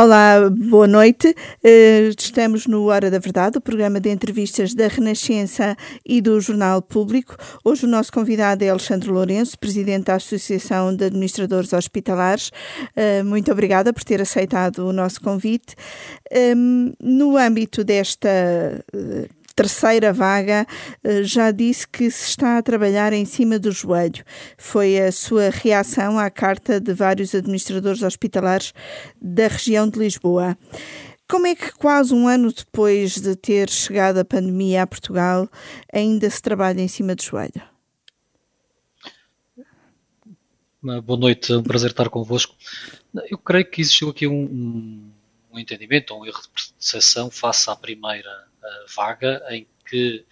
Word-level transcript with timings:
Olá, 0.00 0.48
boa 0.48 0.86
noite. 0.86 1.34
Eh, 1.60 2.10
estamos 2.16 2.68
no 2.68 2.84
Hora 2.84 3.10
da 3.10 3.18
Verdade, 3.18 3.58
o 3.58 3.60
programa 3.60 3.98
de 3.98 4.08
entrevistas 4.08 4.72
da 4.72 4.86
Renascença 4.86 5.76
e 6.06 6.20
do 6.20 6.40
Jornal 6.40 6.80
Público. 6.80 7.36
Hoje 7.64 7.84
o 7.84 7.88
nosso 7.88 8.12
convidado 8.12 8.62
é 8.62 8.68
Alexandre 8.68 9.10
Lourenço, 9.10 9.58
presidente 9.58 10.04
da 10.04 10.14
Associação 10.14 10.94
de 10.94 11.06
Administradores 11.06 11.72
Hospitalares. 11.72 12.52
Eh, 12.94 13.24
muito 13.24 13.50
obrigada 13.50 13.92
por 13.92 14.04
ter 14.04 14.22
aceitado 14.22 14.86
o 14.86 14.92
nosso 14.92 15.20
convite. 15.20 15.74
Ehm, 16.30 16.92
no 17.02 17.36
âmbito 17.36 17.82
desta 17.82 18.28
eh, 18.28 19.28
terceira 19.58 20.12
vaga, 20.12 20.64
eh, 21.02 21.24
já 21.24 21.50
disse 21.50 21.88
que 21.88 22.08
se 22.12 22.28
está 22.28 22.58
a 22.58 22.62
trabalhar 22.62 23.12
em 23.12 23.24
cima 23.24 23.58
do 23.58 23.72
joelho. 23.72 24.24
Foi 24.56 25.00
a 25.00 25.10
sua 25.10 25.50
reação 25.50 26.16
à 26.16 26.30
carta 26.30 26.80
de 26.80 26.94
vários 26.94 27.34
administradores 27.34 28.04
hospitalares 28.04 28.72
da 29.20 29.48
região 29.48 29.88
de 29.88 29.98
Lisboa. 29.98 30.56
Como 31.28 31.48
é 31.48 31.56
que, 31.56 31.72
quase 31.72 32.14
um 32.14 32.28
ano 32.28 32.52
depois 32.52 33.18
de 33.18 33.34
ter 33.34 33.68
chegado 33.68 34.18
a 34.18 34.24
pandemia 34.24 34.84
a 34.84 34.86
Portugal, 34.86 35.48
ainda 35.92 36.30
se 36.30 36.40
trabalha 36.40 36.80
em 36.80 36.88
cima 36.88 37.16
do 37.16 37.22
joelho? 37.24 37.60
Boa 40.80 41.18
noite, 41.18 41.52
é 41.52 41.56
um 41.56 41.64
prazer 41.64 41.90
estar 41.90 42.08
convosco. 42.08 42.54
Eu 43.28 43.36
creio 43.36 43.68
que 43.68 43.80
existiu 43.80 44.10
aqui 44.10 44.28
um, 44.28 44.44
um, 44.44 45.10
um 45.52 45.58
entendimento, 45.58 46.14
um 46.14 46.24
erro 46.24 46.40
de 46.40 46.48
percepção 46.48 47.28
face 47.28 47.68
à 47.68 47.74
primeira 47.74 48.47
vaga 48.94 49.42
em 49.50 49.66
que 49.88 50.24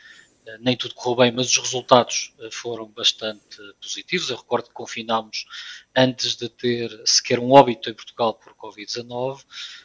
eh, 0.46 0.58
nem 0.60 0.76
tudo 0.76 0.94
correu 0.94 1.16
bem, 1.16 1.32
mas 1.32 1.50
os 1.50 1.56
resultados 1.56 2.32
eh, 2.38 2.48
foram 2.52 2.86
bastante 2.86 3.58
positivos. 3.80 4.30
Eu 4.30 4.36
recordo 4.36 4.68
que 4.68 4.74
confinámos 4.74 5.44
antes 5.94 6.36
de 6.36 6.48
ter 6.48 6.90
sequer 7.04 7.40
um 7.40 7.50
óbito 7.50 7.90
em 7.90 7.94
Portugal 7.94 8.34
por 8.34 8.54
Covid-19. 8.54 9.44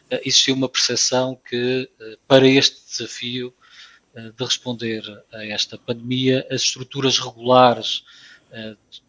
Eh, 0.09 0.21
existiu 0.25 0.55
uma 0.55 0.69
percepção 0.69 1.35
que, 1.35 1.89
para 2.27 2.47
este 2.47 2.85
desafio 2.87 3.53
de 4.13 4.43
responder 4.43 5.01
a 5.31 5.45
esta 5.45 5.77
pandemia, 5.77 6.45
as 6.51 6.63
estruturas 6.63 7.17
regulares 7.17 8.03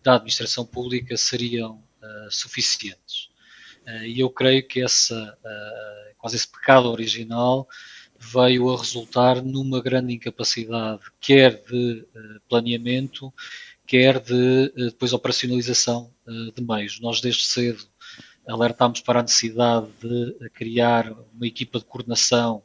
da 0.01 0.15
administração 0.15 0.65
pública 0.65 1.17
seriam 1.17 1.83
suficientes. 2.31 3.29
E 4.05 4.21
eu 4.21 4.31
creio 4.31 4.65
que 4.65 4.81
essa, 4.81 5.37
quase 6.19 6.37
esse 6.37 6.47
pecado 6.47 6.89
original 6.89 7.67
veio 8.23 8.71
a 8.71 8.79
resultar 8.79 9.43
numa 9.43 9.83
grande 9.83 10.15
incapacidade, 10.15 11.03
quer 11.21 11.63
de 11.65 12.07
uh, 12.15 12.41
planeamento, 12.49 13.33
quer 13.85 14.21
de 14.21 14.73
uh, 14.77 14.91
depois 14.91 15.13
operacionalização 15.13 16.13
uh, 16.27 16.53
de 16.53 16.63
meios. 16.63 17.01
Nós 17.01 17.21
desde 17.21 17.45
cedo 17.45 17.85
alertámos 18.47 19.01
para 19.01 19.21
a 19.21 19.23
necessidade 19.23 19.89
de 20.01 20.51
criar 20.51 21.13
uma 21.35 21.47
equipa 21.47 21.79
de 21.79 21.85
coordenação 21.85 22.63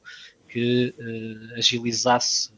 que 0.49 0.95
agilizasse 1.55 2.52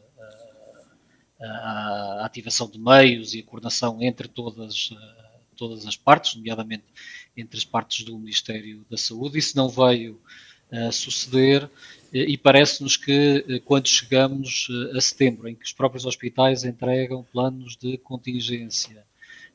a, 1.42 2.26
ativação 2.26 2.70
de 2.70 2.80
meios 2.80 3.34
e 3.34 3.40
a 3.40 3.44
coordenação 3.44 4.02
entre 4.02 4.30
todas, 4.30 4.92
todas 5.58 5.86
as 5.86 5.98
partes, 5.98 6.36
nomeadamente 6.36 6.86
entre 7.36 7.58
as 7.58 7.66
partes 7.66 8.06
do 8.06 8.18
Ministério 8.18 8.86
da 8.90 8.96
Saúde. 8.96 9.38
Isso 9.38 9.58
não 9.58 9.68
veio 9.68 10.22
a 10.72 10.92
suceder 10.92 11.70
e 12.12 12.38
parece-nos 12.38 12.98
que 12.98 13.46
eh, 13.48 13.60
quando 13.60 13.88
chegamos 13.88 14.68
eh, 14.72 14.98
a 14.98 15.02
setembro, 15.02 15.48
em 15.48 15.54
que 15.54 15.64
os 15.64 15.74
próprios 15.74 16.06
hospitais 16.06 16.64
entregam 16.64 17.24
planos 17.32 17.76
de 17.76 18.00
contingência 18.00 19.06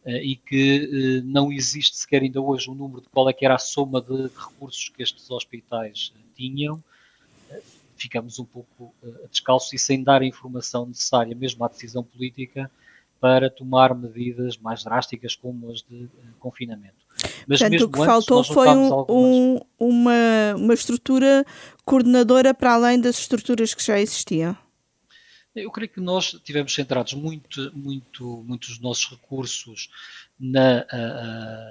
eh, 0.05 0.23
e 0.23 0.37
que 0.37 1.23
não 1.25 1.51
existe 1.51 1.97
sequer 1.97 2.23
ainda 2.23 2.41
hoje 2.41 2.71
um 2.71 2.75
número 2.75 3.01
de 3.01 3.09
qual 3.09 3.29
é 3.29 3.33
que 3.33 3.45
era 3.45 3.57
a 3.57 3.59
soma 3.59 4.01
de 4.01 4.29
recursos 4.29 4.89
que 4.89 5.03
estes 5.03 5.29
hospitais 5.31 6.13
tinham, 6.37 6.83
ficamos 7.97 8.39
um 8.39 8.45
pouco 8.45 8.95
descalços 9.31 9.73
e 9.73 9.79
sem 9.79 10.03
dar 10.03 10.23
a 10.23 10.27
informação 10.27 10.87
necessária, 10.87 11.35
mesmo 11.35 11.65
à 11.65 11.69
decisão 11.69 12.05
política, 12.05 12.71
para 13.21 13.49
tomar 13.49 13.95
medidas 13.95 14.57
mais 14.57 14.85
drásticas 14.85 15.35
como 15.35 15.71
as 15.71 15.83
de 15.83 16.09
confinamento. 16.39 17.04
Mas 17.47 17.61
Portanto, 17.61 17.83
o 17.83 17.89
que 17.91 17.99
antes, 18.01 18.07
faltou 18.07 18.45
foi 18.45 18.69
um, 18.69 19.05
um, 19.09 19.61
uma, 19.79 20.55
uma 20.57 20.75
estrutura 20.75 21.45
coordenadora 21.85 22.53
para 22.55 22.75
além 22.75 23.01
das 23.01 23.19
estruturas 23.19 23.75
que 23.75 23.85
já 23.85 23.99
existiam. 23.99 24.57
Eu 25.55 25.71
creio 25.71 25.89
que 25.89 26.01
nós 26.01 26.37
tivemos 26.43 26.75
centrados 26.75 27.15
muito, 27.15 27.71
muito, 27.77 28.43
muitos 28.45 28.71
dos 28.71 28.81
nossos 28.81 29.09
recursos 29.09 29.89
na, 30.39 30.85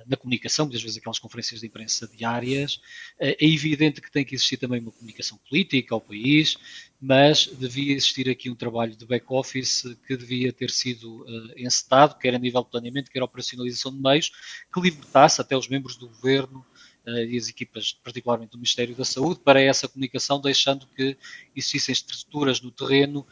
na 0.08 0.16
comunicação, 0.16 0.66
muitas 0.66 0.82
vezes 0.82 0.98
aquelas 0.98 1.20
conferências 1.20 1.60
de 1.60 1.68
imprensa 1.68 2.08
diárias. 2.08 2.80
É 3.20 3.36
evidente 3.46 4.00
que 4.00 4.10
tem 4.10 4.24
que 4.24 4.36
existir 4.36 4.56
também 4.56 4.80
uma 4.80 4.92
comunicação 4.92 5.38
política 5.50 5.94
ao 5.94 6.00
país, 6.00 6.58
mas 7.06 7.48
devia 7.48 7.94
existir 7.94 8.30
aqui 8.30 8.50
um 8.50 8.56
trabalho 8.56 8.96
de 8.96 9.06
back-office 9.06 9.94
que 10.08 10.16
devia 10.16 10.54
ter 10.54 10.70
sido 10.70 11.24
uh, 11.24 11.54
encetado, 11.58 12.18
quer 12.18 12.34
a 12.34 12.40
nível 12.40 12.64
de 12.64 12.70
planeamento, 12.70 13.12
quer 13.12 13.22
operacionalização 13.22 13.92
de 13.92 14.02
meios, 14.02 14.32
que 14.74 14.80
libertasse 14.80 15.42
até 15.42 15.58
os 15.58 15.68
membros 15.68 15.98
do 15.98 16.08
governo 16.08 16.66
uh, 17.06 17.18
e 17.18 17.38
as 17.38 17.50
equipas, 17.50 17.92
particularmente 17.92 18.52
do 18.52 18.58
Ministério 18.58 18.96
da 18.96 19.04
Saúde, 19.04 19.42
para 19.42 19.60
essa 19.60 19.86
comunicação, 19.86 20.40
deixando 20.40 20.88
que 20.96 21.18
existissem 21.54 21.92
estruturas 21.92 22.62
no 22.62 22.72
terreno 22.72 23.28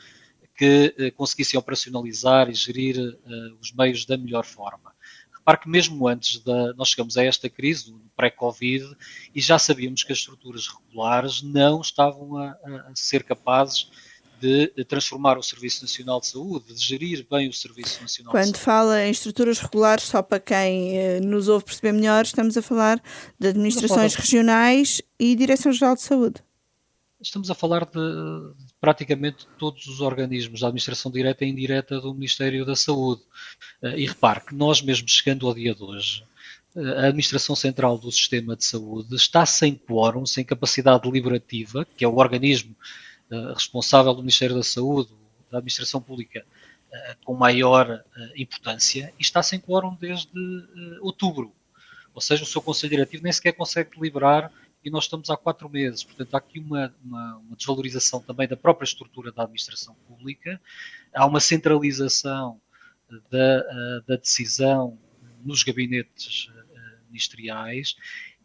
que 0.54 0.94
uh, 1.00 1.16
conseguissem 1.16 1.58
operacionalizar 1.58 2.50
e 2.50 2.54
gerir 2.54 2.98
os 3.62 3.72
meios 3.72 4.06
da 4.06 4.18
melhor 4.18 4.44
forma. 4.44 4.94
Repare 5.42 5.58
que 5.58 5.70
mesmo 5.70 6.08
antes 6.08 6.40
da. 6.40 6.74
Nós 6.74 6.90
chegamos 6.90 7.18
a 7.18 7.24
esta 7.24 7.50
crise, 7.50 7.92
no 7.92 8.00
pré-Covid, 8.16 8.96
e 9.34 9.42
já 9.42 9.58
sabíamos 9.58 10.04
que 10.04 10.14
as 10.14 10.20
estruturas 10.20 10.68
regulares 10.68 11.42
não 11.42 11.82
estavam 11.82 12.38
a, 12.38 12.52
a 12.52 12.92
ser 12.94 13.24
capazes 13.24 13.90
de 14.40 14.68
transformar 14.86 15.38
o 15.38 15.44
Serviço 15.44 15.84
Nacional 15.84 16.20
de 16.20 16.28
Saúde, 16.28 16.74
de 16.74 16.84
gerir 16.84 17.26
bem 17.30 17.48
o 17.48 17.54
Serviço 17.54 18.02
Nacional 18.02 18.32
Quando 18.32 18.54
de 18.54 18.58
Saúde. 18.58 18.66
fala 18.66 19.06
em 19.06 19.12
estruturas 19.12 19.60
regulares, 19.60 20.06
só 20.06 20.24
para 20.24 20.40
quem 20.40 20.98
eh, 20.98 21.20
nos 21.20 21.48
ouve 21.48 21.66
perceber 21.66 21.92
melhor, 21.92 22.24
estamos 22.24 22.58
a 22.58 22.62
falar 22.62 23.02
de 23.40 23.48
administrações 23.48 24.16
regionais 24.16 25.00
e 25.20 25.36
Direção-Geral 25.36 25.96
de 25.96 26.02
Saúde. 26.02 26.42
Estamos 27.22 27.52
a 27.52 27.56
falar 27.56 27.86
de, 27.86 28.00
praticamente 28.82 29.48
todos 29.60 29.86
os 29.86 30.02
organismos 30.02 30.62
da 30.62 30.68
administração 30.68 31.12
direta 31.12 31.46
e 31.46 31.50
indireta 31.50 32.02
do 32.02 32.16
Ministério 32.16 32.66
da 32.66 32.76
Saúde. 32.76 33.22
Eh, 33.84 34.00
e 34.00 34.08
repare 34.08 34.42
que 34.42 34.56
nós 34.56 34.82
mesmo 34.82 35.08
chegando 35.08 35.48
ao 35.48 35.54
dia 35.54 35.76
de 35.76 35.84
hoje, 35.84 36.24
eh, 36.76 36.82
a 36.82 37.08
Administração 37.08 37.56
Central 37.56 38.00
do 38.00 38.12
Sistema 38.12 38.56
de 38.56 38.66
Saúde 38.66 39.16
está 39.16 39.46
sem 39.46 39.76
quórum, 39.76 40.26
sem 40.26 40.44
capacidade 40.44 41.04
deliberativa, 41.04 41.86
que 41.96 42.04
é 42.04 42.08
o 42.08 42.18
organismo 42.18 42.76
uh, 43.30 43.54
responsável 43.54 44.14
do 44.16 44.22
Ministério 44.22 44.56
da 44.56 44.64
Saúde, 44.64 45.12
da 45.52 45.60
Administração 45.60 46.02
Pública, 46.02 46.44
com 47.24 47.34
maior 47.34 48.04
importância, 48.36 49.14
e 49.18 49.22
está 49.22 49.42
sem 49.42 49.60
quórum 49.60 49.96
desde 49.96 50.30
outubro. 51.00 51.54
Ou 52.14 52.22
seja, 52.22 52.44
o 52.44 52.46
seu 52.46 52.62
Conselho 52.62 52.92
Diretivo 52.92 53.24
nem 53.24 53.32
sequer 53.32 53.54
consegue 53.54 53.92
deliberar 53.96 54.52
e 54.84 54.90
nós 54.90 55.06
estamos 55.06 55.30
há 55.30 55.38
quatro 55.38 55.70
meses. 55.70 56.04
Portanto, 56.04 56.34
há 56.34 56.38
aqui 56.38 56.60
uma, 56.60 56.94
uma, 57.04 57.38
uma, 57.38 57.56
desvalorização 57.56 58.22
também 58.22 58.48
da 58.48 58.58
própria 58.58 58.86
estrutura 58.86 59.32
da 59.32 59.44
administração 59.44 59.96
pública, 60.08 60.60
há 61.14 61.26
uma 61.26 61.40
centralização 61.40 62.60
da, 63.30 64.00
da 64.08 64.16
decisão 64.16 64.98
nos 65.44 65.64
gabinetes 65.64 66.50
ministeriais 67.12 67.96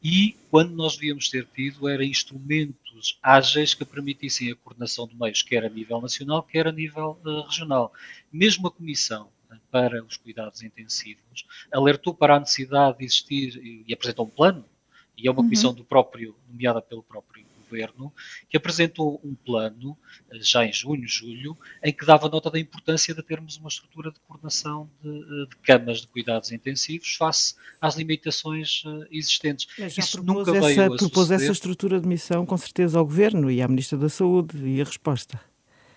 e 0.02 0.36
quando 0.50 0.72
nós 0.75 0.94
devíamos 0.94 1.28
ter 1.28 1.46
tido 1.46 1.88
era 1.88 2.04
instrumentos 2.04 3.19
ágeis 3.22 3.75
que 3.75 3.84
permitissem 3.84 4.50
a 4.50 4.56
coordenação 4.56 5.06
de 5.06 5.16
meios, 5.16 5.42
quer 5.42 5.64
a 5.64 5.69
nível 5.69 6.00
nacional, 6.00 6.42
quer 6.42 6.66
a 6.66 6.72
nível 6.72 7.19
uh, 7.25 7.42
regional. 7.42 7.92
Mesmo 8.32 8.69
a 8.69 8.70
Comissão 8.70 9.30
para 9.70 10.04
os 10.04 10.16
Cuidados 10.16 10.62
Intensivos 10.62 11.46
alertou 11.72 12.14
para 12.14 12.36
a 12.36 12.41
necessidade 12.41 12.98
de 12.98 13.04
existir 13.04 13.84
e 13.86 13.92
apresentou 13.92 14.26
um 14.26 14.30
plano 14.30 14.64
e 15.16 15.28
é 15.28 15.31
uma 15.31 15.43
comissão 15.43 15.71
uhum. 15.71 15.77
do 15.77 15.84
próprio, 15.84 16.37
nomeada 16.49 16.81
pelo 16.82 17.03
próprio 17.03 17.44
governo, 17.69 18.12
que 18.49 18.56
apresentou 18.56 19.20
um 19.25 19.35
plano, 19.35 19.96
eh, 20.31 20.38
já 20.40 20.64
em 20.64 20.73
junho, 20.73 21.06
julho, 21.06 21.56
em 21.82 21.93
que 21.93 22.06
dava 22.06 22.29
nota 22.29 22.50
da 22.50 22.58
importância 22.58 23.14
de 23.14 23.23
termos 23.23 23.56
uma 23.56 23.69
estrutura 23.69 24.11
de 24.11 24.20
coordenação 24.20 24.88
de, 25.02 25.08
eh, 25.08 25.46
de 25.50 25.56
camas 25.62 26.00
de 26.00 26.06
cuidados 26.06 26.52
intensivos 26.52 27.14
face 27.17 27.55
às 27.81 27.96
limitações 27.96 28.82
eh, 28.87 29.08
existentes. 29.11 29.67
Isso 29.96 30.23
nunca 30.23 30.56
essa, 30.56 30.67
veio 30.67 30.82
a 30.82 30.96
propôs 30.96 31.11
suceder. 31.11 31.43
essa 31.43 31.52
estrutura 31.52 32.00
de 32.00 32.06
missão, 32.06 32.46
com 32.46 32.56
certeza, 32.56 32.99
ao 32.99 33.05
governo 33.05 33.50
e 33.50 33.61
à 33.61 33.69
Ministra 33.69 33.99
da 33.99 34.08
Saúde, 34.08 34.56
e 34.64 34.81
a 34.81 34.85
resposta? 34.85 35.40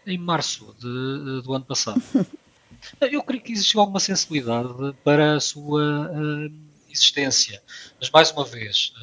Em 0.05 0.17
março 0.17 0.75
de, 0.79 1.43
do 1.43 1.53
ano 1.53 1.65
passado. 1.65 2.01
Eu 3.01 3.21
creio 3.23 3.43
que 3.43 3.51
existiu 3.51 3.81
alguma 3.81 3.99
sensibilidade 3.99 4.69
para 5.03 5.35
a 5.35 5.39
sua. 5.39 6.09
Uh, 6.09 6.68
existência. 6.91 7.61
Mas, 7.99 8.09
mais 8.09 8.31
uma 8.31 8.45
vez, 8.45 8.93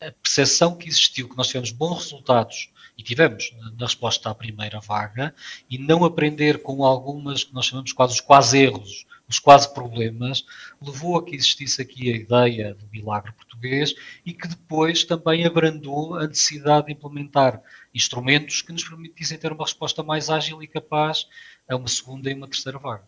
eh, 0.00 0.08
a 0.08 0.12
percepção 0.12 0.76
que 0.76 0.88
existiu, 0.88 1.28
que 1.28 1.36
nós 1.36 1.48
tivemos 1.48 1.70
bons 1.70 2.04
resultados 2.04 2.70
e 2.96 3.02
tivemos 3.02 3.52
na 3.78 3.86
resposta 3.86 4.30
à 4.30 4.34
primeira 4.34 4.78
vaga, 4.80 5.34
e 5.68 5.78
não 5.78 6.04
aprender 6.04 6.62
com 6.62 6.84
algumas 6.84 7.42
que 7.42 7.52
nós 7.52 7.66
chamamos 7.66 7.92
quase 7.92 8.14
os 8.14 8.20
quase 8.20 8.58
erros 8.58 9.04
os 9.28 9.38
quase 9.38 9.72
problemas, 9.72 10.44
levou 10.80 11.16
a 11.16 11.24
que 11.24 11.34
existisse 11.34 11.80
aqui 11.80 12.10
a 12.10 12.16
ideia 12.16 12.74
do 12.74 12.86
milagre 12.92 13.32
português 13.32 13.94
e 14.24 14.32
que 14.32 14.46
depois 14.46 15.04
também 15.04 15.46
abrandou 15.46 16.14
a 16.14 16.26
necessidade 16.26 16.86
de 16.86 16.92
implementar 16.92 17.62
instrumentos 17.94 18.62
que 18.62 18.72
nos 18.72 18.84
permitissem 18.84 19.38
ter 19.38 19.52
uma 19.52 19.64
resposta 19.64 20.02
mais 20.02 20.28
ágil 20.28 20.62
e 20.62 20.66
capaz 20.66 21.26
a 21.68 21.76
uma 21.76 21.88
segunda 21.88 22.30
e 22.30 22.34
uma 22.34 22.46
terceira 22.48 22.78
vaga. 22.78 23.04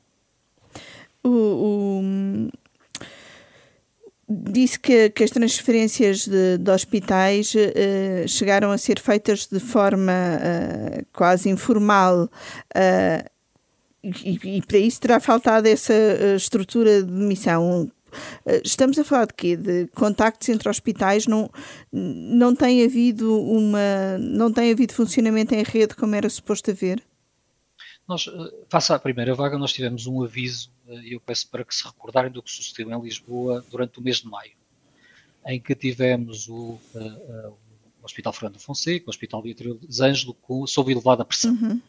O, 1.22 2.00
disse 4.28 4.78
que, 4.78 5.10
que, 5.10 5.24
as 5.24 5.30
transferências 5.30 6.26
de, 6.26 6.58
de 6.58 6.70
hospitais 6.70 7.54
uh, 7.54 8.28
chegaram 8.28 8.72
a 8.72 8.78
ser 8.78 8.98
feitas 8.98 9.46
de 9.46 9.60
forma 9.60 10.12
uh, 10.12 11.06
quase 11.12 11.48
informal. 11.48 12.24
Uh, 12.74 13.30
e, 14.02 14.58
e, 14.58 14.62
para 14.62 14.78
isso 14.78 15.00
terá 15.00 15.18
faltado 15.18 15.66
essa 15.66 15.92
estrutura 16.36 17.02
de 17.02 17.10
missão. 17.10 17.90
Estamos 18.64 18.98
a 19.00 19.04
falar 19.04 19.26
de 19.26 19.34
quê? 19.34 19.56
De 19.56 19.88
contactos 19.88 20.48
entre 20.48 20.68
hospitais? 20.68 21.26
Não, 21.26 21.50
não 21.92 22.54
tem 22.54 22.84
havido 22.84 23.42
uma, 23.42 24.16
não 24.20 24.52
tem 24.52 24.70
havido 24.70 24.94
funcionamento 24.94 25.54
em 25.56 25.64
rede 25.64 25.96
como 25.96 26.14
era 26.14 26.30
suposto 26.30 26.70
haver? 26.70 27.02
Nós, 28.08 28.28
face 28.68 28.92
à 28.92 28.98
primeira 28.98 29.34
vaga, 29.34 29.58
nós 29.58 29.72
tivemos 29.72 30.06
um 30.06 30.22
aviso 30.22 30.70
e 30.88 31.14
eu 31.14 31.20
peço 31.20 31.48
para 31.48 31.64
que 31.64 31.74
se 31.74 31.84
recordarem 31.84 32.30
do 32.30 32.42
que 32.42 32.50
sucedeu 32.50 32.90
em 32.90 33.02
Lisboa 33.02 33.64
durante 33.68 33.98
o 33.98 34.02
mês 34.02 34.18
de 34.18 34.28
maio, 34.28 34.52
em 35.46 35.60
que 35.60 35.74
tivemos 35.74 36.48
o, 36.48 36.78
uh, 36.94 36.98
uh, 36.98 37.58
o 38.00 38.04
Hospital 38.04 38.32
Fernando 38.32 38.60
Fonseca, 38.60 39.06
o 39.06 39.10
Hospital 39.10 39.42
Beatriz 39.42 40.00
Ângelo, 40.00 40.34
com, 40.34 40.64
sob 40.66 40.92
elevada 40.92 41.24
pressão. 41.24 41.52
Uhum. 41.52 41.80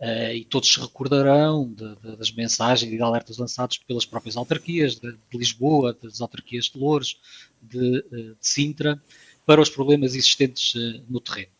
Uh, 0.00 0.32
e 0.34 0.44
todos 0.44 0.72
se 0.72 0.80
recordarão 0.80 1.70
de, 1.70 1.96
de, 1.96 2.16
das 2.16 2.30
mensagens 2.30 2.90
e 2.90 2.96
de 2.96 3.02
alertas 3.02 3.36
lançados 3.36 3.76
pelas 3.76 4.06
próprias 4.06 4.36
autarquias 4.36 4.94
de, 4.94 5.12
de 5.12 5.38
Lisboa, 5.38 5.92
das 6.00 6.20
autarquias 6.20 6.66
de 6.66 6.78
Louros, 6.78 7.20
de, 7.60 8.02
de 8.02 8.36
Sintra, 8.40 9.02
para 9.44 9.60
os 9.60 9.68
problemas 9.68 10.14
existentes 10.14 10.74
no 11.08 11.20
terreno. 11.20 11.50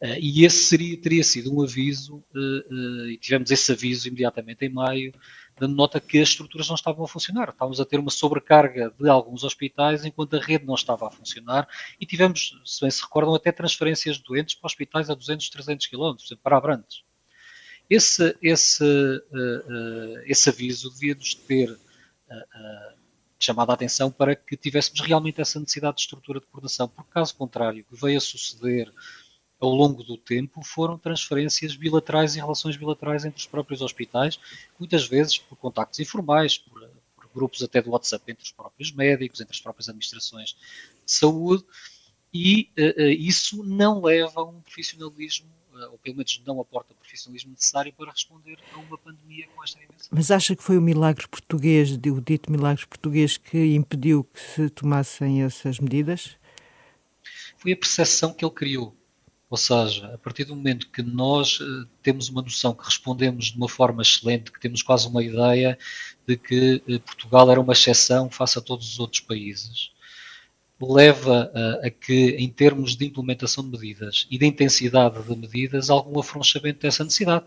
Uh, 0.00 0.14
e 0.20 0.44
esse 0.44 0.64
seria, 0.64 0.96
teria 0.96 1.24
sido 1.24 1.52
um 1.52 1.60
aviso, 1.60 2.24
uh, 2.32 2.72
uh, 2.72 3.08
e 3.08 3.18
tivemos 3.18 3.50
esse 3.50 3.72
aviso 3.72 4.06
imediatamente 4.06 4.64
em 4.64 4.68
maio, 4.68 5.12
dando 5.58 5.74
nota 5.74 6.00
que 6.00 6.20
as 6.20 6.28
estruturas 6.28 6.68
não 6.68 6.76
estavam 6.76 7.04
a 7.04 7.08
funcionar. 7.08 7.48
Estávamos 7.48 7.80
a 7.80 7.84
ter 7.84 7.98
uma 7.98 8.10
sobrecarga 8.10 8.94
de 8.96 9.08
alguns 9.08 9.42
hospitais 9.42 10.04
enquanto 10.04 10.36
a 10.36 10.40
rede 10.40 10.64
não 10.64 10.76
estava 10.76 11.08
a 11.08 11.10
funcionar 11.10 11.68
e 12.00 12.06
tivemos, 12.06 12.60
se 12.64 12.80
bem 12.80 12.90
se 12.90 13.02
recordam, 13.02 13.34
até 13.34 13.50
transferências 13.50 14.18
de 14.18 14.22
doentes 14.22 14.54
para 14.54 14.68
hospitais 14.68 15.10
a 15.10 15.14
200, 15.14 15.50
300 15.50 15.86
quilómetros, 15.86 16.32
para 16.40 16.56
Abrantes. 16.56 17.02
Esse, 17.90 18.36
esse, 18.40 18.84
esse 20.26 20.48
aviso 20.50 20.90
devia-nos 20.90 21.34
ter 21.34 21.76
chamado 23.38 23.70
a 23.70 23.74
atenção 23.74 24.10
para 24.10 24.36
que 24.36 24.56
tivéssemos 24.56 25.00
realmente 25.00 25.40
essa 25.40 25.58
necessidade 25.58 25.96
de 25.96 26.02
estrutura 26.02 26.38
de 26.38 26.46
coordenação, 26.46 26.88
porque 26.88 27.10
caso 27.10 27.34
contrário, 27.34 27.80
o 27.82 27.94
que 27.94 28.00
veio 28.00 28.18
a 28.18 28.20
suceder 28.20 28.92
ao 29.60 29.70
longo 29.70 30.02
do 30.02 30.16
tempo 30.16 30.62
foram 30.62 30.96
transferências 30.96 31.74
bilaterais 31.74 32.36
e 32.36 32.38
relações 32.38 32.76
bilaterais 32.76 33.24
entre 33.24 33.38
os 33.38 33.46
próprios 33.46 33.82
hospitais, 33.82 34.38
muitas 34.78 35.06
vezes 35.06 35.38
por 35.38 35.56
contactos 35.56 35.98
informais, 35.98 36.58
por, 36.58 36.88
por, 37.16 37.28
grupos 37.34 37.62
até 37.62 37.82
do 37.82 37.90
WhatsApp 37.90 38.30
entre 38.30 38.44
os 38.44 38.52
próprios 38.52 38.92
médicos, 38.92 39.40
entre 39.40 39.54
as 39.54 39.60
próprias 39.60 39.88
administrações 39.88 40.56
de 41.04 41.12
saúde, 41.12 41.64
e 42.32 42.68
uh, 42.78 43.02
isso 43.10 43.62
não 43.64 44.02
leva 44.02 44.40
a 44.40 44.44
um 44.44 44.60
profissionalismo, 44.60 45.48
uh, 45.72 45.92
ou 45.92 45.98
pelo 45.98 46.16
menos 46.16 46.40
não 46.46 46.60
aporta 46.60 46.92
o 46.92 46.96
profissionalismo 46.96 47.50
necessário 47.50 47.92
para 47.92 48.10
responder 48.10 48.58
a 48.72 48.78
uma 48.78 48.98
pandemia 48.98 49.46
com 49.54 49.62
esta 49.62 49.78
dimensão. 49.78 50.08
Mas 50.10 50.30
acha 50.30 50.54
que 50.54 50.62
foi 50.62 50.78
o 50.78 50.82
milagre 50.82 51.26
português, 51.28 51.92
o 51.92 52.20
dito 52.20 52.50
milagre 52.50 52.86
português, 52.86 53.36
que 53.36 53.74
impediu 53.74 54.24
que 54.24 54.40
se 54.40 54.70
tomassem 54.70 55.42
essas 55.42 55.78
medidas? 55.78 56.36
Foi 57.56 57.72
a 57.72 57.76
percepção 57.76 58.32
que 58.32 58.44
ele 58.44 58.54
criou 58.54 58.97
ou 59.50 59.56
seja, 59.56 60.12
a 60.14 60.18
partir 60.18 60.44
do 60.44 60.54
momento 60.54 60.90
que 60.90 61.02
nós 61.02 61.58
uh, 61.60 61.86
temos 62.02 62.28
uma 62.28 62.42
noção 62.42 62.74
que 62.74 62.84
respondemos 62.84 63.46
de 63.46 63.56
uma 63.56 63.68
forma 63.68 64.02
excelente, 64.02 64.52
que 64.52 64.60
temos 64.60 64.82
quase 64.82 65.08
uma 65.08 65.22
ideia 65.22 65.78
de 66.26 66.36
que 66.36 66.82
uh, 66.86 67.00
Portugal 67.00 67.50
era 67.50 67.60
uma 67.60 67.72
exceção 67.72 68.30
face 68.30 68.58
a 68.58 68.62
todos 68.62 68.86
os 68.86 68.98
outros 69.00 69.20
países, 69.20 69.90
leva 70.80 71.50
uh, 71.54 71.86
a 71.86 71.90
que, 71.90 72.36
em 72.38 72.48
termos 72.48 72.94
de 72.94 73.06
implementação 73.06 73.64
de 73.64 73.70
medidas 73.70 74.26
e 74.30 74.38
de 74.38 74.46
intensidade 74.46 75.20
de 75.22 75.34
medidas, 75.34 75.88
algum 75.88 76.20
afrouxamento 76.20 76.80
dessa 76.80 77.02
necessidade. 77.02 77.46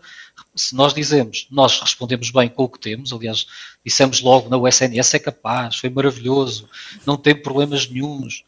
Se 0.56 0.74
nós 0.74 0.92
dizemos, 0.92 1.46
nós 1.50 1.80
respondemos 1.80 2.30
bem 2.30 2.48
com 2.48 2.64
o 2.64 2.68
que 2.68 2.80
temos, 2.80 3.12
aliás, 3.12 3.46
dissemos 3.84 4.20
logo 4.20 4.48
na 4.48 4.58
USNS 4.58 5.14
é 5.14 5.18
capaz, 5.20 5.76
foi 5.76 5.88
maravilhoso, 5.88 6.68
não 7.06 7.16
tem 7.16 7.34
problemas 7.34 7.88
nenhums 7.88 8.44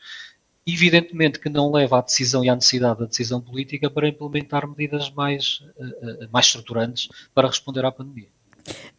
evidentemente 0.67 1.39
que 1.39 1.49
não 1.49 1.71
leva 1.71 1.99
à 1.99 2.01
decisão 2.01 2.45
e 2.45 2.49
à 2.49 2.55
necessidade 2.55 3.01
da 3.01 3.07
decisão 3.07 3.41
política 3.41 3.91
para 3.91 4.09
implementar 4.09 4.67
medidas 4.67 5.11
mais, 5.11 5.63
uh, 5.77 6.29
mais 6.33 6.47
estruturantes 6.47 7.09
para 7.35 7.49
responder 7.49 7.85
à 7.85 7.93
pandemia. 7.93 8.29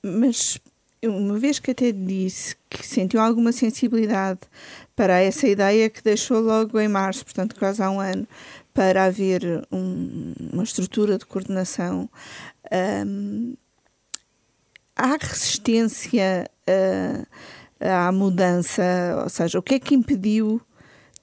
Mas, 0.01 0.59
uma 1.03 1.39
vez 1.39 1.57
que 1.57 1.71
até 1.71 1.91
disse 1.91 2.55
que 2.69 2.85
sentiu 2.85 3.19
alguma 3.19 3.51
sensibilidade 3.51 4.41
para 4.95 5.19
essa 5.19 5.47
ideia 5.47 5.89
que 5.89 6.03
deixou 6.03 6.39
logo 6.39 6.79
em 6.79 6.87
março, 6.87 7.25
portanto 7.25 7.55
quase 7.55 7.81
há 7.81 7.89
um 7.89 7.99
ano, 7.99 8.27
para 8.71 9.05
haver 9.05 9.65
um, 9.71 10.33
uma 10.53 10.63
estrutura 10.63 11.17
de 11.17 11.25
coordenação, 11.25 12.09
um, 13.07 13.55
há 14.95 15.17
resistência 15.19 16.49
uh, 16.69 17.25
à 17.79 18.11
mudança, 18.11 18.83
ou 19.23 19.29
seja, 19.29 19.57
o 19.57 19.63
que 19.63 19.75
é 19.75 19.79
que 19.79 19.95
impediu 19.95 20.61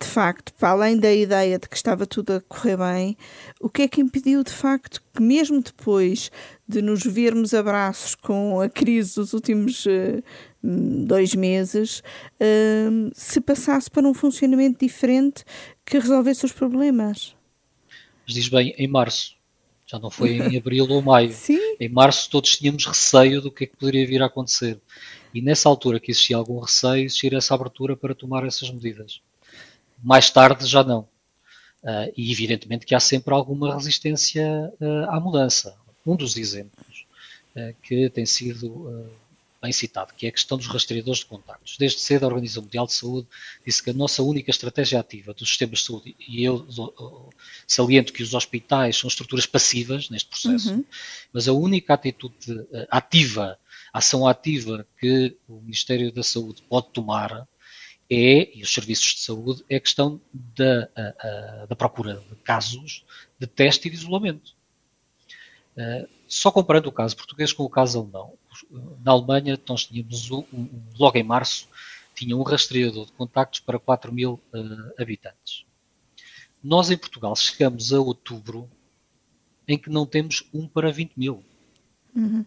de 0.03 0.09
facto, 0.09 0.53
para 0.55 0.71
além 0.71 0.99
da 0.99 1.13
ideia 1.13 1.59
de 1.59 1.69
que 1.69 1.77
estava 1.77 2.05
tudo 2.05 2.33
a 2.33 2.41
correr 2.41 2.77
bem, 2.77 3.17
o 3.61 3.69
que 3.69 3.83
é 3.83 3.89
que 3.89 4.01
impediu, 4.01 4.43
de 4.43 4.53
facto, 4.53 5.01
que 5.15 5.23
mesmo 5.23 5.63
depois 5.63 6.31
de 6.69 6.83
nos 6.83 7.05
vermos 7.05 7.55
abraços 7.55 8.15
com 8.17 8.61
a 8.61 8.69
crise 8.69 9.15
dos 9.15 9.33
últimos 9.33 9.87
uh, 9.87 10.23
dois 10.63 11.35
meses, 11.35 12.01
uh, 12.41 13.11
se 13.15 13.41
passasse 13.41 13.89
para 13.91 14.07
um 14.07 14.13
funcionamento 14.13 14.85
diferente 14.85 15.45
que 15.87 15.99
resolvesse 15.99 16.45
os 16.45 16.53
problemas? 16.53 17.37
Mas 18.27 18.35
diz 18.35 18.49
bem, 18.49 18.75
em 18.77 18.89
março. 18.89 19.37
Já 19.87 19.99
não 19.99 20.11
foi 20.11 20.39
em 20.39 20.57
abril 20.59 20.87
ou 20.89 21.01
maio. 21.01 21.33
Sim. 21.33 21.77
Em 21.79 21.89
março 21.89 22.29
todos 22.29 22.57
tínhamos 22.57 22.87
receio 22.87 23.41
do 23.41 23.53
que 23.53 23.65
é 23.65 23.67
que 23.69 23.77
poderia 23.77 24.07
vir 24.07 24.23
a 24.23 24.27
acontecer. 24.27 24.81
E 25.33 25.41
nessa 25.41 25.69
altura 25.69 26.01
que 26.01 26.11
existia 26.11 26.37
algum 26.37 26.59
receio, 26.59 27.05
existia 27.05 27.37
essa 27.37 27.55
abertura 27.55 27.97
para 27.97 28.15
tomar 28.15 28.45
essas 28.45 28.71
medidas. 28.71 29.21
Mais 30.03 30.31
tarde 30.31 30.67
já 30.67 30.83
não. 30.83 31.09
Uh, 31.83 32.13
e 32.17 32.31
evidentemente 32.31 32.87
que 32.87 32.95
há 32.95 33.01
sempre 33.01 33.35
alguma 33.35 33.75
resistência 33.75 34.73
uh, 34.81 35.11
à 35.11 35.19
mudança. 35.19 35.77
Um 36.07 36.15
dos 36.15 36.37
exemplos 36.37 37.07
uh, 37.57 37.75
que 37.83 38.09
tem 38.11 38.25
sido 38.25 39.11
bem 39.61 39.73
citado, 39.73 40.13
que 40.15 40.27
é 40.27 40.29
a 40.29 40.33
questão 40.33 40.59
dos 40.59 40.67
rastreadores 40.67 41.21
de 41.21 41.27
contactos. 41.27 41.77
Desde 41.79 42.01
cedo 42.01 42.25
a 42.25 42.27
Organização 42.27 42.65
Mundial 42.65 42.87
de 42.87 42.95
Saúde 42.95 43.29
disse 43.65 43.81
que 43.81 43.91
a 43.91 43.93
nossa 43.93 44.21
única 44.21 44.51
estratégia 44.51 44.99
ativa 44.99 45.33
dos 45.33 45.49
sistemas 45.49 45.79
de 45.79 45.85
saúde, 45.85 46.17
e 46.29 46.43
eu 46.43 46.67
saliento 47.65 48.13
que 48.13 48.25
os 48.25 48.35
hospitais 48.35 48.97
são 48.97 49.07
estruturas 49.07 49.47
passivas 49.47 50.11
neste 50.11 50.29
processo, 50.29 50.73
uhum. 50.73 50.85
mas 51.33 51.47
a 51.47 51.53
única 51.53 51.95
atitude 51.95 52.67
ativa, 52.91 53.57
ação 53.93 54.27
ativa 54.27 54.85
que 54.99 55.37
o 55.49 55.61
Ministério 55.61 56.11
da 56.11 56.25
Saúde 56.25 56.61
pode 56.69 56.89
tomar 56.89 57.47
é, 58.15 58.55
e 58.55 58.63
os 58.63 58.75
serviços 58.75 59.15
de 59.15 59.21
saúde, 59.21 59.65
é 59.71 59.77
a 59.77 59.81
questão 59.81 60.21
da, 60.33 60.87
a, 60.95 61.63
a, 61.63 61.67
da 61.67 61.75
procura 61.75 62.23
de 62.29 62.37
casos 62.37 63.07
de 63.39 63.47
teste 63.47 63.89
e 63.89 63.91
de 63.91 63.97
isolamento. 63.97 64.55
Uh, 65.75 66.07
só 66.29 66.51
comparando 66.51 66.91
o 66.91 66.93
caso 66.93 67.17
português 67.17 67.55
com 67.55 67.63
o 67.63 67.71
caso 67.71 68.01
alemão, 68.01 68.35
na 69.03 69.13
Alemanha 69.13 69.59
nós 69.67 69.87
tínhamos 69.87 70.29
logo 70.29 71.17
em 71.17 71.23
março 71.23 71.67
tinha 72.15 72.37
um 72.37 72.43
rastreador 72.43 73.07
de 73.07 73.13
contactos 73.13 73.61
para 73.61 73.79
4 73.79 74.13
mil 74.13 74.39
uh, 74.53 75.03
habitantes. 75.03 75.65
Nós 76.63 76.91
em 76.91 76.99
Portugal 76.99 77.35
chegamos 77.35 77.95
a 77.95 78.01
outubro 78.01 78.71
em 79.67 79.79
que 79.79 79.89
não 79.89 80.05
temos 80.05 80.45
um 80.53 80.69
para 80.69 80.93
20 80.93 81.15
mil. 81.17 81.43
Uhum 82.15 82.45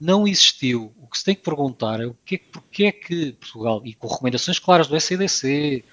não 0.00 0.26
existiu. 0.26 0.92
O 0.98 1.06
que 1.06 1.18
se 1.18 1.24
tem 1.24 1.34
que 1.34 1.42
perguntar 1.42 2.00
é 2.00 2.06
o 2.06 2.16
que, 2.24 2.38
porque 2.38 2.84
é 2.84 2.92
que 2.92 3.32
Portugal, 3.32 3.82
e 3.84 3.94
com 3.94 4.08
recomendações 4.08 4.58
claras 4.58 4.86
do 4.86 4.96
SCDC, 4.96 5.84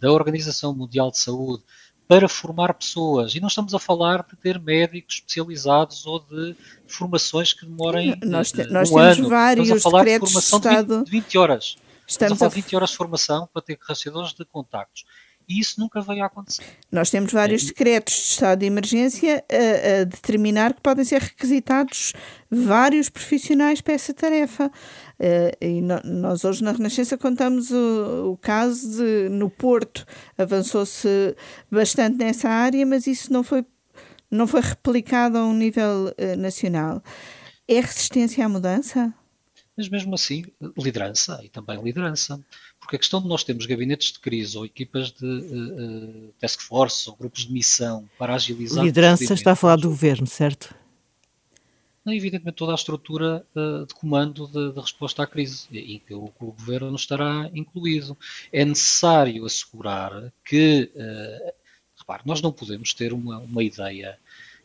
da 0.00 0.12
Organização 0.12 0.72
Mundial 0.72 1.10
de 1.10 1.18
Saúde, 1.18 1.64
para 2.06 2.28
formar 2.28 2.72
pessoas. 2.72 3.34
E 3.34 3.40
não 3.40 3.48
estamos 3.48 3.74
a 3.74 3.78
falar 3.78 4.22
de 4.22 4.36
ter 4.36 4.58
médicos 4.58 5.16
especializados 5.16 6.06
ou 6.06 6.20
de 6.20 6.56
formações 6.86 7.52
que 7.52 7.66
demorem 7.66 8.16
nós, 8.22 8.50
te, 8.50 8.64
nós 8.64 8.90
um 8.90 8.94
temos 8.94 9.18
ano. 9.18 9.28
vários 9.28 9.68
estamos 9.68 9.86
a 9.86 9.90
falar 9.90 10.04
de 10.04 10.18
formação 10.18 10.60
de, 10.60 10.68
20, 10.68 10.86
de 10.86 10.94
20, 10.94 11.10
20 11.10 11.38
horas. 11.38 11.64
Estamos, 11.66 12.08
estamos 12.08 12.32
a 12.32 12.38
falar 12.38 12.48
de 12.48 12.62
20 12.62 12.76
horas 12.76 12.90
de 12.90 12.96
formação 12.96 13.48
para 13.52 13.62
ter 13.62 13.78
rastreadores 13.86 14.32
de 14.32 14.44
contactos. 14.46 15.04
E 15.48 15.60
isso 15.60 15.80
nunca 15.80 16.02
veio 16.02 16.22
a 16.22 16.26
acontecer. 16.26 16.62
Nós 16.92 17.08
temos 17.08 17.32
vários 17.32 17.64
decretos 17.64 18.12
de 18.12 18.20
estado 18.20 18.58
de 18.58 18.66
emergência 18.66 19.42
a, 19.50 20.00
a 20.00 20.04
determinar 20.04 20.74
que 20.74 20.82
podem 20.82 21.04
ser 21.06 21.22
requisitados 21.22 22.12
vários 22.50 23.08
profissionais 23.08 23.80
para 23.80 23.94
essa 23.94 24.12
tarefa. 24.12 24.66
Uh, 25.18 25.64
e 25.64 25.80
no, 25.80 26.00
nós 26.04 26.44
hoje 26.44 26.62
na 26.62 26.72
Renascença 26.72 27.16
contamos 27.16 27.70
o, 27.70 28.32
o 28.32 28.36
caso 28.36 28.98
de 28.98 29.30
no 29.30 29.48
Porto 29.48 30.04
avançou-se 30.36 31.34
bastante 31.70 32.18
nessa 32.18 32.50
área, 32.50 32.84
mas 32.84 33.06
isso 33.06 33.32
não 33.32 33.42
foi, 33.42 33.64
não 34.30 34.46
foi 34.46 34.60
replicado 34.60 35.38
a 35.38 35.46
um 35.46 35.54
nível 35.54 36.08
uh, 36.08 36.36
nacional. 36.36 37.02
É 37.66 37.80
resistência 37.80 38.44
à 38.44 38.48
mudança? 38.50 39.14
Mas 39.78 39.88
mesmo 39.88 40.14
assim, 40.14 40.44
liderança 40.76 41.40
e 41.42 41.48
também 41.48 41.80
liderança. 41.82 42.38
Porque 42.88 42.96
a 42.96 43.00
questão 43.00 43.20
de 43.20 43.28
nós 43.28 43.44
termos 43.44 43.66
gabinetes 43.66 44.12
de 44.12 44.18
crise 44.18 44.56
ou 44.56 44.64
equipas 44.64 45.10
de 45.10 45.26
uh, 45.26 46.32
task 46.40 46.62
force 46.62 47.10
ou 47.10 47.14
grupos 47.14 47.44
de 47.44 47.52
missão 47.52 48.08
para 48.18 48.34
agilizar. 48.34 48.82
Liderança 48.82 49.34
está 49.34 49.52
a 49.52 49.54
falar 49.54 49.76
do 49.76 49.90
governo, 49.90 50.26
certo? 50.26 50.74
evidentemente 52.06 52.56
toda 52.56 52.72
a 52.72 52.74
estrutura 52.74 53.44
uh, 53.54 53.84
de 53.84 53.92
comando 53.92 54.46
de, 54.46 54.72
de, 54.72 54.80
resposta 54.80 55.22
à 55.22 55.26
crise, 55.26 55.66
em 55.70 55.98
que 55.98 56.14
o, 56.14 56.32
o, 56.40 56.52
governo 56.52 56.96
estará 56.96 57.50
incluído. 57.52 58.16
É 58.50 58.64
necessário 58.64 59.44
assegurar 59.44 60.32
que, 60.42 60.90
uh, 60.94 61.52
repare, 61.94 62.22
nós 62.24 62.40
não 62.40 62.50
podemos 62.50 62.94
ter 62.94 63.12
uma, 63.12 63.36
uma 63.40 63.62
ideia 63.62 64.18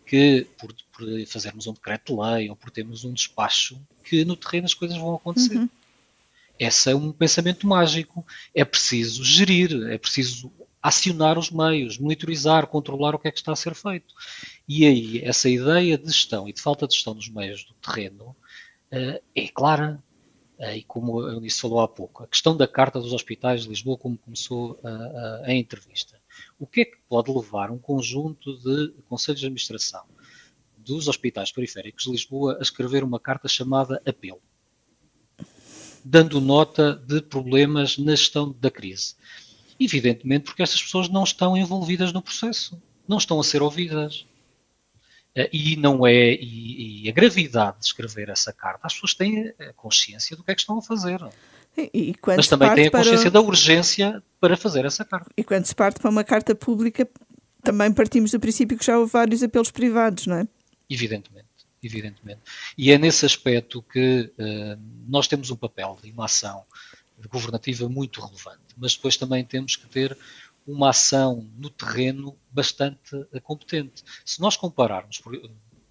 que 0.06 0.48
por, 0.58 0.74
por, 0.94 1.06
fazermos 1.28 1.68
um 1.68 1.74
decreto-lei 1.74 2.50
ou 2.50 2.56
por 2.56 2.72
termos 2.72 3.04
um 3.04 3.12
despacho, 3.12 3.78
que 4.02 4.24
no 4.24 4.38
terreno 4.38 4.64
as 4.64 4.74
coisas 4.74 4.98
vão 4.98 5.14
acontecer. 5.14 5.58
Uhum. 5.58 5.68
Esse 6.60 6.92
é 6.92 6.96
um 6.96 7.12
pensamento 7.12 7.68
mágico. 7.68 8.26
É 8.54 8.64
preciso 8.64 9.24
gerir, 9.24 9.72
é 9.90 9.98
preciso 9.98 10.52
acionar 10.84 11.40
os 11.40 11.50
meios, 11.50 11.98
monitorizar, 11.98 12.68
controlar 12.68 13.16
o 13.16 13.20
que 13.20 13.30
é 13.30 13.32
que 13.32 13.38
está 13.38 13.54
a 13.54 13.56
ser 13.56 13.74
feito. 13.74 14.14
E 14.68 14.86
aí, 14.86 15.22
essa 15.24 15.50
ideia 15.50 15.98
de 15.98 16.08
gestão 16.08 16.48
e 16.48 16.54
de 16.54 16.62
falta 16.62 16.86
de 16.86 16.94
gestão 16.94 17.16
dos 17.16 17.30
meios 17.30 17.64
do 17.64 17.74
terreno 17.76 18.36
uh, 18.92 19.24
é 19.34 19.48
clara. 19.48 20.04
Uh, 20.60 20.76
e 20.76 20.84
como 20.84 21.22
a 21.22 21.32
Eunice 21.32 21.62
falou 21.62 21.80
há 21.80 21.88
pouco, 21.88 22.24
a 22.24 22.28
questão 22.28 22.56
da 22.56 22.68
Carta 22.68 23.00
dos 23.00 23.14
Hospitais 23.14 23.64
de 23.64 23.70
Lisboa, 23.70 23.98
como 23.98 24.18
começou 24.18 24.74
uh, 24.84 25.44
a 25.46 25.54
entrevista. 25.54 26.22
O 26.60 26.68
que 26.68 26.82
é 26.82 26.86
que 26.86 26.98
pode 27.08 27.32
levar 27.32 27.72
um 27.72 27.80
conjunto 27.80 28.58
de 28.58 28.94
conselhos 29.08 29.40
de 29.40 29.46
administração 29.46 30.04
dos 30.78 31.08
hospitais 31.08 31.50
periféricos 31.50 32.04
de 32.04 32.12
Lisboa 32.12 32.58
a 32.60 32.62
escrever 32.62 33.06
uma 33.06 33.22
carta 33.22 33.48
chamada 33.48 34.02
Apelo? 34.06 34.42
Dando 36.04 36.42
nota 36.42 36.96
de 37.08 37.22
problemas 37.22 37.98
na 37.98 38.16
gestão 38.16 38.56
da 38.60 38.70
crise. 38.70 39.16
Evidentemente, 39.80 40.46
porque 40.46 40.64
essas 40.64 40.82
pessoas 40.82 41.10
não 41.10 41.24
estão 41.24 41.58
envolvidas 41.58 42.12
no 42.14 42.22
processo, 42.22 42.82
não 43.08 43.18
estão 43.18 43.40
a 43.40 43.44
ser 43.44 43.62
ouvidas. 43.62 44.26
Eh, 45.36 45.50
e 45.52 45.76
não 45.76 46.06
é 46.06 46.34
e, 46.34 47.06
e, 47.06 47.10
a 47.10 47.12
gravidade 47.12 47.80
de 47.80 47.86
escrever 47.86 48.30
essa 48.30 48.54
carta, 48.54 48.82
as 48.84 48.94
pessoas 48.94 49.16
têm 49.16 49.52
a 49.60 49.74
consciência 49.74 50.38
do 50.38 50.44
que 50.44 50.52
é 50.52 50.56
que 50.56 50.62
estão 50.62 50.78
a 50.78 50.82
fazer. 50.82 51.20
E, 51.76 52.14
Mas 52.28 52.48
também 52.48 52.74
têm 52.76 52.88
a 52.88 52.92
consciência 52.92 53.32
para... 53.32 53.42
da 53.42 53.48
urgência 53.48 54.24
para 54.40 54.56
fazer 54.56 54.86
essa 54.86 55.04
carta. 55.04 55.32
E 55.36 55.44
quando 55.44 55.66
se 55.66 55.74
parte 55.74 56.00
para 56.00 56.12
uma 56.12 56.24
carta 56.24 56.54
pública, 56.54 57.10
também 57.64 57.92
partimos 57.92 58.30
do 58.32 58.40
princípio 58.40 58.78
que 58.78 58.86
já 58.86 59.00
houve 59.00 59.12
vários 59.12 59.42
apelos 59.42 59.72
privados, 59.72 60.28
não 60.28 60.36
é? 60.36 60.48
Evidentemente, 60.88 61.43
evidentemente. 61.84 62.42
E 62.78 62.92
é 62.92 62.98
nesse 62.98 63.26
aspecto 63.26 63.82
que 63.82 64.32
uh, 64.38 64.82
nós 65.08 65.28
temos 65.28 65.52
um 65.52 65.56
papel 65.56 65.98
de 66.02 66.12
uma 66.12 66.26
ação 66.26 66.66
governativa 67.30 67.88
muito 67.88 68.22
relevante, 68.22 68.62
mas 68.78 68.96
depois 68.96 69.18
também 69.18 69.44
temos 69.44 69.76
que 69.76 69.88
ter 69.88 70.18
uma 70.66 70.90
ação 70.90 71.48
no 71.58 71.70
terreno 71.70 72.38
bastante 72.52 73.28
eh, 73.34 73.40
competente. 73.40 74.04
Se 74.26 74.42
nós 74.42 74.56
compararmos, 74.56 75.22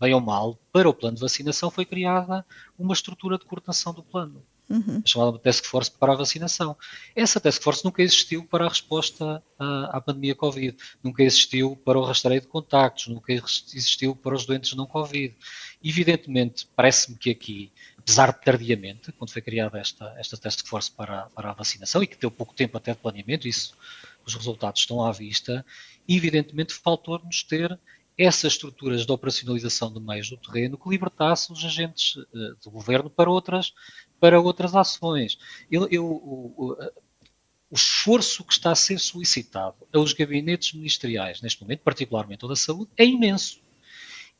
bem 0.00 0.14
ou 0.14 0.20
mal, 0.20 0.58
para 0.72 0.88
o 0.88 0.94
plano 0.94 1.16
de 1.16 1.20
vacinação 1.20 1.70
foi 1.70 1.84
criada 1.84 2.44
uma 2.78 2.94
estrutura 2.94 3.38
de 3.38 3.44
coordenação 3.44 3.92
do 3.92 4.02
plano, 4.02 4.44
uhum. 4.68 5.02
chamada 5.04 5.38
Task 5.38 5.64
Force 5.64 5.90
para 5.90 6.12
a 6.12 6.16
vacinação. 6.16 6.76
Essa 7.14 7.40
Task 7.40 7.62
Force 7.62 7.84
nunca 7.84 8.02
existiu 8.02 8.44
para 8.44 8.66
a 8.66 8.68
resposta 8.68 9.42
à, 9.58 9.96
à 9.96 10.00
pandemia 10.00 10.34
Covid, 10.34 10.76
nunca 11.02 11.22
existiu 11.22 11.76
para 11.76 11.98
o 11.98 12.04
rastreio 12.04 12.40
de 12.40 12.46
contactos, 12.46 13.08
nunca 13.08 13.32
existiu 13.32 14.14
para 14.16 14.34
os 14.34 14.46
doentes 14.46 14.74
não 14.74 14.86
Covid. 14.86 15.34
Evidentemente, 15.82 16.66
parece-me 16.74 17.16
que 17.16 17.30
aqui, 17.30 17.72
apesar 17.98 18.32
de 18.32 18.40
tardiamente, 18.40 19.12
quando 19.12 19.30
foi 19.30 19.42
criada 19.42 19.78
esta, 19.78 20.14
esta 20.18 20.36
Task 20.36 20.66
Force 20.66 20.90
para, 20.90 21.26
para 21.34 21.50
a 21.50 21.54
vacinação, 21.54 22.02
e 22.02 22.06
que 22.06 22.18
deu 22.18 22.30
pouco 22.30 22.54
tempo 22.54 22.76
até 22.76 22.92
de 22.92 22.98
planeamento, 22.98 23.48
isso 23.48 23.74
os 24.24 24.34
resultados 24.34 24.80
estão 24.80 25.04
à 25.04 25.10
vista, 25.10 25.64
evidentemente 26.08 26.72
faltou-nos 26.72 27.42
ter 27.42 27.78
essas 28.16 28.52
estruturas 28.52 29.06
de 29.06 29.12
operacionalização 29.12 29.92
de 29.92 29.98
meios 29.98 30.28
do 30.28 30.36
terreno 30.36 30.76
que 30.76 30.88
libertasse 30.88 31.50
os 31.50 31.64
agentes 31.64 32.16
uh, 32.16 32.26
do 32.62 32.70
governo 32.70 33.08
para 33.08 33.30
outras, 33.30 33.72
para 34.22 34.40
outras 34.40 34.76
ações. 34.76 35.36
Eu, 35.68 35.88
eu, 35.90 36.06
o, 36.06 36.76
o, 37.68 37.74
esforço 37.74 38.44
que 38.44 38.52
está 38.52 38.70
a 38.70 38.76
ser 38.76 39.00
solicitado 39.00 39.74
aos 39.92 40.12
gabinetes 40.12 40.74
ministeriais, 40.74 41.42
neste 41.42 41.60
momento, 41.60 41.80
particularmente 41.80 42.44
o 42.44 42.48
da 42.48 42.54
saúde, 42.54 42.92
é 42.96 43.04
imenso. 43.04 43.60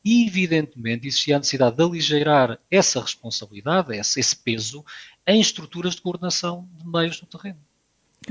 E, 0.05 0.25
evidentemente, 0.25 1.05
existia 1.05 1.35
a 1.35 1.39
necessidade 1.39 1.75
de 1.75 1.83
aligeirar 1.83 2.57
essa 2.71 3.01
responsabilidade, 3.01 3.93
esse, 3.93 4.21
esse 4.21 4.37
peso, 4.37 4.85
em 5.27 5.41
estruturas 5.41 5.95
de 5.95 6.01
coordenação 6.01 6.65
de 6.77 6.87
meios 6.87 7.19
do 7.19 7.25
terreno 7.25 7.59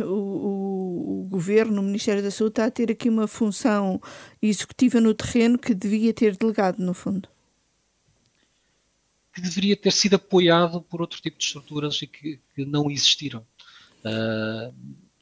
o, 0.00 0.04
o, 0.04 1.20
o, 1.20 1.28
governo, 1.28 1.82
o 1.82 1.84
Ministério 1.84 2.22
da 2.22 2.30
Saúde, 2.30 2.52
está 2.52 2.64
a 2.64 2.70
ter 2.70 2.90
aqui 2.90 3.10
uma 3.10 3.26
função 3.26 4.00
executiva 4.40 4.98
no 5.02 5.12
terreno 5.12 5.58
que 5.58 5.74
devia 5.74 6.14
ter 6.14 6.34
delegado, 6.34 6.78
no 6.78 6.94
fundo. 6.94 7.28
Que 9.32 9.40
deveria 9.40 9.76
ter 9.76 9.92
sido 9.92 10.16
apoiado 10.16 10.82
por 10.82 11.00
outro 11.00 11.20
tipo 11.20 11.38
de 11.38 11.44
estruturas 11.44 12.00
e 12.02 12.06
que, 12.06 12.40
que 12.54 12.64
não 12.64 12.90
existiram. 12.90 13.46
Uh, 14.04 14.74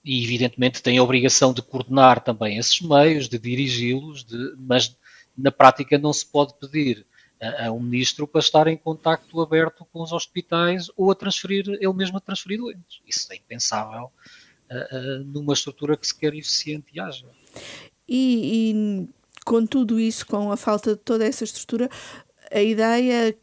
e, 0.04 0.24
evidentemente, 0.24 0.82
tem 0.82 0.98
a 0.98 1.02
obrigação 1.02 1.52
de 1.52 1.62
coordenar 1.62 2.22
também 2.22 2.58
esses 2.58 2.80
meios, 2.80 3.28
de 3.28 3.38
dirigi-los, 3.38 4.26
mas 4.58 4.96
na 5.36 5.52
prática 5.52 5.98
não 5.98 6.12
se 6.12 6.26
pode 6.26 6.54
pedir 6.54 7.06
a, 7.40 7.66
a 7.66 7.72
um 7.72 7.80
ministro 7.80 8.26
para 8.26 8.40
estar 8.40 8.66
em 8.66 8.76
contacto 8.76 9.40
aberto 9.40 9.86
com 9.92 10.02
os 10.02 10.12
hospitais 10.12 10.90
ou 10.96 11.10
a 11.10 11.14
transferir, 11.14 11.68
ele 11.68 11.92
mesmo 11.92 12.16
a 12.16 12.20
transferir 12.20 12.58
doentes. 12.58 13.00
Isso 13.06 13.32
é 13.32 13.36
impensável 13.36 14.10
uh, 14.70 15.24
numa 15.24 15.52
estrutura 15.52 15.96
que 15.96 16.06
se 16.06 16.18
quer 16.18 16.34
eficiente 16.34 16.86
e 16.92 17.00
ágil. 17.00 17.28
E, 18.08 18.72
e 18.72 19.08
com 19.44 19.64
tudo 19.64 20.00
isso, 20.00 20.26
com 20.26 20.50
a 20.50 20.56
falta 20.56 20.94
de 20.94 21.00
toda 21.00 21.24
essa 21.24 21.44
estrutura, 21.44 21.88
a 22.50 22.60
ideia 22.60 23.36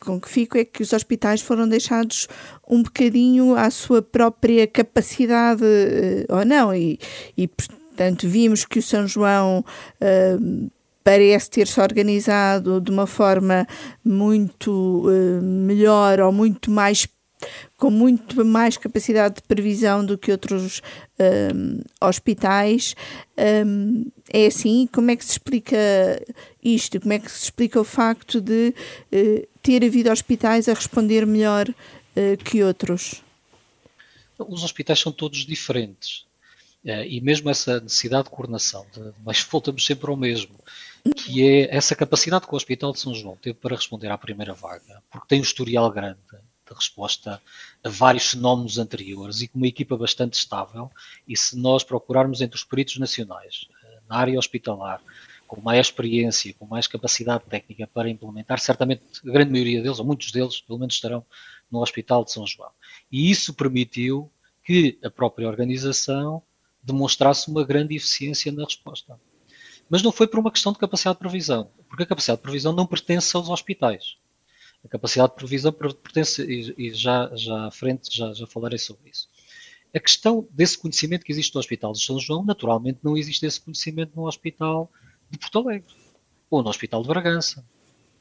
com 0.00 0.20
que 0.20 0.28
fico 0.28 0.58
é 0.58 0.64
que 0.64 0.82
os 0.82 0.92
hospitais 0.92 1.40
foram 1.40 1.68
deixados 1.68 2.26
um 2.68 2.82
bocadinho 2.82 3.54
à 3.54 3.70
sua 3.70 4.02
própria 4.02 4.66
capacidade 4.66 5.62
uh, 5.62 6.36
ou 6.36 6.44
não, 6.44 6.74
e, 6.74 6.98
e, 7.36 7.46
portanto 7.46 8.26
vimos 8.26 8.64
que 8.64 8.78
o 8.78 8.82
São 8.82 9.06
João 9.06 9.64
uh, 10.00 10.70
parece 11.04 11.50
ter-se 11.50 11.80
organizado 11.80 12.80
de 12.80 12.90
uma 12.90 13.06
forma 13.06 13.66
muito 14.04 15.06
uh, 15.06 15.42
melhor 15.42 16.20
ou 16.20 16.32
muito 16.32 16.70
mais 16.70 17.06
com 17.76 17.90
muito 17.90 18.44
mais 18.44 18.76
capacidade 18.76 19.36
de 19.36 19.42
previsão 19.42 20.04
do 20.04 20.18
que 20.18 20.30
outros 20.30 20.82
um, 21.18 21.80
hospitais. 22.00 22.94
Um, 23.66 24.04
é 24.32 24.46
assim? 24.46 24.88
Como 24.92 25.10
é 25.10 25.16
que 25.16 25.24
se 25.24 25.32
explica 25.32 25.76
isto? 26.62 27.00
Como 27.00 27.12
é 27.12 27.18
que 27.18 27.30
se 27.30 27.44
explica 27.44 27.80
o 27.80 27.84
facto 27.84 28.40
de 28.40 28.74
uh, 29.12 29.48
ter 29.62 29.84
havido 29.84 30.10
hospitais 30.10 30.68
a 30.68 30.74
responder 30.74 31.26
melhor 31.26 31.68
uh, 31.68 32.44
que 32.44 32.62
outros? 32.62 33.22
Os 34.38 34.64
hospitais 34.64 34.98
são 34.98 35.12
todos 35.12 35.44
diferentes. 35.44 36.24
Uh, 36.84 37.04
e 37.06 37.20
mesmo 37.20 37.50
essa 37.50 37.80
necessidade 37.80 38.24
de 38.24 38.30
coordenação, 38.30 38.86
de, 38.92 39.12
mas 39.24 39.42
voltamos 39.42 39.84
sempre 39.84 40.10
ao 40.10 40.16
mesmo, 40.16 40.54
que 41.16 41.46
é 41.46 41.74
essa 41.74 41.94
capacidade 41.94 42.46
que 42.46 42.52
o 42.52 42.56
Hospital 42.56 42.92
de 42.92 43.00
São 43.00 43.14
João 43.14 43.36
teve 43.36 43.58
para 43.58 43.76
responder 43.76 44.10
à 44.10 44.18
primeira 44.18 44.54
vaga, 44.54 45.02
porque 45.10 45.28
tem 45.28 45.40
um 45.40 45.42
historial 45.42 45.90
grande 45.90 46.18
de 46.70 46.74
resposta 46.74 47.42
a 47.82 47.88
vários 47.88 48.30
fenómenos 48.30 48.78
anteriores 48.78 49.40
e 49.40 49.48
com 49.48 49.58
uma 49.58 49.66
equipa 49.66 49.96
bastante 49.96 50.34
estável. 50.34 50.90
E 51.26 51.36
se 51.36 51.56
nós 51.56 51.82
procurarmos 51.82 52.40
entre 52.40 52.56
os 52.56 52.64
peritos 52.64 52.96
nacionais, 52.98 53.66
eh, 53.84 53.98
na 54.08 54.16
área 54.16 54.38
hospitalar, 54.38 55.02
com 55.50 55.60
mais 55.60 55.88
experiência, 55.88 56.54
com 56.54 56.64
mais 56.64 56.86
capacidade 56.86 57.42
técnica 57.46 57.84
para 57.84 58.08
implementar, 58.08 58.60
certamente 58.60 59.02
a 59.26 59.32
grande 59.32 59.50
maioria 59.50 59.82
deles, 59.82 59.98
ou 59.98 60.06
muitos 60.06 60.30
deles, 60.30 60.60
pelo 60.60 60.78
menos 60.78 60.94
estarão 60.94 61.26
no 61.68 61.80
Hospital 61.80 62.24
de 62.24 62.30
São 62.30 62.46
João. 62.46 62.70
E 63.10 63.28
isso 63.28 63.52
permitiu 63.52 64.30
que 64.62 64.96
a 65.02 65.10
própria 65.10 65.48
organização 65.48 66.40
demonstrasse 66.80 67.50
uma 67.50 67.64
grande 67.64 67.96
eficiência 67.96 68.52
na 68.52 68.64
resposta. 68.64 69.20
Mas 69.88 70.04
não 70.04 70.12
foi 70.12 70.28
por 70.28 70.38
uma 70.38 70.52
questão 70.52 70.72
de 70.72 70.78
capacidade 70.78 71.16
de 71.16 71.20
previsão, 71.20 71.68
porque 71.88 72.04
a 72.04 72.06
capacidade 72.06 72.38
de 72.38 72.44
previsão 72.44 72.72
não 72.72 72.86
pertence 72.86 73.36
aos 73.36 73.48
hospitais. 73.48 74.18
A 74.84 74.88
capacidade 74.88 75.32
de 75.32 75.36
previsão 75.36 75.72
pertence, 75.72 76.42
e, 76.78 76.94
já, 76.94 77.28
já 77.34 77.66
à 77.66 77.72
frente 77.72 78.16
já, 78.16 78.32
já 78.32 78.46
falarei 78.46 78.78
sobre 78.78 79.10
isso. 79.10 79.28
A 79.92 79.98
questão 79.98 80.46
desse 80.52 80.78
conhecimento 80.78 81.24
que 81.24 81.32
existe 81.32 81.52
no 81.52 81.58
Hospital 81.58 81.92
de 81.92 82.00
São 82.00 82.20
João, 82.20 82.44
naturalmente 82.44 83.00
não 83.02 83.16
existe 83.16 83.44
esse 83.44 83.60
conhecimento 83.60 84.12
no 84.14 84.28
Hospital 84.28 84.88
de 85.30 85.38
Porto 85.38 85.58
Alegre, 85.58 85.94
ou 86.50 86.62
no 86.62 86.68
Hospital 86.68 87.02
de 87.02 87.08
Bragança, 87.08 87.64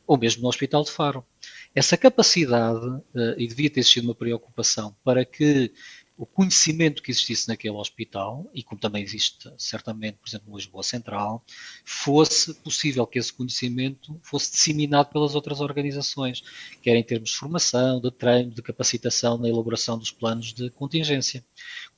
ou 0.05 0.17
mesmo 0.17 0.41
no 0.43 0.49
Hospital 0.49 0.83
de 0.83 0.91
Faro. 0.91 1.25
Essa 1.73 1.97
capacidade, 1.97 3.01
e 3.37 3.47
devia 3.47 3.69
ter 3.69 3.83
sido 3.83 4.05
uma 4.05 4.15
preocupação, 4.15 4.95
para 5.03 5.23
que 5.23 5.71
o 6.17 6.25
conhecimento 6.25 7.01
que 7.01 7.11
existisse 7.11 7.47
naquele 7.47 7.75
hospital, 7.75 8.49
e 8.53 8.61
como 8.61 8.81
também 8.81 9.01
existe 9.01 9.49
certamente, 9.57 10.17
por 10.17 10.27
exemplo, 10.27 10.49
no 10.49 10.57
Lisboa 10.57 10.83
Central, 10.83 11.41
fosse 11.85 12.53
possível 12.55 13.07
que 13.07 13.17
esse 13.17 13.31
conhecimento 13.31 14.19
fosse 14.21 14.51
disseminado 14.51 15.09
pelas 15.11 15.33
outras 15.33 15.61
organizações, 15.61 16.43
quer 16.81 16.97
em 16.97 17.03
termos 17.03 17.29
de 17.29 17.37
formação, 17.37 18.01
de 18.01 18.11
treino, 18.11 18.51
de 18.51 18.61
capacitação 18.61 19.37
na 19.37 19.47
elaboração 19.47 19.97
dos 19.97 20.11
planos 20.11 20.51
de 20.51 20.69
contingência. 20.71 21.45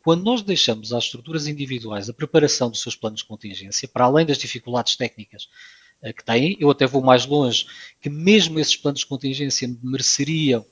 Quando 0.04 0.24
nós 0.24 0.42
deixamos 0.42 0.94
às 0.94 1.06
estruturas 1.06 1.48
individuais 1.48 2.10
a 2.10 2.14
preparação 2.14 2.70
dos 2.70 2.82
seus 2.82 2.96
planos 2.96 3.20
de 3.20 3.26
contingência, 3.26 3.88
para 3.88 4.06
além 4.06 4.26
das 4.26 4.38
dificuldades 4.38 4.96
técnicas 4.96 5.48
eh, 6.02 6.12
que 6.12 6.24
têm, 6.24 6.58
eu 6.60 6.72
até 6.72 6.88
vou 6.88 7.04
mais 7.04 7.26
longe, 7.26 7.68
que 8.00 8.10
mesmo 8.10 8.60
esses 8.60 8.76
planos 8.76 9.02
de 9.02 9.06
contingência 9.06 9.68
mereceriam, 9.84 10.66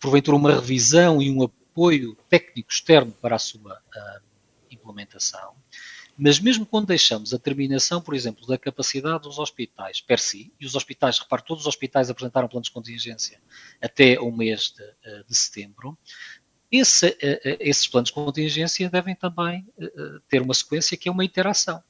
porventura, 0.00 0.36
uma 0.36 0.54
revisão 0.54 1.20
e 1.20 1.30
um 1.30 1.42
apoio 1.42 2.16
técnico 2.28 2.70
externo 2.70 3.12
para 3.12 3.36
a 3.36 3.38
sua 3.38 3.74
uh, 3.74 4.22
implementação, 4.70 5.54
mas 6.16 6.38
mesmo 6.38 6.64
quando 6.64 6.86
deixamos 6.86 7.34
a 7.34 7.38
terminação, 7.38 8.00
por 8.00 8.14
exemplo, 8.14 8.46
da 8.46 8.56
capacidade 8.56 9.24
dos 9.24 9.38
hospitais 9.38 10.00
per 10.00 10.20
si, 10.20 10.52
e 10.60 10.64
os 10.64 10.76
hospitais, 10.76 11.18
repare, 11.18 11.42
todos 11.44 11.64
os 11.64 11.66
hospitais 11.66 12.08
apresentaram 12.08 12.48
planos 12.48 12.68
de 12.68 12.74
contingência 12.74 13.40
até 13.82 14.20
o 14.20 14.30
mês 14.30 14.72
de, 14.72 15.24
de 15.24 15.34
setembro, 15.34 15.98
esse, 16.78 17.08
uh, 17.08 17.56
esses 17.60 17.86
planos 17.86 18.08
de 18.08 18.14
contingência 18.14 18.88
devem 18.90 19.14
também 19.14 19.66
ter 20.28 20.42
uma 20.42 20.54
sequência 20.54 20.96
que 20.96 21.08
é 21.08 21.12
uma 21.12 21.24
interação 21.24 21.82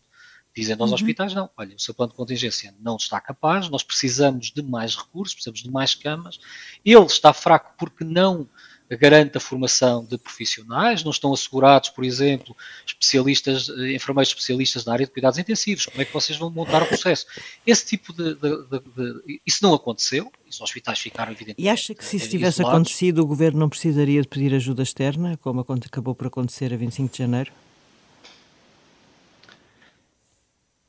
dizendo 0.55 0.83
aos 0.83 0.91
uhum. 0.91 0.95
hospitais, 0.95 1.35
não, 1.35 1.51
olha, 1.57 1.75
o 1.75 1.81
seu 1.81 1.93
plano 1.93 2.13
de 2.13 2.17
contingência 2.17 2.73
não 2.79 2.97
está 2.97 3.21
capaz, 3.21 3.69
nós 3.69 3.83
precisamos 3.83 4.53
de 4.53 4.63
mais 4.63 4.95
recursos, 4.95 5.35
precisamos 5.35 5.61
de 5.61 5.71
mais 5.71 5.95
camas, 5.95 6.39
ele 6.85 7.05
está 7.05 7.33
fraco 7.33 7.75
porque 7.77 8.05
não 8.05 8.49
garante 8.91 9.37
a 9.39 9.41
formação 9.41 10.05
de 10.05 10.19
profissionais, 10.19 11.03
não 11.03 11.11
estão 11.11 11.33
assegurados, 11.33 11.89
por 11.89 12.05
exemplo, 12.05 12.55
especialistas, 12.87 13.69
eh, 13.71 13.95
enfermeiros 13.95 14.29
especialistas 14.29 14.85
na 14.85 14.93
área 14.93 15.07
de 15.07 15.13
cuidados 15.13 15.39
intensivos, 15.39 15.87
como 15.87 16.03
é 16.03 16.05
que 16.05 16.13
vocês 16.13 16.39
vão 16.39 16.51
montar 16.51 16.83
o 16.83 16.87
processo? 16.87 17.27
Esse 17.67 17.87
tipo 17.87 18.13
de, 18.13 18.35
de, 18.35 18.65
de, 18.67 18.81
de 18.81 19.41
isso 19.47 19.61
não 19.63 19.73
aconteceu, 19.75 20.31
os 20.49 20.61
hospitais 20.61 21.01
ficaram 21.01 21.33
evidentemente 21.33 21.63
E 21.63 21.69
acha 21.69 21.95
que 21.95 22.05
se 22.05 22.17
isso 22.17 22.29
tivesse 22.29 22.61
isolados. 22.61 22.81
acontecido 22.81 23.23
o 23.23 23.27
Governo 23.27 23.59
não 23.59 23.69
precisaria 23.69 24.21
de 24.21 24.29
pedir 24.29 24.55
ajuda 24.55 24.83
externa, 24.83 25.37
como 25.39 25.61
acabou 25.61 26.15
por 26.15 26.27
acontecer 26.27 26.73
a 26.73 26.77
25 26.77 27.11
de 27.11 27.19
janeiro? 27.19 27.53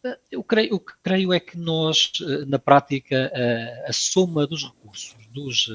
Eh, 0.04 0.20
eu 0.32 0.44
creio, 0.44 0.76
o 0.76 0.80
que 0.82 0.94
creio 1.02 1.32
é 1.32 1.40
que 1.40 1.58
nós, 1.58 2.12
eh, 2.22 2.46
na 2.46 2.60
prática, 2.60 3.32
a, 3.34 3.90
a 3.90 3.94
soma 3.94 4.46
dos 4.46 4.66
recursos 4.66 5.16
dos, 5.32 5.70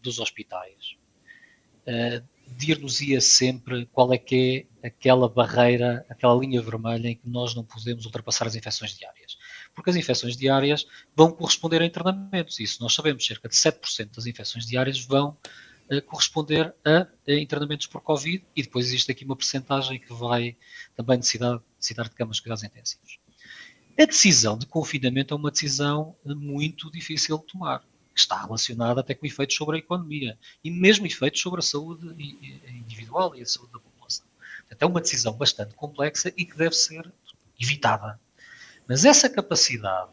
dos 0.00 0.20
hospitais 0.20 0.96
dir-nos-ia 2.56 3.20
sempre 3.20 3.86
qual 3.86 4.12
é 4.12 4.18
que 4.18 4.66
é 4.82 4.88
aquela 4.88 5.28
barreira, 5.28 6.04
aquela 6.08 6.34
linha 6.34 6.60
vermelha 6.60 7.08
em 7.08 7.16
que 7.16 7.28
nós 7.28 7.54
não 7.54 7.64
podemos 7.64 8.04
ultrapassar 8.04 8.46
as 8.46 8.54
infecções 8.54 8.96
diárias. 8.96 9.36
Porque 9.74 9.90
as 9.90 9.96
infecções 9.96 10.36
diárias 10.36 10.86
vão 11.16 11.32
corresponder 11.32 11.82
a 11.82 11.86
internamentos. 11.86 12.60
Isso 12.60 12.82
nós 12.82 12.94
sabemos, 12.94 13.26
cerca 13.26 13.48
de 13.48 13.54
7% 13.54 14.14
das 14.14 14.26
infecções 14.26 14.66
diárias 14.66 15.00
vão 15.04 15.36
uh, 15.90 16.02
corresponder 16.02 16.74
a, 16.84 17.06
a, 17.26 17.34
internamentos 17.34 17.86
por 17.86 18.00
Covid 18.02 18.44
e 18.54 18.62
depois 18.62 18.86
existe 18.86 19.10
aqui 19.10 19.24
uma 19.24 19.36
percentagem 19.36 19.98
que 19.98 20.12
vai 20.12 20.56
também 20.94 21.16
necessitar, 21.16 21.60
necessitar 21.76 22.08
de 22.08 22.14
camas 22.14 22.36
de 22.36 22.42
cuidados 22.42 22.62
intensivos. 22.62 23.18
A 23.98 24.04
decisão 24.04 24.58
de 24.58 24.66
confinamento 24.66 25.34
é 25.34 25.36
uma 25.36 25.50
decisão 25.50 26.16
muito 26.24 26.90
difícil 26.90 27.38
de 27.38 27.46
tomar 27.46 27.82
que 28.14 28.20
está 28.20 28.40
relacionada 28.40 29.00
até 29.00 29.14
com 29.14 29.26
efeitos 29.26 29.56
sobre 29.56 29.76
a 29.76 29.78
economia 29.80 30.38
e 30.62 30.70
mesmo 30.70 31.06
efeitos 31.06 31.40
sobre 31.40 31.58
a 31.60 31.62
saúde 31.62 32.06
individual 32.68 33.34
e 33.34 33.42
a 33.42 33.46
saúde 33.46 33.72
da 33.72 33.80
população. 33.80 34.24
Portanto, 34.60 34.82
é 34.82 34.86
uma 34.86 35.00
decisão 35.00 35.32
bastante 35.32 35.74
complexa 35.74 36.32
e 36.36 36.44
que 36.44 36.56
deve 36.56 36.74
ser 36.74 37.12
evitada. 37.60 38.20
Mas 38.86 39.04
essa 39.04 39.28
capacidade 39.28 40.10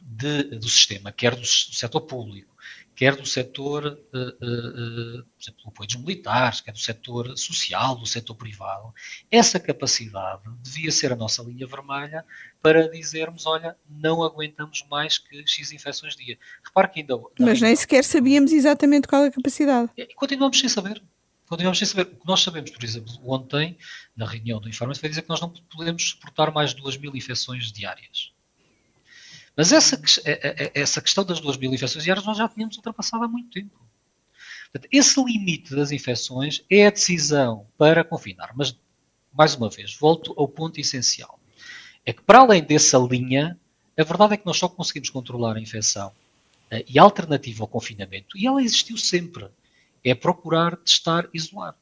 de, 0.00 0.44
do 0.44 0.68
sistema, 0.68 1.12
quer 1.12 1.34
do, 1.34 1.40
do 1.40 1.46
setor 1.46 2.02
público, 2.02 2.54
quer 2.94 3.16
do 3.16 3.26
setor, 3.26 3.86
uh, 3.86 4.18
uh, 4.18 5.24
por 5.24 5.42
exemplo, 5.42 5.62
do 5.64 5.68
apoio 5.68 5.86
dos 5.86 5.96
militares, 5.96 6.60
quer 6.60 6.72
do 6.72 6.78
setor 6.78 7.36
social, 7.36 7.96
do 7.96 8.06
setor 8.06 8.34
privado, 8.34 8.92
essa 9.30 9.58
capacidade 9.58 10.42
devia 10.62 10.90
ser 10.90 11.12
a 11.12 11.16
nossa 11.16 11.42
linha 11.42 11.66
vermelha 11.66 12.24
para 12.62 12.88
dizermos, 12.88 13.46
olha, 13.46 13.76
não 13.88 14.22
aguentamos 14.22 14.84
mais 14.90 15.18
que 15.18 15.42
X 15.46 15.72
infecções 15.72 16.14
dia. 16.14 16.38
Repare 16.64 16.88
que 16.88 17.00
ainda... 17.00 17.18
Mas 17.38 17.60
nem 17.60 17.74
sequer 17.74 18.04
sabíamos 18.04 18.52
exatamente 18.52 19.08
qual 19.08 19.24
é 19.24 19.28
a 19.28 19.32
capacidade. 19.32 19.90
E 19.96 20.14
continuamos 20.14 20.58
sem 20.58 20.68
saber. 20.68 21.02
Continuamos 21.46 21.78
sem 21.78 21.88
saber. 21.88 22.02
O 22.02 22.16
que 22.16 22.26
nós 22.26 22.42
sabemos, 22.42 22.70
por 22.70 22.84
exemplo, 22.84 23.12
ontem, 23.24 23.76
na 24.16 24.26
reunião 24.26 24.60
do 24.60 24.68
Informe, 24.68 24.94
foi 24.94 25.08
dizer 25.08 25.22
que 25.22 25.28
nós 25.28 25.40
não 25.40 25.48
podemos 25.48 26.10
suportar 26.10 26.52
mais 26.52 26.74
de 26.74 26.80
2 26.80 26.96
mil 26.98 27.16
infecções 27.16 27.72
diárias. 27.72 28.32
Mas 29.56 29.72
essa, 29.72 30.00
é, 30.24 30.30
é, 30.30 30.64
é, 30.64 30.72
essa 30.74 31.00
questão 31.00 31.24
das 31.24 31.40
2 31.40 31.56
mil 31.56 31.72
infecções 31.72 32.04
diárias 32.04 32.24
nós 32.24 32.38
já 32.38 32.48
tínhamos 32.48 32.76
ultrapassado 32.76 33.24
há 33.24 33.28
muito 33.28 33.50
tempo. 33.50 33.78
Portanto, 34.72 34.88
esse 34.92 35.22
limite 35.22 35.74
das 35.74 35.90
infecções 35.90 36.64
é 36.70 36.86
a 36.86 36.90
decisão 36.90 37.66
para 37.76 38.04
confinar. 38.04 38.52
Mas, 38.54 38.76
mais 39.32 39.54
uma 39.54 39.68
vez, 39.68 39.96
volto 39.96 40.32
ao 40.36 40.46
ponto 40.46 40.80
essencial. 40.80 41.38
É 42.06 42.12
que, 42.12 42.22
para 42.22 42.40
além 42.40 42.62
dessa 42.62 42.96
linha, 42.98 43.58
a 43.98 44.04
verdade 44.04 44.34
é 44.34 44.36
que 44.36 44.46
nós 44.46 44.56
só 44.56 44.68
conseguimos 44.68 45.10
controlar 45.10 45.56
a 45.56 45.60
infecção 45.60 46.12
eh, 46.70 46.84
e 46.88 46.98
a 46.98 47.02
alternativa 47.02 47.64
ao 47.64 47.68
confinamento, 47.68 48.38
e 48.38 48.46
ela 48.46 48.62
existiu 48.62 48.96
sempre, 48.96 49.48
é 50.04 50.14
procurar 50.14 50.76
testar 50.76 51.28
isolar. 51.34 51.76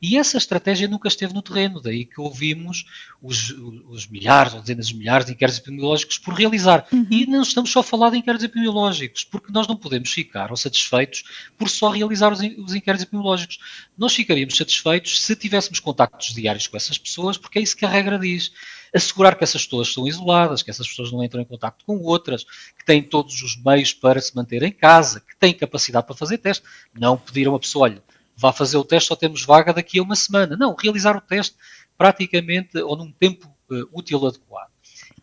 E 0.00 0.16
essa 0.16 0.38
estratégia 0.38 0.88
nunca 0.88 1.08
esteve 1.08 1.34
no 1.34 1.42
terreno, 1.42 1.80
daí 1.80 2.04
que 2.04 2.20
ouvimos 2.20 2.84
os, 3.20 3.50
os 3.88 4.06
milhares 4.06 4.54
ou 4.54 4.60
dezenas 4.60 4.88
de 4.88 4.94
milhares 4.94 5.26
de 5.26 5.32
inquéritos 5.32 5.60
epidemiológicos 5.60 6.18
por 6.18 6.34
realizar. 6.34 6.86
Uhum. 6.92 7.06
E 7.10 7.26
não 7.26 7.42
estamos 7.42 7.70
só 7.70 7.80
a 7.80 7.84
falar 7.84 8.10
de 8.10 8.18
inquéritos 8.18 8.44
epidemiológicos, 8.44 9.24
porque 9.24 9.52
nós 9.52 9.66
não 9.66 9.76
podemos 9.76 10.10
ficar 10.10 10.50
ou 10.50 10.56
satisfeitos 10.56 11.24
por 11.56 11.68
só 11.68 11.90
realizar 11.90 12.32
os, 12.32 12.40
os 12.40 12.74
inquéritos 12.74 13.02
epidemiológicos. 13.02 13.58
Nós 13.96 14.14
ficaríamos 14.14 14.56
satisfeitos 14.56 15.20
se 15.20 15.34
tivéssemos 15.34 15.80
contactos 15.80 16.32
diários 16.32 16.66
com 16.66 16.76
essas 16.76 16.96
pessoas, 16.96 17.36
porque 17.36 17.58
é 17.58 17.62
isso 17.62 17.76
que 17.76 17.84
a 17.84 17.88
regra 17.88 18.18
diz 18.18 18.52
assegurar 18.94 19.36
que 19.36 19.44
essas 19.44 19.64
pessoas 19.64 19.92
são 19.92 20.06
isoladas, 20.06 20.62
que 20.62 20.70
essas 20.70 20.88
pessoas 20.88 21.12
não 21.12 21.22
entram 21.22 21.42
em 21.42 21.44
contato 21.44 21.84
com 21.84 21.98
outras, 21.98 22.44
que 22.44 22.84
têm 22.84 23.02
todos 23.02 23.42
os 23.42 23.56
meios 23.56 23.92
para 23.92 24.20
se 24.20 24.34
manter 24.34 24.62
em 24.62 24.72
casa, 24.72 25.20
que 25.20 25.36
têm 25.36 25.52
capacidade 25.52 26.06
para 26.06 26.16
fazer 26.16 26.38
teste. 26.38 26.64
Não 26.94 27.16
pedir 27.16 27.46
a 27.46 27.50
uma 27.50 27.60
pessoa, 27.60 27.84
olha, 27.84 28.02
vá 28.38 28.52
fazer 28.52 28.76
o 28.76 28.84
teste, 28.84 29.08
só 29.08 29.16
temos 29.16 29.44
vaga 29.44 29.72
daqui 29.72 29.98
a 29.98 30.02
uma 30.02 30.14
semana. 30.14 30.56
Não, 30.56 30.74
realizar 30.74 31.16
o 31.16 31.20
teste 31.20 31.56
praticamente 31.96 32.78
ou 32.78 32.96
num 32.96 33.10
tempo 33.10 33.52
uh, 33.68 33.88
útil 33.92 34.24
adequado. 34.24 34.70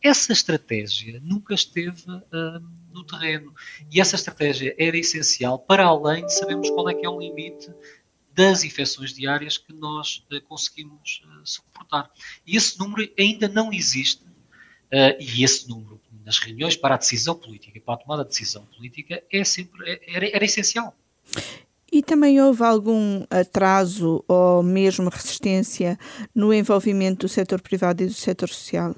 Essa 0.04 0.34
estratégia 0.34 1.21
nunca 1.23 1.54
esteve 1.54 2.04
uh, 2.12 2.21
no 2.91 3.04
terreno 3.06 3.56
e 3.89 4.01
essa 4.01 4.17
estratégia 4.17 4.75
era 4.78 4.97
essencial 4.97 5.58
para 5.58 5.86
além 5.86 6.25
de 6.25 6.34
sabermos 6.34 6.69
qual 6.69 6.89
é 6.89 6.93
que 6.93 7.06
é 7.06 7.10
o 7.10 7.19
limite 7.19 7.71
das 8.34 8.65
infecções 8.65 9.13
diárias 9.13 9.58
que 9.58 9.71
nós 9.71 10.25
uh, 10.30 10.41
conseguimos 10.41 11.23
suportar. 11.45 12.12
E 12.45 12.58
esse 12.58 12.78
número 12.78 13.10
ainda 13.17 13.47
não 13.47 13.71
existe 13.71 14.25
e 15.19 15.43
esse 15.43 15.67
número 15.67 15.99
nas 16.23 16.39
reuniões 16.39 16.78
para 16.78 16.95
a 16.95 16.97
decisão 16.97 17.36
política, 17.36 17.80
para 17.82 17.95
a 17.95 17.97
tomada 17.97 18.23
de 18.23 18.30
decisão 18.30 18.65
política, 18.65 19.21
é 19.32 19.43
sempre, 19.43 19.89
é, 19.89 20.15
era, 20.15 20.30
era 20.30 20.45
essencial. 20.45 20.95
E 21.96 22.04
também 22.04 22.42
houve 22.42 22.62
algum 22.62 23.24
atraso 23.30 24.22
ou 24.28 24.62
mesmo 24.62 25.08
resistência 25.10 25.98
no 26.36 26.54
envolvimento 26.54 27.26
do 27.26 27.30
setor 27.30 27.62
privado 27.62 28.04
e 28.04 28.08
do 28.08 28.14
setor 28.14 28.50
social? 28.50 28.94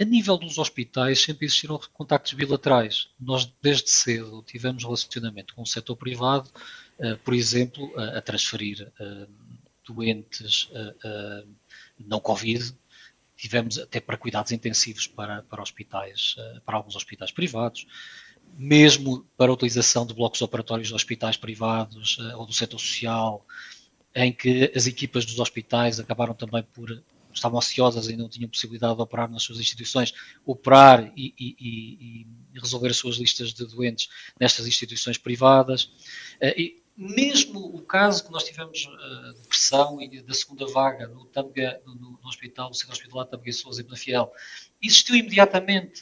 A 0.00 0.04
nível 0.04 0.38
dos 0.38 0.58
hospitais 0.58 1.20
sempre 1.20 1.44
existiram 1.44 1.80
contactos 1.92 2.34
bilaterais. 2.34 3.08
Nós 3.18 3.52
desde 3.60 3.90
cedo 3.90 4.44
tivemos 4.46 4.84
relacionamento 4.84 5.56
com 5.56 5.62
o 5.62 5.66
setor 5.66 5.96
privado, 5.96 6.48
uh, 7.00 7.18
por 7.24 7.34
exemplo, 7.34 7.92
a, 7.98 8.22
transferir 8.22 8.88
uh, 9.00 9.26
doentes 9.84 10.70
uh, 10.70 11.48
não 11.98 12.20
Covid, 12.20 12.72
tivemos 13.36 13.76
até 13.76 13.98
para 13.98 14.16
cuidados 14.16 14.52
intensivos 14.52 15.08
para, 15.08 15.42
para 15.42 15.60
hospitais, 15.60 16.36
para 16.64 16.76
alguns 16.76 16.94
hospitais 16.94 17.32
privados 17.32 17.88
mesmo 18.58 19.26
para 19.36 19.50
a 19.50 19.54
utilização 19.54 20.06
de 20.06 20.14
blocos 20.14 20.40
operatórios 20.42 20.88
de 20.88 20.94
hospitais 20.94 21.36
privados 21.36 22.18
uh, 22.18 22.38
ou 22.38 22.46
do 22.46 22.52
setor 22.52 22.78
social, 22.78 23.44
em 24.14 24.32
que 24.32 24.72
as 24.74 24.86
equipas 24.86 25.26
dos 25.26 25.38
hospitais 25.38 26.00
acabaram 26.00 26.34
também 26.34 26.62
por 26.62 27.02
estavam 27.36 27.58
ociosas 27.58 28.08
e 28.08 28.16
não 28.16 28.30
tinham 28.30 28.48
possibilidade 28.48 28.96
de 28.96 29.02
operar 29.02 29.30
nas 29.30 29.42
suas 29.42 29.60
instituições, 29.60 30.14
operar 30.44 31.12
e, 31.14 31.34
e, 31.38 32.26
e 32.54 32.58
resolver 32.58 32.88
as 32.88 32.96
suas 32.96 33.16
listas 33.16 33.52
de 33.52 33.66
doentes 33.66 34.08
nestas 34.40 34.66
instituições 34.66 35.18
privadas. 35.18 35.84
Uh, 36.40 36.56
e 36.56 36.82
mesmo 36.96 37.60
o 37.60 37.82
caso 37.82 38.24
que 38.24 38.32
nós 38.32 38.42
tivemos 38.42 38.86
uh, 38.86 39.34
de 39.34 39.48
pressão 39.48 40.00
e 40.00 40.22
da 40.22 40.32
segunda 40.32 40.66
vaga 40.66 41.06
no, 41.08 41.26
Tâmega, 41.26 41.80
no, 41.84 41.94
no, 41.94 42.18
hospital, 42.26 42.68
no 42.68 42.74
centro 42.74 42.94
hospitalar 42.94 43.26
Tâmega 43.26 43.52
Sousa 43.52 43.82
e 43.82 43.84
Penafiel, 43.84 44.32
existiu 44.82 45.14
imediatamente 45.14 46.00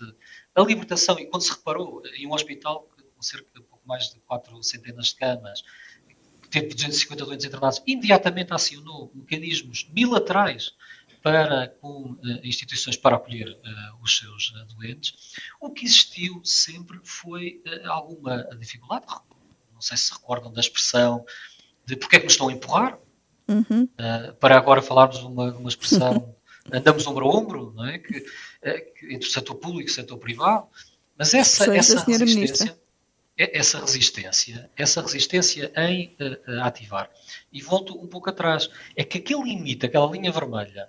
a 0.54 0.62
libertação, 0.62 1.18
e 1.18 1.26
quando 1.26 1.42
se 1.42 1.50
reparou 1.50 2.02
em 2.16 2.26
um 2.26 2.32
hospital 2.32 2.88
com 3.14 3.22
cerca 3.22 3.46
de 3.54 3.62
pouco 3.62 3.86
mais 3.86 4.10
de 4.10 4.20
quatro 4.20 4.62
centenas 4.62 5.08
de 5.08 5.16
camas, 5.16 5.62
que 6.42 6.48
teve 6.48 6.68
250 6.74 7.24
doentes 7.24 7.46
internados, 7.46 7.82
imediatamente 7.86 8.52
acionou 8.52 9.10
mecanismos 9.14 9.82
bilaterais 9.84 10.74
para, 11.22 11.68
com 11.80 12.12
uh, 12.12 12.18
instituições 12.44 12.98
para 12.98 13.16
acolher 13.16 13.48
uh, 13.48 14.02
os 14.02 14.18
seus 14.18 14.50
uh, 14.50 14.66
doentes. 14.74 15.14
O 15.58 15.70
que 15.70 15.86
existiu 15.86 16.40
sempre 16.44 17.00
foi 17.02 17.62
alguma 17.86 18.44
dificuldade. 18.58 19.06
Não 19.72 19.80
sei 19.80 19.96
se 19.96 20.12
recordam 20.12 20.52
da 20.52 20.60
expressão 20.60 21.24
de 21.86 21.96
porque 21.96 22.16
é 22.16 22.18
que 22.18 22.26
nos 22.26 22.34
estão 22.34 22.48
a 22.48 22.52
empurrar, 22.52 22.98
uhum. 23.48 23.88
para 24.38 24.56
agora 24.56 24.80
falarmos 24.80 25.18
uma, 25.18 25.52
uma 25.54 25.68
expressão 25.68 26.34
andamos 26.72 27.06
ombro 27.06 27.26
a 27.26 27.36
ombro, 27.36 27.72
não 27.74 27.86
é? 27.86 27.98
Que, 27.98 28.20
que, 28.20 29.14
entre 29.14 29.28
o 29.28 29.30
setor 29.30 29.54
público 29.56 29.88
e 29.88 29.92
o 29.92 29.94
setor 29.94 30.18
privado. 30.18 30.66
Mas 31.16 31.34
essa, 31.34 31.74
essa 31.76 32.04
resistência, 32.04 32.78
é, 33.36 33.58
essa 33.58 33.80
resistência, 33.80 34.70
essa 34.76 35.00
resistência 35.00 35.72
em 35.76 36.16
uh, 36.20 36.62
ativar. 36.62 37.10
E 37.52 37.60
volto 37.60 37.96
um 37.98 38.06
pouco 38.06 38.30
atrás. 38.30 38.68
É 38.96 39.04
que 39.04 39.18
aquele 39.18 39.42
limite, 39.42 39.86
aquela 39.86 40.10
linha 40.10 40.32
vermelha, 40.32 40.88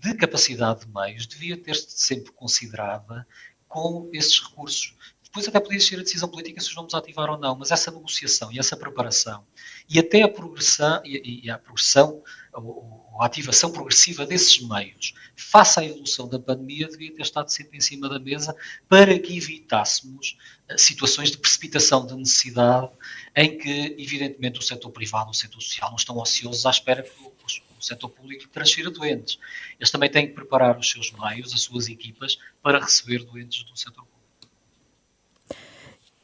de 0.00 0.14
capacidade 0.14 0.86
de 0.86 0.92
meios 0.92 1.26
devia 1.26 1.56
ter 1.56 1.74
sempre 1.74 2.32
considerada 2.32 3.26
com 3.68 4.08
esses 4.12 4.40
recursos. 4.40 4.94
Depois 5.22 5.46
até 5.46 5.60
podia 5.60 5.78
ser 5.78 5.96
a 5.96 6.02
decisão 6.02 6.28
política 6.28 6.60
se 6.60 6.68
os 6.68 6.74
vamos 6.74 6.92
ativar 6.92 7.30
ou 7.30 7.38
não, 7.38 7.54
mas 7.54 7.70
essa 7.70 7.90
negociação 7.90 8.50
e 8.50 8.58
essa 8.58 8.76
preparação 8.76 9.46
e 9.88 9.98
até 9.98 10.22
a 10.22 10.28
progressão 10.28 11.00
e, 11.04 11.48
a 11.48 11.56
progressão 11.56 12.22
ou 12.52 12.99
a 13.18 13.26
ativação 13.26 13.72
progressiva 13.72 14.26
desses 14.26 14.60
meios 14.60 15.14
face 15.36 15.80
à 15.80 15.84
evolução 15.84 16.28
da 16.28 16.38
pandemia 16.38 16.88
devia 16.88 17.12
ter 17.14 17.22
estado 17.22 17.48
sempre 17.50 17.78
em 17.78 17.80
cima 17.80 18.08
da 18.08 18.18
mesa 18.18 18.54
para 18.88 19.18
que 19.18 19.36
evitássemos 19.36 20.36
eh, 20.68 20.76
situações 20.76 21.30
de 21.30 21.38
precipitação 21.38 22.06
de 22.06 22.14
necessidade 22.14 22.90
em 23.34 23.58
que, 23.58 23.96
evidentemente, 23.98 24.58
o 24.58 24.62
setor 24.62 24.90
privado, 24.90 25.30
o 25.30 25.34
setor 25.34 25.60
social 25.60 25.90
não 25.90 25.96
estão 25.96 26.16
ociosos 26.18 26.66
à 26.66 26.70
espera 26.70 27.02
que 27.02 27.10
o 27.22 27.82
setor 27.82 28.10
público 28.10 28.48
transfira 28.48 28.90
doentes. 28.90 29.38
Eles 29.78 29.90
também 29.90 30.10
têm 30.10 30.28
que 30.28 30.34
preparar 30.34 30.78
os 30.78 30.90
seus 30.90 31.10
meios, 31.12 31.54
as 31.54 31.62
suas 31.62 31.88
equipas, 31.88 32.38
para 32.62 32.78
receber 32.78 33.24
doentes 33.24 33.64
do 33.64 33.76
setor 33.76 34.04
público. 34.04 34.10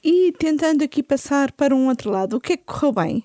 E 0.04 0.32
tentando 0.38 0.84
aqui 0.84 1.02
passar 1.02 1.50
para 1.52 1.74
um 1.74 1.88
outro 1.88 2.10
lado, 2.10 2.36
o 2.36 2.40
que 2.40 2.52
é 2.52 2.56
que 2.56 2.64
correu 2.64 2.92
bem? 2.92 3.24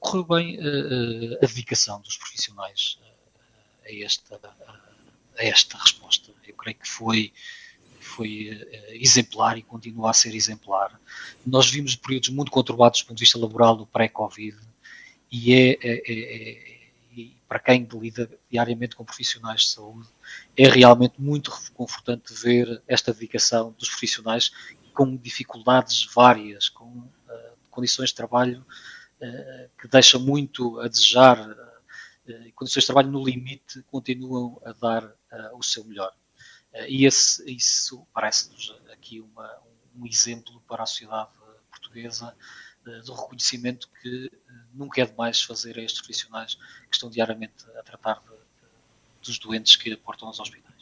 Correu 0.00 0.24
bem 0.24 0.58
uh, 0.58 1.38
a 1.42 1.46
dedicação 1.46 2.00
dos 2.00 2.16
profissionais 2.16 2.98
uh, 3.00 3.86
a, 3.86 4.04
esta, 4.04 4.40
a 5.38 5.44
esta 5.44 5.78
resposta. 5.78 6.32
Eu 6.46 6.54
creio 6.54 6.76
que 6.78 6.88
foi 6.88 7.32
foi 8.00 8.50
uh, 8.50 8.94
exemplar 8.94 9.56
e 9.58 9.62
continua 9.62 10.10
a 10.10 10.14
ser 10.14 10.34
exemplar. 10.34 11.00
Nós 11.44 11.70
vimos 11.70 11.96
períodos 11.96 12.28
muito 12.28 12.50
conturbados 12.50 13.00
do 13.00 13.06
ponto 13.06 13.16
de 13.16 13.22
vista 13.22 13.38
laboral 13.38 13.76
do 13.76 13.86
pré-Covid, 13.86 14.56
e 15.32 15.52
é, 15.52 15.70
é, 15.82 16.02
é, 16.06 16.70
é 16.70 16.74
para 17.48 17.58
quem 17.58 17.86
lida 17.92 18.28
diariamente 18.50 18.96
com 18.96 19.04
profissionais 19.04 19.62
de 19.62 19.68
saúde, 19.70 20.08
é 20.56 20.68
realmente 20.68 21.14
muito 21.18 21.50
reconfortante 21.50 22.34
ver 22.34 22.82
esta 22.86 23.12
dedicação 23.12 23.74
dos 23.78 23.88
profissionais 23.88 24.50
com 24.92 25.16
dificuldades 25.16 26.08
várias, 26.12 26.68
com 26.68 26.84
uh, 26.84 27.08
condições 27.70 28.10
de 28.10 28.16
trabalho 28.16 28.60
uh, 28.60 28.64
que 29.80 29.88
deixam 29.88 30.20
muito 30.20 30.80
a 30.80 30.88
desejar, 30.88 31.38
condições 32.54 32.82
de 32.82 32.86
trabalho 32.86 33.10
no 33.10 33.24
limite 33.24 33.82
continuam 33.90 34.60
a 34.64 34.72
dar 34.72 35.14
o 35.54 35.62
seu 35.62 35.84
melhor. 35.84 36.12
e 36.88 37.04
esse, 37.04 37.44
isso 37.50 38.06
parece-nos 38.12 38.74
aqui 38.92 39.20
uma, 39.20 39.50
um 39.96 40.06
exemplo 40.06 40.60
para 40.68 40.82
a 40.82 40.86
sociedade 40.86 41.30
portuguesa 41.70 42.34
do 43.04 43.14
reconhecimento 43.14 43.88
que 44.02 44.30
eh, 44.30 44.52
nunca 44.72 45.00
é 45.00 45.06
demais 45.06 45.42
fazer 45.42 45.78
a 45.78 45.82
estes 45.82 46.00
profissionais 46.00 46.54
que 46.54 46.94
estão 46.94 47.08
diariamente 47.08 47.64
a 47.78 47.82
tratar 47.82 48.20
de, 48.20 49.26
dos 49.26 49.38
doentes 49.38 49.76
que 49.76 49.92
aportam 49.92 50.28
aos 50.28 50.38
hospitais. 50.38 50.74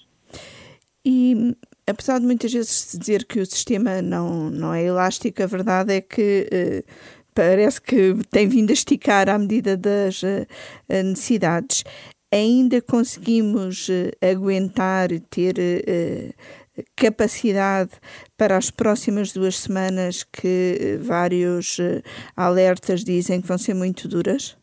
E 1.05 1.57
apesar 1.87 2.19
de 2.19 2.27
muitas 2.27 2.53
vezes 2.53 2.97
dizer 2.99 3.25
que 3.25 3.41
o 3.41 3.47
sistema 3.47 4.03
não, 4.03 4.51
não 4.51 4.75
é 4.75 4.85
elástico, 4.85 5.43
a 5.43 5.47
verdade 5.47 5.95
é 5.95 6.01
que 6.01 6.49
eh, 6.51 6.85
parece 7.35 7.81
que 7.81 8.15
tem 8.31 8.49
vindo 8.49 8.71
a 8.71 8.73
esticar 8.73 9.29
à 9.29 9.39
medida 9.39 9.77
das 9.77 10.23
eh, 10.23 10.47
necessidades. 10.89 11.85
Ainda 12.33 12.81
conseguimos 12.81 13.89
eh, 13.91 14.13
aguentar, 14.21 15.09
ter 15.31 15.59
eh, 15.59 16.33
capacidade 16.97 17.91
para 18.37 18.57
as 18.57 18.71
próximas 18.71 19.33
duas 19.33 19.57
semanas 19.57 20.25
que 20.25 20.79
eh, 20.81 20.97
vários 20.97 21.79
eh, 21.79 22.03
alertas 22.35 23.05
dizem 23.05 23.41
que 23.41 23.49
vão 23.49 23.59
ser 23.59 23.75
muito 23.75 24.09
duras? 24.09 24.57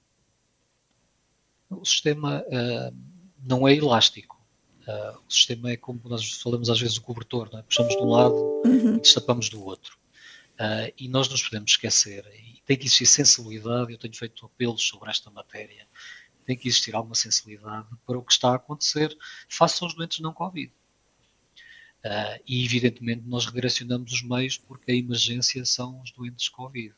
O 1.70 1.86
sistema 1.86 2.44
uh, 2.48 2.96
não 3.44 3.68
é 3.68 3.76
elástico. 3.76 4.42
Uh, 4.88 5.20
o 5.28 5.32
sistema 5.32 5.70
é 5.70 5.78
como 5.78 6.02
nós 6.06 6.32
falamos 6.42 6.68
às 6.68 6.80
vezes 6.80 6.98
o 6.98 7.02
cobertor, 7.04 7.48
é? 7.54 7.62
puxamos 7.62 7.96
de 7.96 8.02
um 8.02 8.10
lado 8.10 8.36
uhum. 8.66 8.96
e 8.96 9.00
destapamos 9.00 9.50
do 9.50 9.64
outro. 9.64 9.96
Uh, 10.56 10.92
e 10.98 11.08
nós 11.08 11.30
nos 11.30 11.44
podemos 11.44 11.72
esquecer, 11.72 12.26
e 12.34 12.59
tem 12.70 12.78
que 12.78 12.86
existir 12.86 13.08
sensibilidade, 13.08 13.92
eu 13.92 13.98
tenho 13.98 14.16
feito 14.16 14.46
apelos 14.46 14.84
sobre 14.84 15.10
esta 15.10 15.32
matéria, 15.32 15.88
tem 16.46 16.56
que 16.56 16.68
existir 16.68 16.94
alguma 16.94 17.16
sensibilidade 17.16 17.88
para 18.06 18.16
o 18.16 18.24
que 18.24 18.32
está 18.32 18.52
a 18.52 18.58
acontecer 18.58 19.18
face 19.50 19.84
aos 19.84 19.96
doentes 19.96 20.20
não 20.20 20.32
Covid. 20.32 20.72
Uh, 22.06 22.38
e, 22.46 22.64
evidentemente, 22.64 23.24
nós 23.26 23.48
redirecionamos 23.48 24.14
os 24.14 24.22
meios 24.22 24.56
porque 24.56 24.92
a 24.92 24.96
emergência 24.96 25.66
são 25.66 26.00
os 26.00 26.12
doentes 26.12 26.48
Covid. 26.48 26.94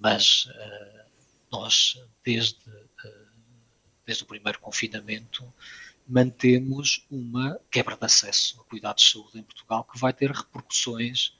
Mas 0.00 0.46
uh, 0.46 1.10
nós, 1.52 2.00
desde, 2.24 2.58
uh, 2.70 3.28
desde 4.06 4.24
o 4.24 4.26
primeiro 4.26 4.58
confinamento, 4.60 5.44
mantemos 6.08 7.04
uma 7.10 7.60
quebra 7.70 7.98
de 7.98 8.04
acesso 8.06 8.62
a 8.62 8.64
cuidados 8.64 9.04
de 9.04 9.12
saúde 9.12 9.40
em 9.40 9.42
Portugal 9.42 9.84
que 9.84 9.98
vai 9.98 10.14
ter 10.14 10.30
repercussões 10.30 11.36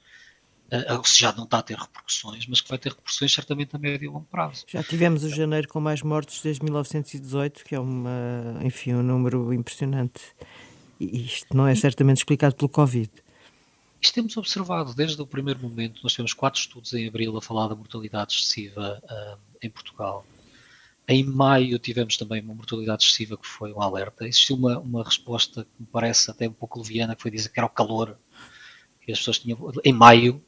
ou 0.95 1.03
se 1.05 1.19
já 1.19 1.31
não 1.31 1.45
está 1.45 1.59
a 1.59 1.61
ter 1.61 1.77
repercussões, 1.77 2.45
mas 2.47 2.61
que 2.61 2.69
vai 2.69 2.77
ter 2.77 2.89
repercussões 2.89 3.33
certamente 3.33 3.75
a 3.75 3.79
médio 3.79 4.05
e 4.05 4.09
longo 4.09 4.27
prazo. 4.29 4.65
Já 4.67 4.83
tivemos 4.83 5.23
o 5.23 5.29
janeiro 5.29 5.67
com 5.67 5.79
mais 5.79 6.01
mortes 6.01 6.41
desde 6.41 6.63
1918, 6.63 7.63
que 7.63 7.75
é 7.75 7.79
uma, 7.79 8.59
enfim, 8.63 8.93
um 8.93 9.03
número 9.03 9.53
impressionante. 9.53 10.21
E 10.99 11.25
isto 11.25 11.55
não 11.55 11.67
é 11.67 11.75
certamente 11.75 12.17
explicado 12.17 12.55
pelo 12.55 12.69
Covid. 12.69 13.09
Isto 14.01 14.13
temos 14.13 14.37
observado 14.37 14.93
desde 14.93 15.21
o 15.21 15.25
primeiro 15.25 15.59
momento. 15.59 16.01
Nós 16.03 16.13
temos 16.13 16.33
quatro 16.33 16.59
estudos 16.59 16.93
em 16.93 17.07
abril 17.07 17.35
a 17.37 17.41
falar 17.41 17.67
da 17.67 17.75
mortalidade 17.75 18.33
excessiva 18.33 19.01
uh, 19.03 19.39
em 19.61 19.69
Portugal. 19.69 20.25
Em 21.07 21.23
maio 21.23 21.79
tivemos 21.79 22.17
também 22.17 22.41
uma 22.41 22.53
mortalidade 22.53 23.03
excessiva 23.03 23.37
que 23.37 23.47
foi 23.47 23.71
um 23.71 23.81
alerta. 23.81 24.27
Existiu 24.27 24.57
uma, 24.57 24.77
uma 24.79 25.03
resposta 25.03 25.63
que 25.63 25.69
me 25.79 25.87
parece 25.87 26.29
até 26.29 26.47
um 26.47 26.53
pouco 26.53 26.79
leviana, 26.79 27.15
que 27.15 27.21
foi 27.21 27.31
dizer 27.31 27.49
que 27.49 27.59
era 27.59 27.65
o 27.65 27.69
calor 27.69 28.17
que 29.01 29.11
as 29.11 29.19
pessoas 29.19 29.39
tinham. 29.39 29.71
Em 29.83 29.93
maio, 29.93 30.43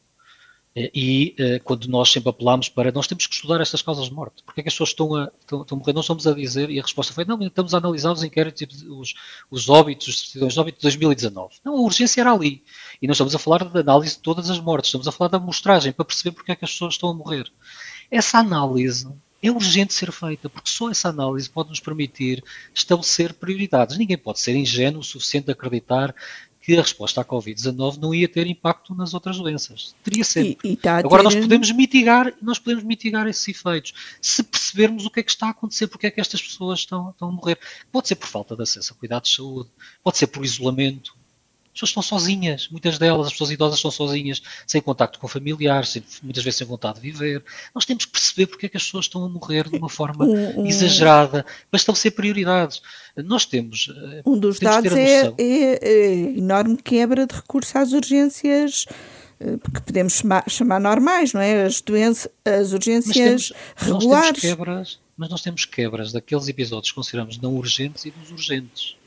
e 0.76 1.36
uh, 1.40 1.64
quando 1.64 1.88
nós 1.88 2.12
sempre 2.12 2.30
apelámos 2.30 2.70
para 2.70 2.92
nós 2.92 3.08
temos 3.08 3.26
que 3.26 3.34
estudar 3.34 3.60
estas 3.60 3.82
causas 3.82 4.06
de 4.06 4.14
morte, 4.14 4.44
porque 4.44 4.62
é 4.62 4.64
que 4.64 4.70
as 4.70 4.74
pessoas 4.74 4.90
estão 4.90 5.16
a, 5.16 5.32
estão, 5.40 5.62
estão 5.62 5.76
a 5.76 5.80
morrer? 5.80 5.94
Nós 5.94 6.06
estamos 6.06 6.28
a 6.28 6.34
dizer, 6.34 6.70
e 6.70 6.80
a 6.80 6.84
resposta 6.84 7.12
foi: 7.12 7.26
não, 7.26 7.42
estamos 7.42 7.74
a 7.74 7.78
analisar 7.78 8.12
os 8.12 8.24
inquéritos, 8.24 8.84
os, 8.84 9.16
os 9.50 9.68
óbitos, 9.68 10.08
os 10.08 10.20
certidões 10.22 10.54
de 10.54 10.60
óbito 10.60 10.78
de 10.78 10.84
2019. 10.84 11.56
Não, 11.66 11.76
a 11.76 11.82
urgência 11.82 12.22
era 12.22 12.32
ali. 12.32 12.64
E 13.02 13.08
nós 13.08 13.16
estamos 13.16 13.34
a 13.34 13.40
falar 13.40 13.64
da 13.64 13.80
análise 13.80 14.16
de 14.16 14.22
todas 14.22 14.50
as 14.50 14.60
mortes, 14.60 14.90
estamos 14.90 15.08
a 15.08 15.12
falar 15.12 15.30
da 15.30 15.38
amostragem 15.38 15.92
para 15.92 16.06
perceber 16.06 16.36
porque 16.36 16.52
é 16.52 16.56
que 16.56 16.66
as 16.66 16.72
pessoas 16.72 16.94
estão 16.94 17.10
a 17.10 17.14
morrer. 17.14 17.52
Essa 18.12 18.38
análise 18.40 19.08
é 19.42 19.50
urgente 19.50 19.94
ser 19.94 20.12
feita, 20.12 20.50
porque 20.50 20.70
só 20.70 20.92
essa 20.92 21.10
análise 21.10 21.50
pode 21.50 21.70
nos 21.70 21.80
permitir 21.80 22.44
estabelecer 22.74 23.34
prioridades. 23.34 23.98
Ninguém 23.98 24.18
pode 24.18 24.40
ser 24.40 24.56
ingênuo 24.56 25.00
o 25.00 25.04
suficiente 25.04 25.46
de 25.46 25.52
acreditar 25.52 26.14
que 26.70 26.78
a 26.78 26.84
resposta 26.84 27.22
à 27.22 27.26
Covid-19 27.26 27.98
não 27.98 28.14
ia 28.14 28.28
ter 28.28 28.46
impacto 28.46 28.94
nas 28.94 29.16
outras 29.16 29.38
doenças. 29.38 29.96
Teria 30.04 30.24
sempre. 30.24 30.70
E, 30.70 30.74
e 30.74 30.78
tá 30.78 30.98
Agora 30.98 31.24
ter... 31.24 31.24
nós 31.24 31.36
podemos 31.36 31.72
mitigar, 31.72 32.32
nós 32.40 32.60
podemos 32.60 32.84
mitigar 32.84 33.28
esses 33.28 33.48
efeitos 33.48 33.94
se 34.22 34.44
percebermos 34.44 35.04
o 35.06 35.10
que 35.10 35.20
é 35.20 35.24
que 35.24 35.32
está 35.32 35.48
a 35.48 35.50
acontecer, 35.50 35.88
porque 35.88 36.06
é 36.06 36.12
que 36.12 36.22
estas 36.22 36.42
pessoas 36.42 36.80
estão, 36.80 37.10
estão 37.10 37.30
a 37.30 37.32
morrer. 37.32 37.58
Pode 37.92 38.08
ser 38.08 38.16
por 38.16 38.28
falta 38.28 38.56
de 38.56 38.62
acesso 38.62 38.94
a 38.94 38.96
cuidados 38.96 39.32
de 39.32 39.38
saúde, 39.38 39.70
pode 40.04 40.18
ser 40.20 40.28
por 40.28 40.46
isolamento, 40.46 41.16
pessoas 41.80 41.90
estão 41.90 42.04
sozinhas, 42.04 42.68
muitas 42.70 42.98
delas, 42.98 43.28
as 43.28 43.34
pessoas 43.34 43.52
idosas 43.52 43.78
estão 43.78 43.92
sozinhas, 43.92 44.42
sem 44.68 44.82
contacto 44.82 45.20
com 45.20 45.28
familiares, 45.28 45.90
sem, 45.90 46.04
muitas 46.22 46.44
vezes 46.44 46.58
sem 46.58 46.68
vontade 46.68 46.96
de 46.96 47.02
viver. 47.02 47.44
Nós 47.74 47.86
temos 47.86 48.06
que 48.06 48.12
perceber 48.12 48.48
porque 48.48 48.66
é 48.66 48.70
que 48.70 48.78
as 48.78 48.84
pessoas 48.84 49.06
estão 49.06 49.24
a 49.24 49.30
morrer 49.30 49.70
de 49.70 49.78
uma 49.78 49.90
forma 49.90 50.26
um, 50.26 50.62
um, 50.62 50.66
exagerada, 50.68 51.46
para 51.70 51.78
estabelecer 51.78 52.12
prioridades. 52.12 52.82
Nós 53.16 53.46
temos. 53.46 53.90
Eh, 53.96 54.22
um 54.26 54.38
dos 54.38 54.60
temos 54.60 54.76
dados 54.76 54.94
é, 54.94 55.34
é, 55.38 55.80
é, 55.82 56.14
enorme 56.38 56.78
quebra 56.78 57.26
de 57.26 57.36
recurso 57.36 57.78
às 57.78 57.94
urgências 57.94 58.86
que 59.74 59.82
podemos 59.82 60.14
chamar, 60.14 60.44
chamar, 60.50 60.82
normais, 60.82 61.32
não 61.32 61.40
é? 61.40 61.64
As 61.64 61.80
doenças, 61.80 62.30
as 62.44 62.74
urgências 62.74 63.16
mas 63.16 63.16
temos, 63.16 63.54
regulares. 63.78 64.32
Nós 64.32 64.42
temos 64.42 64.42
quebras, 64.42 65.00
mas 65.16 65.30
nós 65.30 65.42
temos 65.42 65.66
quebras 65.66 66.12
daqueles 66.12 66.48
episódios 66.50 66.92
que 66.92 66.96
consideramos 66.96 67.38
não 67.38 67.56
urgentes 67.56 68.04
e 68.04 68.12
dos 68.12 68.32
urgentes. 68.32 68.99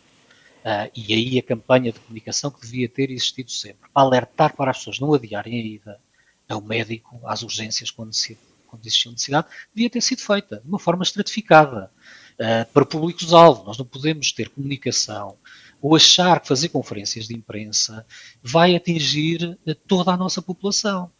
Uh, 0.62 0.88
e 0.94 1.12
aí 1.12 1.38
a 1.38 1.42
campanha 1.42 1.92
de 1.92 1.98
comunicação 1.98 2.48
que 2.48 2.60
devia 2.60 2.88
ter 2.88 3.10
existido 3.10 3.50
sempre, 3.50 3.90
para 3.92 4.02
alertar 4.02 4.54
para 4.54 4.70
as 4.70 4.78
pessoas 4.78 5.00
não 5.00 5.12
adiarem 5.12 5.54
a 5.54 5.64
ida 5.64 6.00
ao 6.48 6.60
médico, 6.60 7.20
às 7.24 7.42
urgências, 7.42 7.90
quando, 7.90 8.12
se, 8.12 8.38
quando 8.68 8.86
existia 8.86 9.10
necessidade, 9.10 9.48
devia 9.74 9.90
ter 9.90 10.00
sido 10.00 10.20
feita 10.20 10.60
de 10.60 10.68
uma 10.68 10.78
forma 10.78 11.02
estratificada 11.02 11.90
uh, 12.34 12.72
para 12.72 12.86
públicos-alvo. 12.86 13.64
Nós 13.64 13.76
não 13.76 13.84
podemos 13.84 14.30
ter 14.30 14.50
comunicação 14.50 15.36
ou 15.80 15.96
achar 15.96 16.38
que 16.38 16.46
fazer 16.46 16.68
conferências 16.68 17.26
de 17.26 17.34
imprensa 17.34 18.06
vai 18.40 18.76
atingir 18.76 19.58
uh, 19.66 19.74
toda 19.74 20.12
a 20.12 20.16
nossa 20.16 20.40
população. 20.40 21.10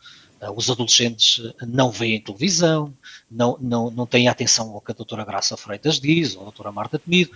Os 0.56 0.68
adolescentes 0.68 1.40
não 1.66 1.90
veem 1.90 2.20
televisão, 2.20 2.92
não, 3.30 3.56
não, 3.60 3.90
não 3.90 4.06
têm 4.06 4.28
atenção 4.28 4.70
ao 4.70 4.80
que 4.80 4.90
a 4.90 4.94
doutora 4.94 5.24
Graça 5.24 5.56
Freitas 5.56 6.00
diz, 6.00 6.34
ou 6.34 6.42
a 6.42 6.44
doutora 6.44 6.72
Marta 6.72 6.98
Temido 6.98 7.30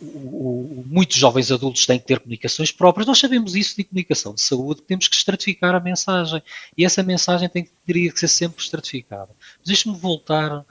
o, 0.00 0.80
o, 0.80 0.84
muitos 0.86 1.16
jovens 1.16 1.52
adultos 1.52 1.84
têm 1.86 1.98
que 1.98 2.06
ter 2.06 2.20
comunicações 2.20 2.72
próprias. 2.72 3.06
Nós 3.06 3.18
sabemos 3.18 3.54
isso 3.54 3.76
de 3.76 3.84
comunicação 3.84 4.34
de 4.34 4.40
saúde, 4.40 4.82
temos 4.82 5.08
que 5.08 5.14
estratificar 5.14 5.74
a 5.74 5.80
mensagem. 5.80 6.42
E 6.76 6.84
essa 6.84 7.02
mensagem 7.02 7.48
tem 7.48 7.68
teria 7.86 8.10
que 8.10 8.18
ser 8.18 8.28
sempre 8.28 8.62
estratificada. 8.62 9.30
Mas 9.58 9.66
deixe-me 9.66 9.96
voltar 9.96 10.64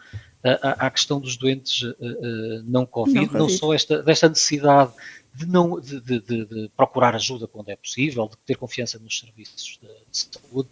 à 0.61 0.89
questão 0.89 1.19
dos 1.19 1.35
doentes 1.37 1.81
uh, 1.81 1.95
uh, 1.99 2.63
não, 2.63 2.85
COVID, 2.85 3.33
não, 3.33 3.41
não 3.41 3.49
só 3.49 3.73
esta, 3.73 4.01
desta 4.01 4.29
necessidade 4.29 4.93
de, 5.33 5.45
não, 5.45 5.79
de, 5.79 5.99
de, 5.99 6.21
de, 6.21 6.71
procurar 6.75 7.13
ajuda 7.13 7.45
quando 7.45 7.69
é 7.69 7.75
possível, 7.75 8.27
de 8.27 8.37
ter 8.45 8.55
confiança 8.55 8.97
nos 8.99 9.19
serviços 9.19 9.79
de, 9.81 10.29
saúde, 10.31 10.69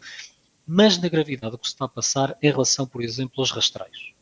mas 0.68 0.98
na 0.98 1.08
gravidade 1.08 1.56
o 1.56 1.58
que 1.58 1.68
se 1.68 1.74
está 1.74 1.86
a 1.86 1.90
passar 1.90 2.38
em 2.42 2.52
relação, 2.52 2.86
por 2.86 3.02
exemplo, 3.02 3.36
aos 3.38 3.52
rastreios. 3.52 4.14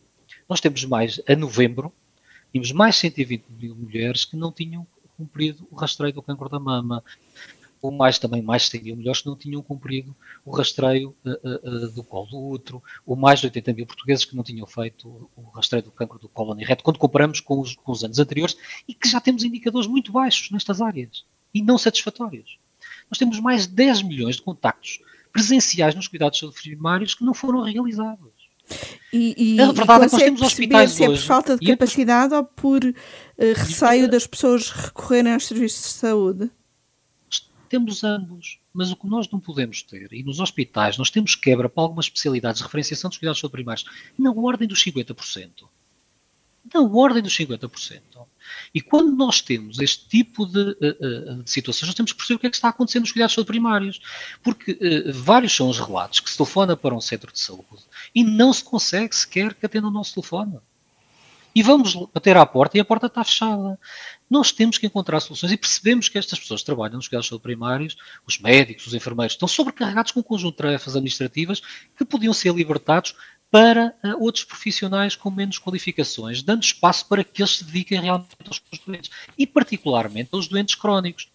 Nós 0.47 0.62
temos 0.62 0.86
mais, 0.86 1.19
a 1.27 1.36
novembro, 1.36 1.91
tínhamos 2.51 2.71
mais 2.71 2.95
120 2.97 3.45
mil 3.49 3.75
mulheres 3.75 4.25
que 4.25 4.38
não 4.38 4.51
tinham 4.51 4.86
cumprido 5.17 5.67
o 5.71 5.75
rastreio 5.75 6.13
do 6.13 6.21
cancro 6.21 6.47
da 6.47 6.60
mama. 6.60 7.03
Ou 7.81 7.91
mais 7.91 8.17
também 8.17 8.41
mais 8.41 8.63
de 8.63 8.69
100 8.69 8.84
mil 8.84 8.95
mulheres 8.95 9.21
que 9.21 9.27
não 9.27 9.36
tinham 9.36 9.62
cumprido 9.62 10.15
o 10.43 10.51
rastreio 10.51 11.15
uh, 11.23 11.86
uh, 11.86 11.91
do 11.91 12.03
colo 12.03 12.27
do 12.27 12.43
útero, 12.43 12.81
ou 13.05 13.15
mais 13.15 13.39
de 13.39 13.47
80 13.47 13.73
mil 13.73 13.86
portugueses 13.86 14.25
que 14.25 14.36
não 14.36 14.43
tinham 14.43 14.65
feito 14.65 15.29
o 15.36 15.41
rastreio 15.49 15.84
do 15.84 15.91
cancro 15.91 16.17
do 16.17 16.27
colo 16.27 16.53
reto, 16.53 16.84
quando 16.84 16.97
comparamos 16.97 17.39
com 17.39 17.60
os, 17.60 17.75
com 17.75 17.91
os 17.91 18.03
anos 18.03 18.17
anteriores, 18.17 18.58
e 18.88 18.93
que 18.93 19.08
já 19.08 19.21
temos 19.21 19.43
indicadores 19.43 19.88
muito 19.88 20.12
baixos 20.12 20.49
nestas 20.49 20.81
áreas, 20.81 21.25
e 21.53 21.62
não 21.62 21.77
satisfatórios. 21.77 22.58
Nós 23.10 23.19
temos 23.19 23.39
mais 23.39 23.67
de 23.67 23.73
10 23.73 24.01
milhões 24.01 24.38
de 24.38 24.41
contactos 24.41 24.99
presenciais 25.35 25.93
nos 25.93 26.07
cuidados 26.07 26.37
de 26.37 26.45
saúde 26.45 26.61
primários 26.61 27.13
que 27.13 27.25
não 27.25 27.33
foram 27.33 27.61
realizados. 27.61 28.31
E, 29.11 29.55
e, 29.55 29.61
a 29.61 29.73
verdade 29.73 30.05
é 30.05 30.07
que 30.07 30.13
nós 30.13 30.23
temos 30.23 30.41
hospitais 30.41 30.91
se 30.91 31.03
é 31.03 31.07
por 31.07 31.17
falta 31.17 31.57
de 31.57 31.67
capacidade 31.67 32.33
ou 32.33 32.45
por 32.45 32.85
uh, 32.85 32.93
receio 33.37 34.09
das 34.09 34.25
pessoas 34.25 34.69
recorrerem 34.69 35.33
aos 35.33 35.45
serviços 35.45 35.83
de 35.83 35.99
saúde? 35.99 36.49
Temos 37.67 38.05
ambos, 38.05 38.59
mas 38.73 38.91
o 38.91 38.95
que 38.95 39.07
nós 39.07 39.29
não 39.29 39.41
podemos 39.41 39.83
ter, 39.83 40.07
e 40.13 40.23
nos 40.23 40.39
hospitais 40.39 40.97
nós 40.97 41.09
temos 41.09 41.35
quebra 41.35 41.67
para 41.67 41.83
algumas 41.83 42.05
especialidades 42.05 42.59
de 42.59 42.63
referenciação 42.63 43.09
dos 43.09 43.17
cuidados 43.17 43.37
de 43.37 43.41
saúde 43.41 43.51
primários, 43.51 43.85
na 44.17 44.31
ordem 44.31 44.69
dos 44.69 44.81
50% 44.81 45.65
na 46.73 46.81
ordem 46.81 47.21
dos 47.21 47.37
50%. 47.37 48.01
E 48.73 48.81
quando 48.81 49.15
nós 49.15 49.41
temos 49.41 49.79
este 49.79 50.08
tipo 50.08 50.45
de, 50.45 50.60
uh, 50.60 51.43
de, 51.43 51.49
situações, 51.49 51.88
nós 51.88 51.95
temos 51.95 52.12
que 52.12 52.17
perceber 52.17 52.38
o 52.38 52.39
que 52.39 52.47
é 52.47 52.49
que 52.49 52.55
está 52.55 52.69
acontecendo 52.69 53.03
nos 53.03 53.12
cuidados 53.12 53.36
primários. 53.45 54.01
Porque 54.43 54.71
uh, 54.71 55.13
vários 55.13 55.55
são 55.55 55.69
os 55.69 55.79
relatos 55.79 56.19
que 56.19 56.29
se 56.29 56.38
telefona 56.38 56.75
para 56.75 56.95
um 56.95 57.01
centro 57.01 57.31
de 57.31 57.39
saúde 57.39 57.84
e 58.13 58.23
não 58.23 58.51
se 58.51 58.63
consegue 58.63 59.15
sequer 59.15 59.53
que 59.53 59.65
atenda 59.65 59.88
o 59.88 59.91
nosso 59.91 60.13
telefone. 60.13 60.60
E 61.55 61.63
vamos 61.63 61.95
bater 62.13 62.36
à 62.36 62.45
porta 62.45 62.77
e 62.77 62.81
a 62.81 62.86
porta 62.86 63.08
está 63.08 63.23
fechada. 63.23 63.79
Nós 64.29 64.51
temos 64.51 64.77
que 64.77 64.86
encontrar 64.86 65.21
soluções 65.21 65.53
e 65.53 65.58
percebemos 65.58 66.10
que 66.10 66.17
estas 66.17 66.38
pessoas 66.38 66.60
que 66.60 66.65
trabalham 66.65 66.97
nos 66.97 67.08
cuidados 67.08 67.29
primários, 67.41 67.95
os 68.27 68.38
médicos, 68.39 68.88
os 68.88 68.93
enfermeiros, 68.93 69.36
estão 69.36 69.47
sobrecarregados 69.47 70.12
com 70.12 70.19
um 70.19 70.23
conjunto 70.23 70.51
de 70.51 70.58
tarefas 70.58 70.97
administrativas 70.97 71.62
que 71.97 72.03
podiam 72.03 72.34
ser 72.34 72.53
libertados 72.53 73.15
para 73.51 73.95
uh, 74.03 74.23
outros 74.23 74.43
profissionais 74.43 75.15
com 75.15 75.31
menos 75.31 75.60
qualificações, 75.60 76.41
dando 76.41 76.63
espaço 76.63 77.08
para 77.08 77.23
que 77.23 77.41
eles 77.41 77.58
se 77.58 77.63
dediquem 77.63 78.01
realmente 78.01 78.36
aos 78.47 78.62
doentes, 78.86 79.12
e 79.38 79.47
particularmente 79.47 80.29
aos 80.34 80.47
doentes 80.47 80.75
crónicos. 80.75 81.29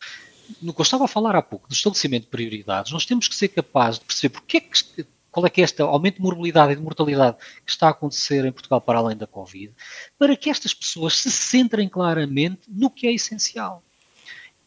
No 0.61 0.75
que 0.75 0.81
eu 0.81 0.83
estava 0.83 1.05
a 1.05 1.09
falar 1.09 1.37
há 1.37 1.43
pouco, 1.43 1.69
do 1.69 1.73
estabelecimento 1.73 2.25
de 2.25 2.31
prioridades, 2.31 2.91
nós 2.91 3.07
temos 3.07 3.29
que 3.29 3.35
ser 3.35 3.49
capazes 3.49 4.01
de 4.01 4.07
perceber 4.07 4.35
porque 4.35 4.57
é 4.57 4.61
que, 4.61 5.07
qual 5.31 5.47
é 5.47 5.51
que 5.51 5.61
é 5.61 5.65
este 5.65 5.81
aumento 5.81 6.17
de 6.17 6.23
morbilidade 6.23 6.73
e 6.73 6.77
de 6.77 6.83
mortalidade 6.83 7.37
que 7.65 7.71
está 7.71 7.87
a 7.87 7.91
acontecer 7.91 8.45
em 8.45 8.53
Portugal 8.53 8.81
para 8.81 8.99
além 8.99 9.17
da 9.17 9.27
Covid, 9.27 9.73
para 10.19 10.37
que 10.37 10.51
estas 10.51 10.75
pessoas 10.75 11.17
se 11.17 11.31
centrem 11.31 11.89
claramente 11.89 12.63
no 12.69 12.91
que 12.91 13.07
é 13.07 13.13
essencial. 13.13 13.83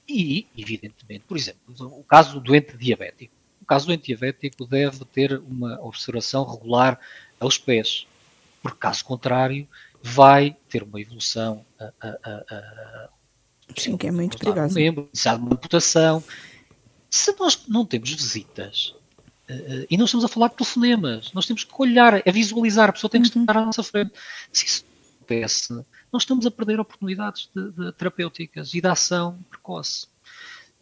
E, 0.08 0.48
evidentemente, 0.58 1.24
por 1.28 1.38
exemplo, 1.38 1.60
o 1.78 2.04
caso 2.04 2.34
do 2.34 2.40
doente 2.40 2.76
diabético. 2.78 3.34
O 3.62 3.66
caso 3.66 3.86
do 3.86 3.88
doente 3.88 4.08
diabético 4.08 4.66
deve 4.66 5.06
ter 5.06 5.40
uma 5.40 5.80
observação 5.82 6.44
regular 6.46 7.00
aos 7.46 7.58
pés, 7.58 8.08
porque 8.62 8.78
caso 8.78 9.04
contrário 9.06 9.68
vai 10.02 10.56
ter 10.70 10.84
uma 10.84 11.00
evolução 11.00 11.66
a, 11.80 11.92
a, 12.02 12.10
a, 12.30 13.10
Sim, 13.78 13.98
que 13.98 14.08
é 14.08 14.12
muito 14.12 14.38
perigoso. 14.38 14.76
Membro, 14.76 15.10
de 15.12 15.30
uma 15.30 15.54
amputação. 15.54 16.24
Se 17.10 17.34
nós 17.40 17.66
não 17.68 17.86
temos 17.86 18.12
visitas, 18.12 18.94
uh, 19.50 19.88
e 19.90 19.98
não 19.98 20.06
estamos 20.06 20.26
a 20.26 20.28
falar 20.28 20.50
de 20.50 20.58
telefonemas, 20.58 21.32
nós 21.34 21.46
temos 21.46 21.64
que 21.64 21.74
olhar, 21.78 22.16
a 22.16 22.32
visualizar, 22.32 22.90
a 22.90 22.94
pessoa 22.94 23.10
tem 23.10 23.22
que 23.22 23.36
uhum. 23.36 23.44
estar 23.44 23.58
à 23.58 23.66
nossa 23.66 23.84
frente. 23.84 24.12
Se 24.52 24.66
isso 24.66 24.86
acontece, 25.18 25.74
nós 26.12 26.24
estamos 26.24 26.46
a 26.46 26.52
perder 26.52 26.80
oportunidades 26.80 27.50
de, 27.56 27.72
de 27.72 27.92
terapêuticas 27.94 28.74
e 28.74 28.82
de 28.82 28.88
ação 28.88 29.40
precoce. 29.50 30.08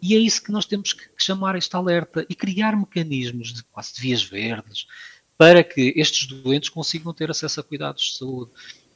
E 0.02 0.15
é 0.15 0.17
isso 0.17 0.43
que 0.43 0.52
nós 0.52 0.65
temos 0.65 0.93
que 0.93 1.04
chamar 1.17 1.56
este 1.56 1.76
alerta 1.76 2.26
e 2.28 2.34
criar 2.34 2.76
mecanismos 2.76 3.54
de 3.54 3.63
quase 3.65 3.93
de 3.93 4.02
vias 4.02 4.24
verdes, 4.24 4.88
para 5.41 5.63
que 5.63 5.91
estes 5.95 6.27
doentes 6.27 6.69
consigam 6.69 7.12
ter 7.12 7.32
acesso 7.32 7.60
a 7.60 7.63
cuidados 7.63 8.04
de 8.04 8.17
saúde. 8.19 8.51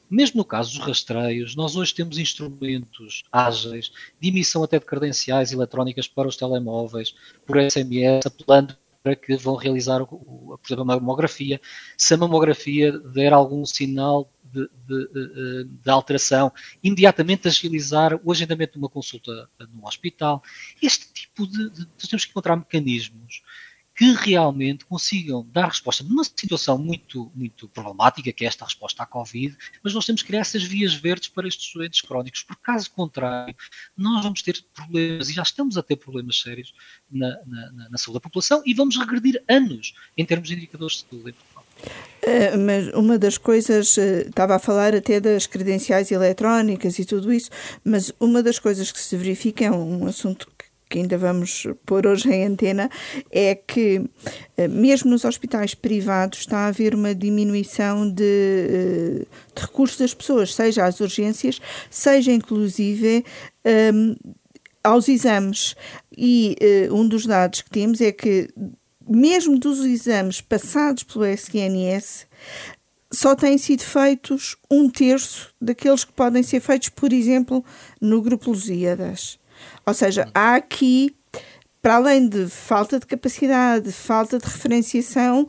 Mesmo 0.08 0.38
no 0.38 0.44
caso 0.44 0.78
dos 0.78 0.86
rastreios, 0.86 1.56
nós 1.56 1.74
hoje 1.74 1.92
temos 1.92 2.18
instrumentos 2.18 3.24
ágeis 3.32 3.90
de 4.20 4.28
emissão 4.28 4.62
até 4.62 4.78
de 4.78 4.84
credenciais 4.84 5.50
eletrónicas 5.50 6.06
para 6.06 6.28
os 6.28 6.36
telemóveis, 6.36 7.16
por 7.44 7.56
SMS, 7.60 8.24
apelando 8.24 8.76
para 9.02 9.16
que 9.16 9.34
vão 9.34 9.56
realizar, 9.56 10.06
por 10.06 10.60
exemplo, 10.64 10.82
a 10.82 10.84
mamografia. 10.84 11.60
Se 11.98 12.14
a 12.14 12.16
mamografia 12.16 12.96
der 12.96 13.32
algum 13.32 13.66
sinal 13.66 14.30
de, 14.44 14.70
de, 14.86 15.08
de, 15.08 15.64
de, 15.64 15.90
alteração, 15.90 16.52
imediatamente 16.80 17.48
agilizar 17.48 18.20
o 18.22 18.30
agendamento 18.30 18.74
de 18.74 18.78
uma 18.78 18.88
consulta 18.88 19.50
no 19.72 19.84
hospital. 19.84 20.40
Este 20.80 21.12
tipo 21.12 21.44
de. 21.44 21.64
Nós 21.98 22.08
temos 22.08 22.24
que 22.24 22.30
encontrar 22.30 22.54
mecanismos 22.54 23.42
que 23.96 24.12
realmente 24.12 24.84
consigam 24.84 25.46
dar 25.50 25.68
resposta 25.68 26.04
numa 26.04 26.22
situação 26.22 26.76
muito, 26.76 27.32
muito 27.34 27.66
problemática, 27.68 28.30
que 28.30 28.44
é 28.44 28.48
esta 28.48 28.66
resposta 28.66 29.02
à 29.02 29.06
Covid, 29.06 29.56
mas 29.82 29.94
nós 29.94 30.04
temos 30.04 30.20
que 30.20 30.28
criar 30.28 30.40
essas 30.40 30.62
vias 30.62 30.92
verdes 30.94 31.28
para 31.28 31.48
estes 31.48 31.72
doentes 31.72 32.02
crónicos, 32.02 32.42
porque 32.42 32.62
caso 32.62 32.90
contrário, 32.90 33.56
nós 33.96 34.22
vamos 34.22 34.42
ter 34.42 34.62
problemas, 34.74 35.30
e 35.30 35.32
já 35.32 35.42
estamos 35.42 35.78
a 35.78 35.82
ter 35.82 35.96
problemas 35.96 36.38
sérios 36.38 36.74
na, 37.10 37.38
na, 37.46 37.88
na 37.90 37.98
saúde 37.98 38.14
da 38.14 38.20
população, 38.20 38.62
e 38.66 38.74
vamos 38.74 38.98
regredir 38.98 39.42
anos 39.48 39.94
em 40.14 40.26
termos 40.26 40.48
de 40.48 40.54
indicadores 40.54 40.96
de 40.96 41.16
saúde. 41.16 41.36
Uh, 42.22 42.58
mas 42.58 42.88
uma 42.88 43.18
das 43.18 43.38
coisas, 43.38 43.96
uh, 43.96 44.28
estava 44.28 44.56
a 44.56 44.58
falar 44.58 44.94
até 44.94 45.20
das 45.20 45.46
credenciais 45.46 46.10
eletrónicas 46.10 46.98
e 46.98 47.04
tudo 47.04 47.32
isso, 47.32 47.50
mas 47.84 48.12
uma 48.18 48.42
das 48.42 48.58
coisas 48.58 48.90
que 48.90 48.98
se 48.98 49.16
verifica 49.16 49.64
é 49.64 49.70
um 49.70 50.06
assunto 50.06 50.48
que 50.88 50.98
ainda 50.98 51.18
vamos 51.18 51.66
pôr 51.84 52.06
hoje 52.06 52.30
em 52.30 52.44
antena, 52.44 52.88
é 53.30 53.54
que, 53.54 54.04
eh, 54.56 54.68
mesmo 54.68 55.10
nos 55.10 55.24
hospitais 55.24 55.74
privados, 55.74 56.40
está 56.40 56.58
a 56.58 56.66
haver 56.68 56.94
uma 56.94 57.14
diminuição 57.14 58.08
de, 58.08 58.24
eh, 58.24 59.26
de 59.54 59.62
recursos 59.62 59.98
das 59.98 60.14
pessoas, 60.14 60.54
seja 60.54 60.84
às 60.84 61.00
urgências, 61.00 61.60
seja 61.90 62.32
inclusive 62.32 63.24
um, 63.64 63.70
ehm, 63.70 64.16
aos 64.86 65.08
exames. 65.08 65.74
E 66.16 66.56
uh, 66.88 66.94
um 66.94 67.06
dos 67.06 67.26
dados 67.26 67.60
que 67.60 67.70
temos 67.70 68.00
é 68.00 68.12
que, 68.12 68.48
mesmo 69.06 69.58
dos 69.58 69.84
exames 69.84 70.40
passados 70.40 71.02
pelo 71.02 71.26
SNS, 71.26 72.26
só 73.10 73.34
têm 73.34 73.58
sido 73.58 73.82
feitos 73.82 74.56
um 74.70 74.88
terço 74.88 75.52
daqueles 75.60 76.04
que 76.04 76.12
podem 76.12 76.42
ser 76.42 76.60
feitos, 76.60 76.88
por 76.88 77.12
exemplo, 77.12 77.64
no 78.00 78.22
grupo 78.22 78.50
Lusíadas. 78.50 79.38
Ou 79.84 79.94
seja, 79.94 80.28
há 80.34 80.56
aqui, 80.56 81.14
para 81.80 81.96
além 81.96 82.28
de 82.28 82.48
falta 82.48 82.98
de 82.98 83.06
capacidade, 83.06 83.92
falta 83.92 84.38
de 84.38 84.44
referenciação, 84.44 85.48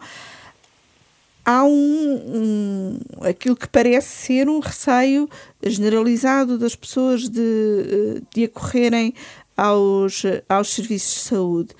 há 1.47 1.63
um, 1.63 1.69
um, 1.71 2.99
aquilo 3.21 3.55
que 3.55 3.69
parece 3.69 4.09
ser 4.09 4.49
um 4.49 4.59
receio 4.59 5.29
generalizado 5.65 6.57
das 6.57 6.75
pessoas 6.75 7.29
de, 7.29 8.21
de 8.33 8.43
acorrerem 8.43 9.13
aos, 9.55 10.23
aos 10.49 10.73
serviços 10.73 11.13
de 11.13 11.19
saúde. 11.21 11.75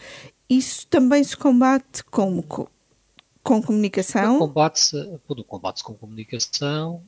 Isso 0.49 0.87
também 0.87 1.21
se 1.23 1.35
combate 1.35 2.03
como? 2.05 2.41
Com 2.43 3.61
comunicação? 3.61 4.39
Combate-se 4.39 5.19
combate 5.47 5.83
com 5.83 5.93
comunicação 5.93 7.03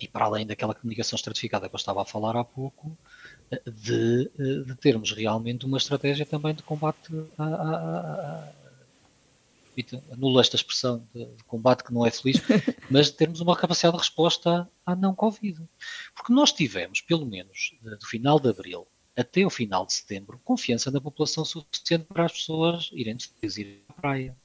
e 0.00 0.08
para 0.08 0.24
além 0.24 0.46
daquela 0.46 0.74
comunicação 0.74 1.16
estratificada 1.16 1.68
que 1.68 1.74
eu 1.74 1.78
estava 1.78 2.02
a 2.02 2.04
falar 2.04 2.36
há 2.36 2.44
pouco, 2.44 2.96
de, 3.66 4.30
de 4.64 4.74
termos 4.76 5.12
realmente 5.12 5.66
uma 5.66 5.78
estratégia 5.78 6.24
também 6.24 6.54
de 6.54 6.62
combate 6.62 7.10
a, 7.36 7.44
a, 7.44 7.76
a, 8.46 8.52
anulo 10.12 10.40
esta 10.40 10.56
expressão 10.56 11.06
de, 11.14 11.26
combate 11.46 11.84
que 11.84 11.92
não 11.92 12.06
é 12.06 12.10
feliz, 12.10 12.40
mas 12.90 13.06
de 13.06 13.14
termos 13.14 13.40
uma 13.40 13.56
capacidade 13.56 13.96
de 13.96 14.02
resposta 14.02 14.68
à 14.84 14.94
não 14.94 15.14
Covid. 15.14 15.60
Porque 16.14 16.32
nós 16.32 16.52
tivemos, 16.52 17.00
pelo 17.00 17.26
menos 17.26 17.74
do 17.82 18.06
final 18.06 18.38
de 18.38 18.48
abril 18.48 18.86
até 19.16 19.44
o 19.44 19.50
final 19.50 19.84
de 19.84 19.92
setembro, 19.92 20.40
confiança 20.44 20.90
na 20.90 21.00
população 21.00 21.44
suficiente 21.44 22.04
para 22.04 22.24
as 22.24 22.32
pessoas 22.32 22.90
irem 22.92 23.16
irem 23.42 23.80
à 23.88 23.92
praia. 23.92 24.36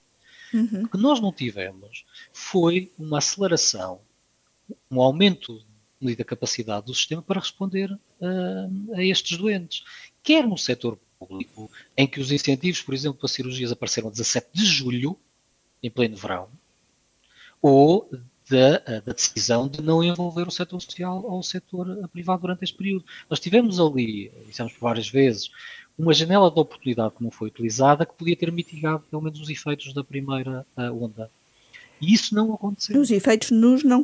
Uhum. 0.54 0.84
O 0.84 0.90
que 0.90 0.98
nós 0.98 1.20
não 1.20 1.32
tivemos 1.32 2.06
foi 2.34 2.92
uma 2.98 3.20
aceleração, 3.20 4.02
um 4.90 5.02
aumento 5.02 5.64
da 6.02 6.24
capacidade 6.24 6.86
do 6.86 6.94
sistema 6.94 7.22
para 7.22 7.40
responder 7.40 7.92
uh, 7.92 8.94
a 8.96 9.04
estes 9.04 9.38
doentes. 9.38 9.84
Quer 10.22 10.46
no 10.46 10.58
setor 10.58 11.00
público, 11.18 11.72
em 11.96 12.08
que 12.08 12.20
os 12.20 12.32
incentivos, 12.32 12.82
por 12.82 12.94
exemplo, 12.94 13.20
para 13.20 13.28
cirurgias 13.28 13.72
apareceram 13.72 14.10
a 14.10 14.12
17 14.12 14.48
de 14.54 14.66
julho, 14.66 15.18
em 15.82 15.90
pleno 15.90 16.16
verão, 16.16 16.50
ou 17.62 18.10
da, 18.50 19.00
da, 19.00 19.14
decisão 19.14 19.68
de 19.68 19.82
não 19.82 20.04
envolver 20.04 20.48
o 20.48 20.52
setor 20.52 20.80
social 20.80 21.24
ou 21.26 21.40
o 21.40 21.44
setor 21.44 22.08
privado 22.10 22.42
durante 22.42 22.64
este 22.64 22.78
período. 22.78 23.06
Nós 23.30 23.40
tivemos 23.40 23.80
ali, 23.80 24.32
dissemos 24.46 24.74
por 24.74 24.82
várias 24.82 25.10
vezes, 25.10 25.50
uma 25.98 26.14
janela 26.14 26.52
de 26.52 26.60
oportunidade 26.60 27.16
que 27.16 27.24
não 27.24 27.32
foi 27.32 27.48
utilizada 27.48 28.06
que 28.06 28.14
podia 28.14 28.36
ter 28.36 28.52
mitigado 28.52 29.04
pelo 29.10 29.22
menos 29.22 29.40
os 29.40 29.50
efeitos 29.50 29.94
da 29.94 30.04
primeira 30.04 30.66
onda. 30.78 31.32
E 32.02 32.14
isso 32.14 32.36
não 32.36 32.54
aconteceu. 32.54 33.00
Os 33.00 33.10
efeitos 33.10 33.52
nos 33.52 33.84
não 33.84 34.02
é. 34.02 34.04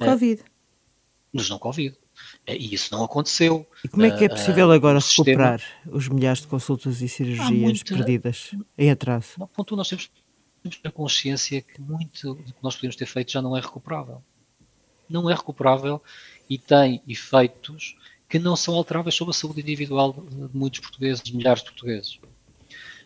Nos 1.34 1.50
não 1.50 1.58
Covid. 1.58 1.98
É, 2.46 2.56
e 2.56 2.74
isso 2.74 2.94
não 2.94 3.04
aconteceu. 3.04 3.68
E 3.84 3.88
como 3.88 4.06
é 4.06 4.12
que 4.12 4.24
é 4.24 4.28
ah, 4.28 4.32
possível 4.32 4.68
uh, 4.68 4.72
agora 4.72 5.00
recuperar 5.00 5.60
sistema... 5.60 5.98
os 5.98 6.10
milhares 6.10 6.42
de 6.42 6.48
consultas 6.48 7.02
e 7.02 7.08
cirurgias 7.08 7.84
perdidas 7.84 8.52
em 8.78 8.92
atraso? 8.92 9.34
Não, 9.38 9.48
ponto, 9.48 9.76
nós 9.76 9.88
temos, 9.88 10.10
temos 10.62 10.78
ter 10.78 10.92
consciência 10.92 11.62
que 11.62 11.80
muito 11.80 12.36
do 12.36 12.44
que 12.44 12.64
nós 12.64 12.76
podemos 12.76 12.96
ter 12.96 13.06
feito 13.06 13.32
já 13.32 13.42
não 13.42 13.56
é 13.56 13.62
recuperável. 13.62 14.22
Não 15.10 15.30
é 15.30 15.34
recuperável 15.34 16.02
e 16.50 16.58
tem 16.58 17.02
efeitos 17.08 17.96
que 18.28 18.40
não 18.40 18.56
são 18.56 18.76
alteráveis 18.76 19.16
sobre 19.16 19.32
a 19.32 19.34
saúde 19.34 19.62
individual 19.62 20.14
de 20.14 20.58
muitos 20.58 20.80
portugueses, 20.80 21.22
de 21.22 21.36
milhares 21.36 21.64
de 21.64 21.70
portugueses. 21.70 22.20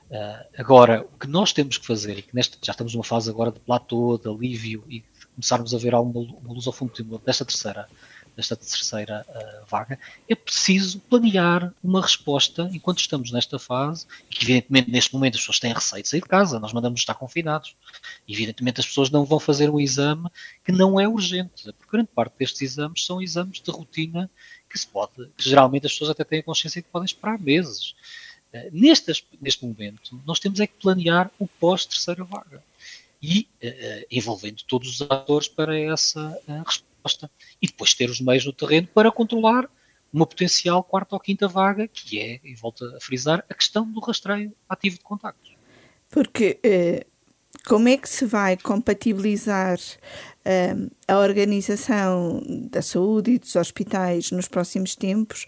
Uh, 0.09 0.45
agora, 0.55 1.01
o 1.01 1.17
que 1.17 1.27
nós 1.27 1.51
temos 1.51 1.79
que 1.79 1.85
fazer, 1.85 2.19
e 2.19 2.21
que 2.21 2.35
neste, 2.35 2.59
já 2.61 2.71
estamos 2.71 2.93
numa 2.93 3.03
fase 3.03 3.27
agora 3.27 3.51
de 3.51 3.59
platô, 3.59 4.19
de 4.19 4.29
alívio, 4.29 4.83
e 4.87 4.99
de 4.99 5.27
começarmos 5.33 5.73
a 5.73 5.79
ver 5.79 5.95
alguma 5.95 6.31
luz 6.43 6.67
ao 6.67 6.73
fundo 6.73 6.93
desta 7.25 7.43
terceira 7.43 7.87
desta 8.35 8.55
terceira 8.55 9.25
uh, 9.29 9.65
vaga, 9.67 9.97
é 10.27 10.35
preciso 10.35 10.99
planear 10.99 11.73
uma 11.83 12.01
resposta 12.01 12.69
enquanto 12.73 12.99
estamos 12.99 13.31
nesta 13.31 13.57
fase, 13.57 14.05
que 14.29 14.43
evidentemente 14.43 14.91
neste 14.91 15.13
momento 15.13 15.35
as 15.35 15.41
pessoas 15.41 15.59
têm 15.59 15.73
receio 15.73 16.03
de 16.03 16.09
sair 16.09 16.21
de 16.21 16.27
casa, 16.27 16.59
nós 16.59 16.73
mandamos 16.73 16.99
estar 16.99 17.13
confinados. 17.15 17.75
Evidentemente 18.27 18.79
as 18.79 18.87
pessoas 18.87 19.09
não 19.09 19.25
vão 19.25 19.39
fazer 19.39 19.69
um 19.69 19.79
exame 19.79 20.29
que 20.63 20.71
não 20.71 20.99
é 20.99 21.07
urgente, 21.07 21.71
porque 21.73 21.91
grande 21.91 22.09
parte 22.13 22.33
destes 22.37 22.61
exames 22.61 23.05
são 23.05 23.21
exames 23.21 23.61
de 23.61 23.71
rotina 23.71 24.29
que 24.69 24.77
se 24.77 24.87
pode, 24.87 25.29
que 25.37 25.49
geralmente 25.49 25.85
as 25.85 25.93
pessoas 25.93 26.09
até 26.09 26.23
têm 26.23 26.39
a 26.39 26.43
consciência 26.43 26.81
que 26.81 26.89
podem 26.89 27.05
esperar 27.05 27.39
meses. 27.39 27.95
Uh, 28.53 28.69
neste, 28.71 29.11
neste 29.41 29.65
momento, 29.65 30.19
nós 30.25 30.39
temos 30.39 30.59
é 30.59 30.67
que 30.67 30.73
planear 30.81 31.31
o 31.39 31.47
pós-terceira 31.47 32.23
vaga 32.23 32.61
e 33.21 33.47
uh, 33.63 34.05
envolvendo 34.11 34.63
todos 34.67 34.99
os 34.99 35.01
atores 35.09 35.47
para 35.47 35.79
essa 35.79 36.37
resposta 36.47 36.94
e 37.61 37.67
depois 37.67 37.93
ter 37.93 38.09
os 38.09 38.19
meios 38.21 38.45
no 38.45 38.53
terreno 38.53 38.87
para 38.93 39.11
controlar 39.11 39.69
uma 40.11 40.25
potencial 40.25 40.83
quarta 40.83 41.15
ou 41.15 41.19
quinta 41.19 41.47
vaga, 41.47 41.87
que 41.87 42.19
é, 42.19 42.39
e 42.43 42.55
volto 42.55 42.85
a 42.85 42.99
frisar, 43.01 43.43
a 43.49 43.53
questão 43.53 43.89
do 43.91 43.99
rastreio 43.99 44.53
ativo 44.69 44.97
de 44.97 45.03
contactos. 45.03 45.55
Porque 46.09 46.57
eh, 46.63 47.05
como 47.65 47.89
é 47.89 47.97
que 47.97 48.07
se 48.07 48.25
vai 48.25 48.55
compatibilizar 48.55 49.77
eh, 50.45 50.75
a 51.07 51.17
organização 51.17 52.41
da 52.71 52.81
saúde 52.81 53.31
e 53.31 53.39
dos 53.39 53.55
hospitais 53.55 54.31
nos 54.31 54.47
próximos 54.47 54.95
tempos 54.95 55.45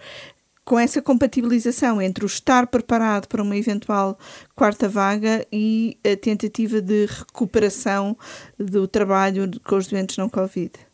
com 0.65 0.77
essa 0.77 1.01
compatibilização 1.01 2.01
entre 2.01 2.25
o 2.25 2.27
estar 2.27 2.67
preparado 2.67 3.27
para 3.27 3.41
uma 3.41 3.55
eventual 3.55 4.19
quarta 4.53 4.89
vaga 4.89 5.47
e 5.49 5.97
a 6.03 6.17
tentativa 6.17 6.81
de 6.81 7.05
recuperação 7.05 8.17
do 8.59 8.85
trabalho 8.85 9.49
com 9.61 9.77
os 9.77 9.87
doentes 9.87 10.17
não 10.17 10.27
Covid? 10.27 10.86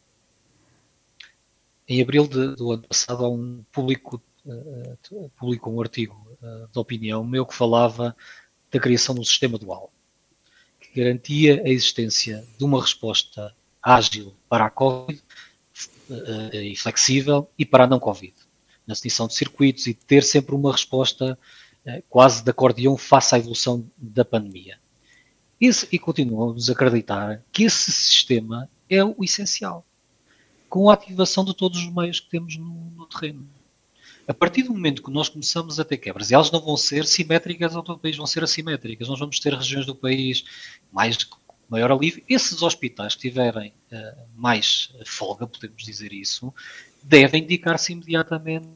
Em 1.87 2.01
abril 2.01 2.27
de, 2.27 2.55
do 2.55 2.71
ano 2.71 2.83
passado, 2.87 3.29
um 3.29 3.63
público, 3.71 4.21
uh, 4.45 5.29
publicou 5.37 5.73
um 5.73 5.81
artigo 5.81 6.15
uh, 6.41 6.67
de 6.71 6.79
opinião 6.79 7.23
meu 7.23 7.45
que 7.45 7.55
falava 7.55 8.15
da 8.71 8.79
criação 8.79 9.13
de 9.15 9.21
um 9.21 9.25
sistema 9.25 9.57
dual, 9.57 9.91
que 10.79 10.99
garantia 10.99 11.61
a 11.63 11.69
existência 11.69 12.45
de 12.57 12.63
uma 12.63 12.81
resposta 12.81 13.53
ágil 13.81 14.33
para 14.47 14.65
a 14.65 14.69
Covid 14.69 15.21
uh, 16.09 16.55
e 16.55 16.75
flexível 16.75 17.49
e 17.57 17.65
para 17.65 17.83
a 17.83 17.87
não 17.87 17.99
Covid, 17.99 18.33
na 18.87 18.93
definição 18.93 19.27
de 19.27 19.35
circuitos 19.35 19.87
e 19.87 19.93
ter 19.93 20.23
sempre 20.23 20.55
uma 20.55 20.71
resposta 20.71 21.37
quase 22.09 22.41
de 22.41 22.49
acordeão 22.49 22.95
face 22.95 23.35
à 23.35 23.37
evolução 23.37 23.85
da 23.97 24.23
pandemia. 24.23 24.79
Esse, 25.59 25.85
e 25.91 25.99
continuamos 25.99 26.69
a 26.69 26.71
acreditar 26.71 27.43
que 27.51 27.65
esse 27.65 27.91
sistema 27.91 28.69
é 28.89 29.03
o 29.03 29.17
essencial 29.21 29.85
com 30.73 30.89
a 30.89 30.95
ativação 30.95 31.45
de 31.45 31.53
todos 31.53 31.77
os 31.77 31.93
meios 31.93 32.19
que 32.19 32.31
temos 32.31 32.57
no, 32.57 32.65
no 32.95 33.05
terreno. 33.05 33.47
A 34.27 34.33
partir 34.33 34.63
do 34.63 34.73
momento 34.73 35.03
que 35.03 35.11
nós 35.11 35.29
começamos 35.29 35.79
a 35.79 35.85
ter 35.85 35.97
quebras, 35.97 36.31
e 36.31 36.33
elas 36.33 36.49
não 36.49 36.59
vão 36.59 36.75
ser 36.75 37.05
simétricas 37.05 37.75
ao 37.75 37.83
todo 37.83 37.97
o 37.97 37.99
país, 37.99 38.17
vão 38.17 38.25
ser 38.25 38.43
assimétricas. 38.43 39.07
Nós 39.07 39.19
vamos 39.19 39.39
ter 39.39 39.53
regiões 39.53 39.85
do 39.85 39.93
país 39.93 40.43
mais 40.91 41.29
maior 41.69 41.91
alívio. 41.91 42.23
Esses 42.27 42.63
hospitais 42.63 43.13
que 43.13 43.21
tiverem 43.21 43.71
uh, 43.91 44.25
mais 44.35 44.91
folga, 45.05 45.45
podemos 45.45 45.83
dizer 45.83 46.11
isso, 46.11 46.51
devem 47.03 47.43
dedicar-se 47.43 47.93
imediatamente 47.93 48.67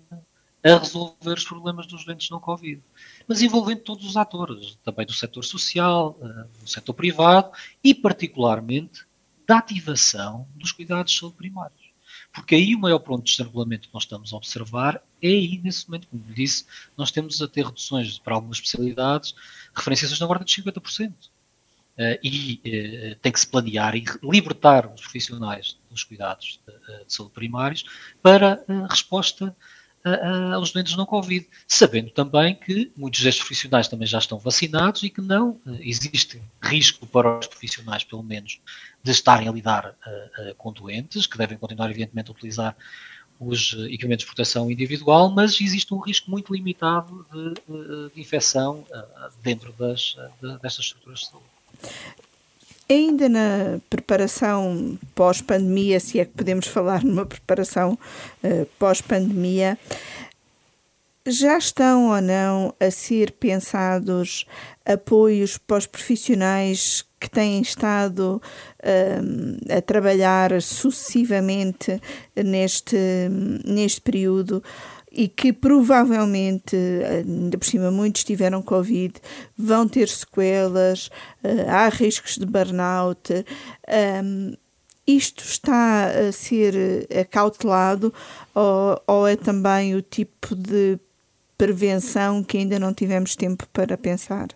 a 0.64 0.78
resolver 0.78 1.34
os 1.34 1.46
problemas 1.46 1.88
dos 1.88 2.06
doentes 2.06 2.30
não 2.30 2.40
Covid. 2.40 2.80
Mas 3.28 3.42
envolvendo 3.42 3.82
todos 3.82 4.06
os 4.06 4.16
atores, 4.16 4.78
também 4.84 5.08
do 5.08 5.14
setor 5.14 5.44
social, 5.44 6.16
uh, 6.22 6.62
do 6.62 6.70
setor 6.70 6.94
privado 6.94 7.52
e, 7.84 7.96
particularmente, 7.96 9.08
da 9.48 9.58
ativação 9.58 10.48
dos 10.54 10.72
cuidados 10.72 11.14
de 11.14 11.32
primários. 11.32 11.87
Porque 12.38 12.54
aí 12.54 12.76
o 12.76 12.80
maior 12.80 13.00
ponto 13.00 13.24
de 13.24 13.32
estrangulamento 13.32 13.88
que 13.88 13.94
nós 13.94 14.04
estamos 14.04 14.32
a 14.32 14.38
observar 14.38 15.02
é 15.20 15.28
aí, 15.28 15.60
nesse 15.64 15.90
momento, 15.90 16.08
como 16.08 16.24
disse, 16.36 16.66
nós 16.96 17.10
temos 17.10 17.42
a 17.42 17.48
ter 17.48 17.66
reduções 17.66 18.20
para 18.20 18.36
algumas 18.36 18.58
especialidades, 18.58 19.34
referenciações 19.76 20.20
na 20.20 20.28
ordem 20.28 20.46
de 20.46 20.62
50%. 20.62 21.14
Uh, 21.98 22.14
e 22.24 22.62
uh, 22.64 23.16
tem 23.24 23.32
que 23.32 23.40
se 23.40 23.48
planear 23.48 23.96
e 23.96 24.06
libertar 24.22 24.86
os 24.86 25.02
profissionais 25.02 25.80
dos 25.90 26.04
cuidados 26.04 26.60
de, 26.68 26.94
uh, 26.94 27.06
de 27.08 27.12
saúde 27.12 27.34
primários 27.34 27.86
para 28.22 28.64
resposta 28.88 29.56
aos 30.54 30.72
doentes 30.72 30.96
não 30.96 31.06
Covid, 31.06 31.46
sabendo 31.68 32.10
também 32.12 32.56
que 32.56 32.94
muitos 32.96 33.22
destes 33.22 33.44
profissionais 33.44 33.90
também 33.90 34.08
já 34.08 34.20
estão 34.20 34.40
vacinados 34.40 35.04
e 35.04 35.10
que 35.10 35.20
não 35.20 35.60
existe 35.82 36.42
risco 36.62 37.06
para 37.06 37.40
os 37.40 37.48
profissionais, 37.48 38.06
pelo 38.06 38.24
menos, 38.24 38.62
de 39.08 39.12
estarem 39.12 39.48
a 39.48 39.52
lidar 39.52 39.86
uh, 40.06 40.50
uh, 40.50 40.56
com 40.56 40.72
doentes, 40.74 41.26
que 41.26 41.38
devem 41.38 41.58
continuar, 41.58 41.90
evidentemente, 41.90 42.30
a 42.30 42.34
utilizar 42.34 42.76
os 43.40 43.74
equipamentos 43.90 44.26
de 44.26 44.28
proteção 44.28 44.70
individual, 44.70 45.30
mas 45.30 45.62
existe 45.62 45.94
um 45.94 46.00
risco 46.00 46.30
muito 46.30 46.54
limitado 46.54 47.26
de, 47.32 48.14
de 48.14 48.20
infecção 48.20 48.84
uh, 48.90 49.30
dentro 49.42 49.72
das, 49.74 50.18
de, 50.42 50.58
destas 50.60 50.86
estruturas 50.86 51.20
de 51.20 51.28
saúde. 51.28 51.46
Ainda 52.90 53.30
na 53.30 53.80
preparação 53.90 54.98
pós-pandemia, 55.14 56.00
se 56.00 56.20
é 56.20 56.26
que 56.26 56.32
podemos 56.32 56.68
falar 56.68 57.04
numa 57.04 57.26
preparação 57.26 58.00
pós-pandemia, 58.80 59.78
já 61.28 61.58
estão 61.58 62.10
ou 62.10 62.22
não 62.22 62.74
a 62.80 62.90
ser 62.90 63.32
pensados 63.34 64.46
apoios 64.86 65.58
para 65.58 65.78
os 65.78 65.86
profissionais 65.86 67.06
que 67.20 67.30
têm 67.30 67.62
estado 67.62 68.42
um, 68.84 69.76
a 69.76 69.82
trabalhar 69.82 70.62
sucessivamente 70.62 72.00
neste, 72.36 72.98
neste 73.66 74.02
período 74.02 74.64
e 75.12 75.28
que 75.28 75.52
provavelmente, 75.52 76.76
ainda 76.76 77.58
por 77.58 77.66
cima 77.66 77.90
muitos 77.92 78.24
tiveram 78.24 78.62
Covid, 78.62 79.16
vão 79.58 79.88
ter 79.88 80.08
sequelas, 80.08 81.08
uh, 81.44 81.70
há 81.70 81.90
riscos 81.90 82.38
de 82.38 82.46
burnout. 82.46 83.34
Um, 84.24 84.54
isto 85.08 85.44
está 85.44 86.08
a 86.08 86.32
ser 86.32 87.08
acautelado 87.20 88.14
ou, 88.54 89.02
ou 89.08 89.28
é 89.28 89.38
também 89.38 89.96
o 89.96 90.02
tipo 90.02 90.54
de 90.54 91.00
prevenção 91.58 92.44
que 92.44 92.58
ainda 92.58 92.78
não 92.78 92.94
tivemos 92.94 93.36
tempo 93.36 93.68
para 93.70 93.98
pensar? 93.98 94.50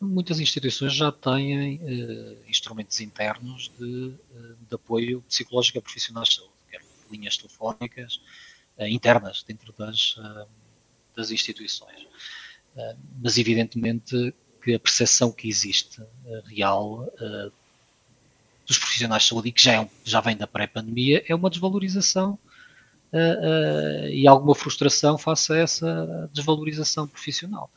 Muitas 0.00 0.40
instituições 0.40 0.94
já 0.94 1.10
têm 1.10 1.76
uh, 1.76 2.38
instrumentos 2.48 3.00
internos 3.00 3.70
de, 3.78 3.84
uh, 3.84 4.56
de, 4.68 4.74
apoio 4.74 5.22
psicológico 5.22 5.78
a 5.78 5.82
profissionais 5.82 6.28
de 6.28 6.34
saúde, 6.36 6.52
quer 6.70 6.82
linhas 7.10 7.36
telefónicas 7.36 8.20
uh, 8.78 8.86
internas 8.86 9.42
dentro 9.46 9.72
das, 9.76 10.16
das 11.16 11.30
instituições. 11.30 12.06
mas, 13.22 13.38
evidentemente, 13.38 14.34
que 14.62 14.74
a 14.74 14.80
percepção 14.80 15.32
que 15.32 15.48
existe 15.48 16.02
real 16.44 17.08
dos 18.66 18.78
profissionais 18.78 19.22
de 19.22 19.28
saúde 19.28 19.48
e 19.48 19.52
que 19.52 19.62
já, 19.62 19.82
é, 19.82 19.90
já 20.04 20.20
vem 20.20 20.36
da 20.36 20.46
pré-pandemia 20.46 21.24
é 21.26 21.34
uma 21.34 21.48
desvalorização 21.48 22.38
e 24.10 24.26
alguma 24.26 24.54
frustração 24.54 25.16
face 25.16 25.52
a 25.52 25.56
essa 25.56 26.30
desvalorização 26.32 27.06
profissional. 27.06 27.70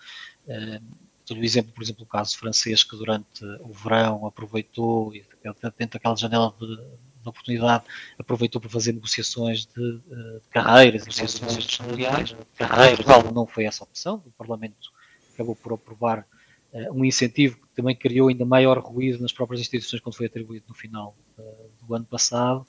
Dou-lhe 1.27 1.43
o 1.43 1.45
exemplo, 1.45 1.71
por 1.71 1.83
exemplo, 1.83 2.03
o 2.03 2.07
caso 2.07 2.37
francês 2.37 2.83
que 2.83 2.97
durante 2.97 3.45
o 3.61 3.71
verão 3.71 4.25
aproveitou, 4.25 5.11
dentro 5.11 5.93
daquela 5.93 6.15
janela 6.15 6.53
de, 6.59 6.75
de 6.75 7.29
oportunidade, 7.29 7.83
aproveitou 8.17 8.59
para 8.59 8.69
fazer 8.69 8.93
negociações 8.93 9.65
de, 9.65 9.97
de 9.99 10.41
carreiras, 10.49 11.03
negociações 11.03 11.53
industriais, 11.53 12.35
carreiras, 12.57 13.05
qual 13.05 13.31
não 13.31 13.45
foi 13.45 13.65
essa 13.65 13.83
opção, 13.83 14.23
o 14.25 14.31
Parlamento 14.31 14.91
acabou 15.39 15.55
por 15.55 15.73
aprovar 15.73 16.25
uh, 16.73 16.93
um 16.93 17.05
incentivo 17.05 17.57
que 17.57 17.75
também 17.75 17.95
criou 17.95 18.27
ainda 18.27 18.45
maior 18.45 18.77
ruído 18.79 19.21
nas 19.21 19.31
próprias 19.31 19.61
instituições 19.61 20.01
quando 20.01 20.15
foi 20.15 20.25
atribuído 20.25 20.65
no 20.67 20.75
final 20.75 21.15
uh, 21.37 21.69
do 21.85 21.95
ano 21.95 22.05
passado, 22.05 22.67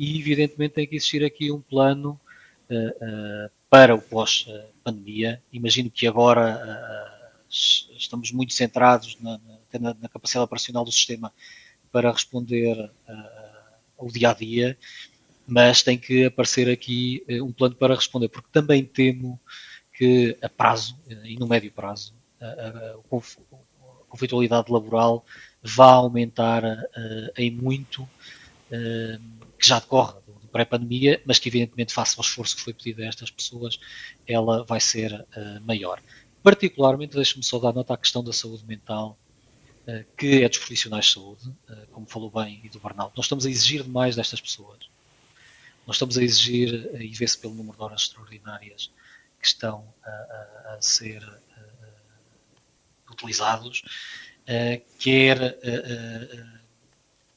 e 0.00 0.18
evidentemente 0.18 0.74
tem 0.74 0.86
que 0.86 0.96
existir 0.96 1.22
aqui 1.22 1.52
um 1.52 1.60
plano 1.60 2.18
uh, 2.70 3.50
para 3.68 3.94
o 3.94 4.00
pós-pandemia. 4.00 5.42
Imagino 5.52 5.90
que 5.90 6.06
agora 6.06 6.58
estamos 7.50 8.30
muito 8.30 8.52
centrados 8.54 9.18
na, 9.20 9.38
na, 9.78 9.94
na, 9.94 10.08
capacidade 10.08 10.44
operacional 10.44 10.84
do 10.84 10.92
sistema 10.92 11.32
para 11.90 12.10
responder 12.10 12.78
uh, 12.78 13.70
ao 13.98 14.08
dia 14.08 14.30
a 14.30 14.34
dia, 14.34 14.78
mas 15.46 15.82
tem 15.82 15.98
que 15.98 16.24
aparecer 16.24 16.70
aqui 16.70 17.24
uh, 17.28 17.44
um 17.44 17.52
plano 17.52 17.74
para 17.74 17.94
responder, 17.94 18.28
porque 18.28 18.48
também 18.52 18.84
temo 18.84 19.38
que 19.92 20.36
a 20.40 20.48
prazo 20.48 20.96
uh, 21.06 21.26
e 21.26 21.36
no 21.36 21.46
médio 21.46 21.72
prazo 21.72 22.14
a, 22.40 22.94
conflitualidade 24.08 24.72
laboral 24.72 25.24
vá 25.62 25.92
aumentar 25.92 26.64
em 27.36 27.50
muito, 27.50 28.08
que 29.60 29.68
já 29.68 29.78
decorre 29.78 30.14
do 30.26 30.48
pré-pandemia, 30.48 31.22
mas 31.26 31.38
que 31.38 31.48
evidentemente, 31.48 31.92
face 31.92 32.14
ao 32.16 32.24
esforço 32.24 32.56
que 32.56 32.62
foi 32.62 32.72
pedido 32.72 33.02
a 33.02 33.06
estas 33.06 33.30
pessoas, 33.30 33.78
ela 34.26 34.64
vai 34.64 34.80
ser 34.80 35.26
maior. 35.62 36.02
Particularmente, 36.42 37.14
deixe-me 37.14 37.44
só 37.44 37.58
dar 37.58 37.74
nota 37.74 37.92
à 37.92 37.96
questão 37.98 38.24
da 38.24 38.32
saúde 38.32 38.64
mental, 38.64 39.18
eh, 39.86 40.04
que 40.16 40.42
é 40.42 40.48
dos 40.48 40.58
profissionais 40.58 41.06
de 41.06 41.12
saúde, 41.12 41.52
eh, 41.68 41.86
como 41.92 42.06
falou 42.06 42.30
bem, 42.30 42.60
e 42.64 42.68
do 42.68 42.80
burnout. 42.80 43.12
Nós 43.16 43.26
estamos 43.26 43.44
a 43.44 43.50
exigir 43.50 43.82
demais 43.82 44.16
destas 44.16 44.40
pessoas. 44.40 44.78
Nós 45.86 45.96
estamos 45.96 46.16
a 46.16 46.22
exigir, 46.22 46.90
e 47.00 47.08
vê-se 47.08 47.36
pelo 47.38 47.54
número 47.54 47.76
de 47.76 47.82
horas 47.82 48.02
extraordinárias 48.02 48.90
que 49.40 49.46
estão 49.46 49.92
a, 50.04 50.10
a, 50.10 50.74
a 50.74 50.82
ser 50.82 51.22
utilizados, 53.10 53.82
quer 54.98 55.58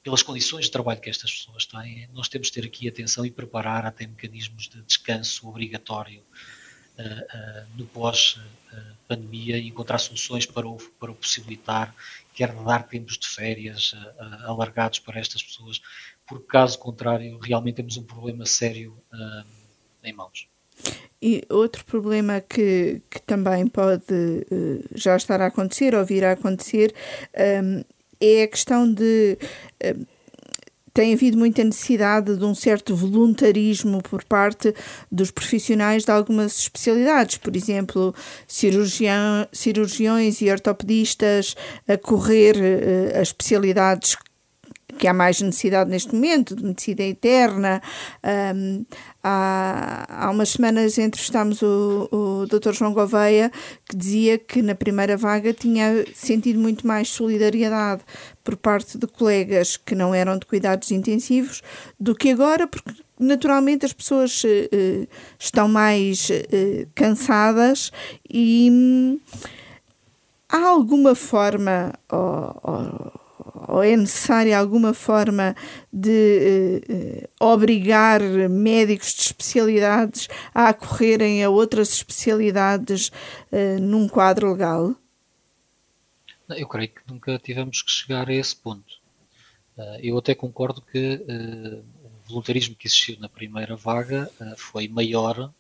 pelas 0.04 0.22
condições 0.22 0.66
de 0.66 0.72
trabalho 0.72 1.00
que 1.00 1.10
estas 1.10 1.32
pessoas 1.32 1.66
têm, 1.66 2.10
nós 2.14 2.28
temos 2.28 2.48
de 2.48 2.54
ter 2.54 2.66
aqui 2.66 2.88
atenção 2.88 3.26
e 3.26 3.32
preparar 3.32 3.86
até 3.86 4.06
mecanismos 4.06 4.68
de 4.68 4.82
descanso 4.82 5.48
obrigatório 5.48 6.22
no 7.76 7.86
pós-pandemia 7.88 9.58
e 9.58 9.68
encontrar 9.68 9.98
soluções 9.98 10.46
para 10.46 10.68
o, 10.68 10.78
para 11.00 11.10
o 11.10 11.16
possibilitar, 11.16 11.96
quer 12.34 12.54
dar 12.54 12.84
tempos 12.84 13.18
de 13.18 13.28
férias 13.28 13.96
alargados 14.44 15.00
para 15.00 15.20
estas 15.20 15.42
pessoas, 15.42 15.82
porque 16.28 16.46
caso 16.46 16.78
contrário, 16.78 17.40
realmente 17.40 17.78
temos 17.78 17.98
um 17.98 18.04
problema 18.04 18.46
sério 18.46 18.96
em 20.04 20.14
mãos. 20.14 20.48
E 21.22 21.42
outro 21.50 21.86
problema 21.86 22.42
que, 22.42 23.02
que 23.10 23.22
também 23.22 23.66
pode 23.66 24.04
uh, 24.14 24.84
já 24.94 25.16
estar 25.16 25.40
a 25.40 25.46
acontecer 25.46 25.96
ou 25.96 26.04
vir 26.04 26.26
a 26.26 26.34
acontecer 26.34 26.94
um, 27.64 27.82
é 28.24 28.44
a 28.44 28.48
questão 28.48 28.92
de 28.92 29.38
uh, 29.84 30.06
tem 30.94 31.14
havido 31.14 31.38
muita 31.38 31.64
necessidade 31.64 32.38
de 32.38 32.46
um 32.46 32.54
certo 32.54 32.96
voluntarismo 32.96 34.02
por 34.04 34.24
parte 34.24 34.76
dos 35.12 35.32
profissionais 35.32 36.06
de 36.06 36.12
algumas 36.12 36.60
especialidades, 36.60 37.38
por 37.38 37.56
exemplo, 37.56 38.14
cirurgião, 38.48 39.48
cirurgiões 39.52 40.40
e 40.42 40.52
ortopedistas 40.52 41.56
a 41.88 41.98
correr 41.98 42.56
uh, 42.56 43.20
as 43.20 43.30
especialidades 43.30 44.16
que 44.98 45.08
há 45.08 45.14
mais 45.14 45.42
necessidade 45.42 45.90
neste 45.90 46.14
momento, 46.14 46.56
de 46.56 46.64
medicina 46.64 47.04
interna. 47.04 47.82
Um, 48.56 48.86
há, 49.24 50.06
há 50.08 50.30
umas 50.32 50.50
semanas 50.50 50.98
entrevistámos 50.98 51.62
o, 51.62 52.10
o 52.12 52.46
Dr. 52.48 52.74
João 52.74 52.94
Gouveia, 52.94 53.52
que 53.90 53.96
dizia 53.96 54.38
que 54.38 54.62
na 54.62 54.76
primeira 54.76 55.18
vaga 55.18 55.54
tinha 55.54 56.06
sentido 56.14 56.60
muito 56.60 56.86
mais 56.86 57.10
solidariedade 57.10 58.04
por 58.44 58.56
parte 58.58 58.98
de 58.98 59.08
colegas 59.08 59.78
que 59.78 59.96
não 59.96 60.14
eram 60.14 60.38
de 60.38 60.46
cuidados 60.46 60.92
intensivos 60.92 61.62
do 62.00 62.14
que 62.14 62.30
agora, 62.30 62.68
porque 62.68 62.94
naturalmente 63.20 63.86
as 63.86 63.94
pessoas 63.94 64.44
uh, 64.44 65.08
estão 65.40 65.68
mais 65.68 66.30
uh, 66.30 66.88
cansadas 66.94 67.92
e 68.30 68.70
hum, 68.72 69.20
há 70.50 70.68
alguma 70.68 71.16
forma. 71.16 71.94
Oh, 72.12 72.52
oh, 72.64 73.23
ou 73.54 73.84
é 73.84 73.96
necessária 73.96 74.58
alguma 74.58 74.94
forma 74.94 75.56
de 75.92 76.82
eh, 76.90 77.30
obrigar 77.40 78.22
médicos 78.50 79.14
de 79.14 79.22
especialidades 79.22 80.28
a 80.54 80.70
acorrerem 80.70 81.44
a 81.44 81.50
outras 81.50 81.90
especialidades 81.94 83.12
eh, 83.52 83.78
num 83.80 84.08
quadro 84.08 84.52
legal? 84.52 84.96
Eu 86.50 86.68
creio 86.68 86.90
que 86.90 87.02
nunca 87.08 87.40
tivemos 87.40 87.82
que 87.82 87.92
chegar 87.92 88.28
a 88.28 88.34
esse 88.34 88.56
ponto. 88.56 89.02
Uh, 89.78 89.98
eu 90.04 90.18
até 90.18 90.36
concordo 90.36 90.82
que 90.82 91.16
uh, 91.16 91.84
o 92.06 92.30
voluntarismo 92.30 92.76
que 92.76 92.88
existiu 92.88 93.18
na 93.20 93.30
primeira 93.30 93.76
vaga 93.76 94.30
foi 94.56 94.88
maior 94.88 95.52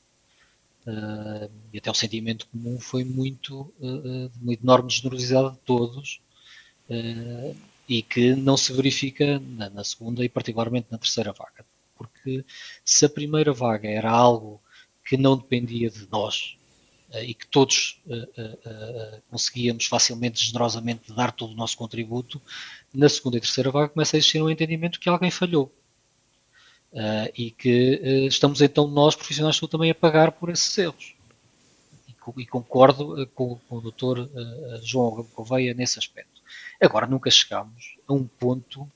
e 1.71 1.77
até 1.77 1.89
o 1.89 1.93
sentimento 1.93 2.45
comum 2.47 2.77
foi 2.77 3.05
muito 3.05 3.73
de 3.79 4.29
uma 4.41 4.53
enorme 4.53 4.89
generosidade 4.89 5.51
de 5.51 5.57
todos 5.59 6.19
e 7.87 8.01
que 8.01 8.35
não 8.35 8.55
se 8.55 8.71
verifica 8.73 9.39
na, 9.39 9.69
na, 9.69 9.83
segunda 9.83 10.23
e 10.23 10.29
particularmente 10.29 10.87
na 10.89 10.97
terceira 10.97 11.33
vaga. 11.33 11.65
Porque 11.95 12.43
se 12.83 13.05
a 13.05 13.09
primeira 13.09 13.53
vaga 13.53 13.89
era 13.89 14.09
algo 14.09 14.61
que 15.05 15.17
não 15.17 15.37
dependia 15.37 15.89
de 15.89 16.07
nós 16.09 16.57
uh, 17.13 17.17
e 17.19 17.33
que 17.33 17.45
todos 17.47 18.01
uh, 18.05 18.13
uh, 18.13 19.21
conseguíamos 19.29 19.85
facilmente, 19.85 20.45
generosamente 20.45 21.13
dar 21.13 21.31
todo 21.31 21.51
o 21.51 21.55
nosso 21.55 21.77
contributo, 21.77 22.41
na 22.93 23.09
segunda 23.09 23.37
e 23.37 23.41
terceira 23.41 23.71
vaga 23.71 23.89
começa 23.89 24.15
a 24.15 24.17
existir 24.17 24.41
um 24.41 24.49
entendimento 24.49 24.99
que 24.99 25.09
alguém 25.09 25.31
falhou. 25.31 25.71
e 27.35 27.49
que 27.51 28.27
estamos 28.27 28.61
então 28.61 28.87
nós, 28.87 29.15
profissionais 29.15 29.59
também 29.59 29.89
a 29.91 29.95
pagar 29.95 30.31
por 30.31 30.49
esses 30.49 30.77
erros. 30.77 31.15
E, 32.37 32.45
concordo 32.45 33.27
com, 33.35 33.59
o 33.69 33.81
Dr. 33.81 34.29
João 34.83 35.27
Gouveia 35.35 35.73
nesse 35.73 35.97
aspecto. 35.97 36.32
Agora, 36.81 37.07
nunca 37.07 37.29
chegámos 37.29 37.97
a 38.07 38.13
um 38.13 38.25
ponto 38.25 38.89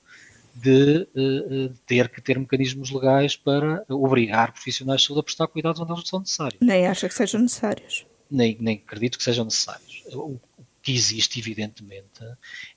de 0.54 1.06
uh, 1.14 1.74
ter 1.86 2.08
que 2.08 2.20
ter 2.20 2.38
mecanismos 2.38 2.90
legais 2.90 3.36
para 3.36 3.84
obrigar 3.88 4.52
profissionais 4.52 5.00
de 5.00 5.06
saúde 5.06 5.20
a 5.20 5.22
prestar 5.22 5.46
cuidados 5.46 5.80
onde 5.80 5.92
eles 5.92 6.08
são 6.08 6.20
necessários. 6.20 6.58
Nem 6.60 6.86
acha 6.86 7.08
que 7.08 7.14
sejam 7.14 7.40
necessários. 7.40 8.06
Nem, 8.30 8.56
nem 8.60 8.82
acredito 8.84 9.18
que 9.18 9.24
sejam 9.24 9.44
necessários. 9.44 10.02
O 10.12 10.38
que 10.82 10.92
existe, 10.92 11.38
evidentemente, 11.38 12.24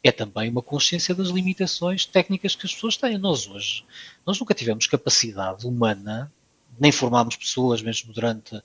é 0.04 0.12
também 0.12 0.50
uma 0.50 0.62
consciência 0.62 1.16
das 1.16 1.30
limitações 1.30 2.06
técnicas 2.06 2.56
que 2.56 2.66
as 2.66 2.74
pessoas 2.74 2.98
têm. 2.98 3.18
Nós 3.18 3.48
hoje, 3.48 3.84
nós 4.26 4.40
nunca 4.40 4.54
tivemos 4.54 4.86
capacidade 4.86 5.66
humana, 5.66 6.32
nem 6.80 6.92
formámos 6.92 7.36
pessoas, 7.36 7.82
mesmo 7.82 8.14
durante 8.14 8.56
uh, 8.56 8.64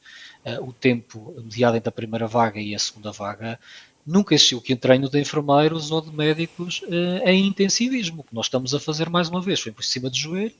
o 0.62 0.72
tempo 0.72 1.34
mediado 1.42 1.76
entre 1.76 1.88
a 1.88 1.92
primeira 1.92 2.26
vaga 2.26 2.60
e 2.60 2.74
a 2.74 2.78
segunda 2.78 3.12
vaga, 3.12 3.58
nunca 4.06 4.34
existiu 4.34 4.60
que 4.60 4.76
treino 4.76 5.10
de 5.10 5.18
enfermeiros 5.18 5.90
ou 5.90 6.00
de 6.00 6.14
médicos 6.14 6.82
eh, 6.88 7.32
em 7.32 7.46
intensivismo. 7.46 8.20
O 8.20 8.24
que 8.24 8.34
nós 8.34 8.46
estamos 8.46 8.74
a 8.74 8.80
fazer 8.80 9.10
mais 9.10 9.28
uma 9.28 9.40
vez 9.40 9.60
foi 9.60 9.72
por 9.72 9.84
cima 9.84 10.08
de 10.08 10.20
joelho 10.20 10.54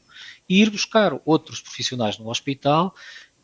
e 0.49 0.61
ir 0.61 0.70
buscar 0.70 1.18
outros 1.24 1.61
profissionais 1.61 2.18
no 2.18 2.28
hospital 2.28 2.94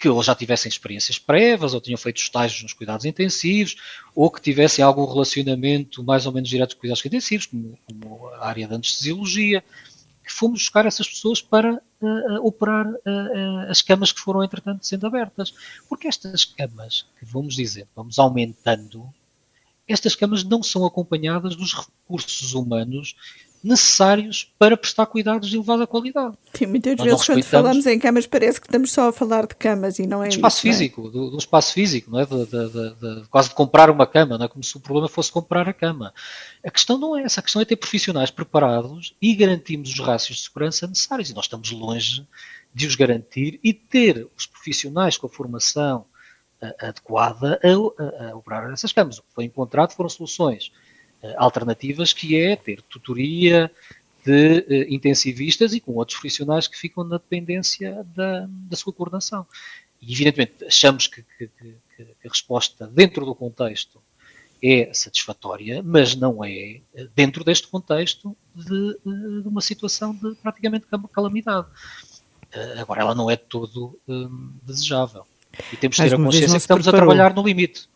que 0.03 0.09
ou 0.09 0.21
já 0.21 0.35
tivessem 0.35 0.69
experiências 0.69 1.17
prévias, 1.17 1.75
ou 1.75 1.81
tinham 1.81 1.97
feito 1.97 2.21
estágios 2.21 2.61
nos 2.61 2.73
cuidados 2.73 3.07
intensivos, 3.07 3.77
ou 4.17 4.29
que 4.29 4.41
tivessem 4.41 4.85
algum 4.85 5.05
relacionamento 5.05 6.03
mais 6.03 6.27
ou 6.27 6.33
menos 6.33 6.49
direto 6.49 6.75
com 6.75 6.81
cuidados 6.81 7.07
intensivos, 7.07 7.47
como, 7.47 7.79
como 7.87 8.29
a 8.31 8.49
área 8.49 8.67
da 8.67 8.75
anestesiologia, 8.75 9.63
que 10.25 10.33
fomos 10.33 10.63
buscar 10.63 10.87
essas 10.87 11.09
pessoas 11.09 11.41
para 11.41 11.75
uh, 11.75 12.45
operar 12.47 12.89
uh, 12.89 13.71
as 13.71 13.81
camas 13.81 14.11
que 14.11 14.19
foram, 14.19 14.43
entretanto, 14.43 14.85
sendo 14.85 15.07
abertas. 15.07 15.55
Porque 15.89 16.09
estas 16.09 16.45
camas 16.45 17.07
que 17.21 17.25
vamos 17.25 17.55
dizer, 17.55 17.87
vamos 17.95 18.19
aumentando, 18.19 19.09
estas 19.89 20.15
camas 20.15 20.45
não 20.45 20.63
são 20.63 20.87
acompanhadas 20.87 21.57
dos 21.57 21.75
recursos 21.75 22.55
humanos 22.55 23.15
necessários 23.63 24.53
para 24.59 24.77
prestar 24.77 25.07
cuidados 25.07 25.49
de 25.49 25.57
elevada 25.57 25.87
qualidade. 25.87 26.37
Sim, 26.53 26.67
muitas 26.67 26.97
Nós 26.97 27.07
vezes 27.07 27.27
quando 27.27 27.43
falamos 27.45 27.87
em 27.87 27.99
camas 27.99 28.27
parece 28.27 28.61
que 28.61 28.67
estamos 28.67 28.91
só 28.91 29.09
a 29.09 29.13
falar 29.13 29.47
de 29.47 29.55
camas 29.55 29.99
e 29.99 30.07
não 30.07 30.23
é 30.23 30.29
do 30.29 30.35
espaço 30.35 30.67
isso, 30.67 30.69
é? 30.69 30.71
físico, 30.73 31.07
é? 31.07 31.11
do, 31.11 31.31
do, 31.31 31.39
espaço 31.39 31.73
físico, 31.73 32.11
não 32.11 32.19
é? 32.19 32.27
De, 32.27 32.47
de, 32.47 33.21
de, 33.21 33.29
quase 33.29 33.51
de 33.51 33.55
comprar 33.55 33.89
uma 33.89 34.07
cama, 34.07 34.37
não 34.37 34.47
é 34.47 34.49
como 34.49 34.65
se 34.65 34.77
o 34.77 34.81
problema 34.81 35.09
fosse 35.09 35.31
comprar 35.31 35.69
a 35.69 35.73
cama. 35.73 36.13
A 36.65 36.71
questão 36.71 36.99
não 36.99 37.17
é 37.17 37.23
essa, 37.23 37.39
a 37.41 37.43
questão 37.43 37.63
é 37.63 37.65
ter 37.65 37.77
profissionais 37.77 38.31
preparados 38.31 39.15
e 39.23 39.35
garantirmos 39.35 39.91
os 39.91 40.01
rácios 40.01 40.39
de 40.39 40.43
segurança 40.45 40.87
necessários 40.87 41.31
e 41.31 41.35
nós 41.35 41.45
estamos 41.45 41.71
longe 41.71 42.27
de 42.75 42.87
os 42.87 42.97
garantir 42.97 43.61
e 43.63 43.73
ter 43.73 44.29
os 44.37 44.47
profissionais 44.47 45.17
com 45.17 45.27
a 45.27 45.31
formação 45.31 46.05
adequada 46.79 47.61
a, 47.63 48.31
a, 48.31 48.37
operar 48.37 48.69
nessas 48.69 48.93
camas. 48.93 49.19
O 49.19 49.23
que 49.23 49.35
foi 49.35 49.45
encontrado 49.45 49.93
foram 49.93 50.09
soluções 50.09 50.73
uh, 51.23 51.35
alternativas, 51.37 52.13
que 52.13 52.37
é 52.37 52.57
ter 52.57 52.83
tutoria 52.83 53.71
de 54.25 54.59
uh, 54.59 54.95
intensivistas 54.95 55.73
e 55.73 55.81
com 55.81 55.93
outros 55.93 56.19
profissionais 56.19 56.69
que 56.69 56.79
ficam 56.79 57.05
na 57.05 57.17
dependência 57.17 58.05
da, 58.15 58.47
da 58.49 58.77
sua 58.77 58.93
coordenação. 58.93 59.47
E, 60.01 60.13
evidentemente, 60.13 60.65
achamos 60.65 61.07
que, 61.07 61.25
que, 61.39 61.49
que, 61.59 61.77
a 62.03 62.29
resposta 62.29 62.87
dentro 62.87 63.25
do 63.25 63.35
contexto 63.35 64.01
é 64.63 64.93
satisfatória, 64.95 65.83
mas 65.83 66.15
não 66.15 66.45
é 66.45 66.81
dentro 67.17 67.43
deste 67.43 67.67
contexto 67.67 68.37
de, 68.55 68.97
de 69.43 69.49
uma 69.49 69.61
situação 69.61 70.15
de 70.15 70.37
praticamente 70.37 70.87
calamidade. 71.13 71.67
Agora, 72.79 73.01
ela 73.01 73.15
não 73.15 73.31
é 73.31 73.37
todo 73.37 73.99
um, 74.07 74.53
desejável. 74.63 75.27
E 75.73 75.77
temos 75.77 75.97
que 75.97 76.03
ter 76.03 76.15
a 76.15 76.17
consciência 76.17 76.51
que 76.51 76.57
estamos 76.57 76.85
preparou. 76.85 77.11
a 77.11 77.15
trabalhar 77.15 77.35
no 77.35 77.43
limite. 77.43 77.89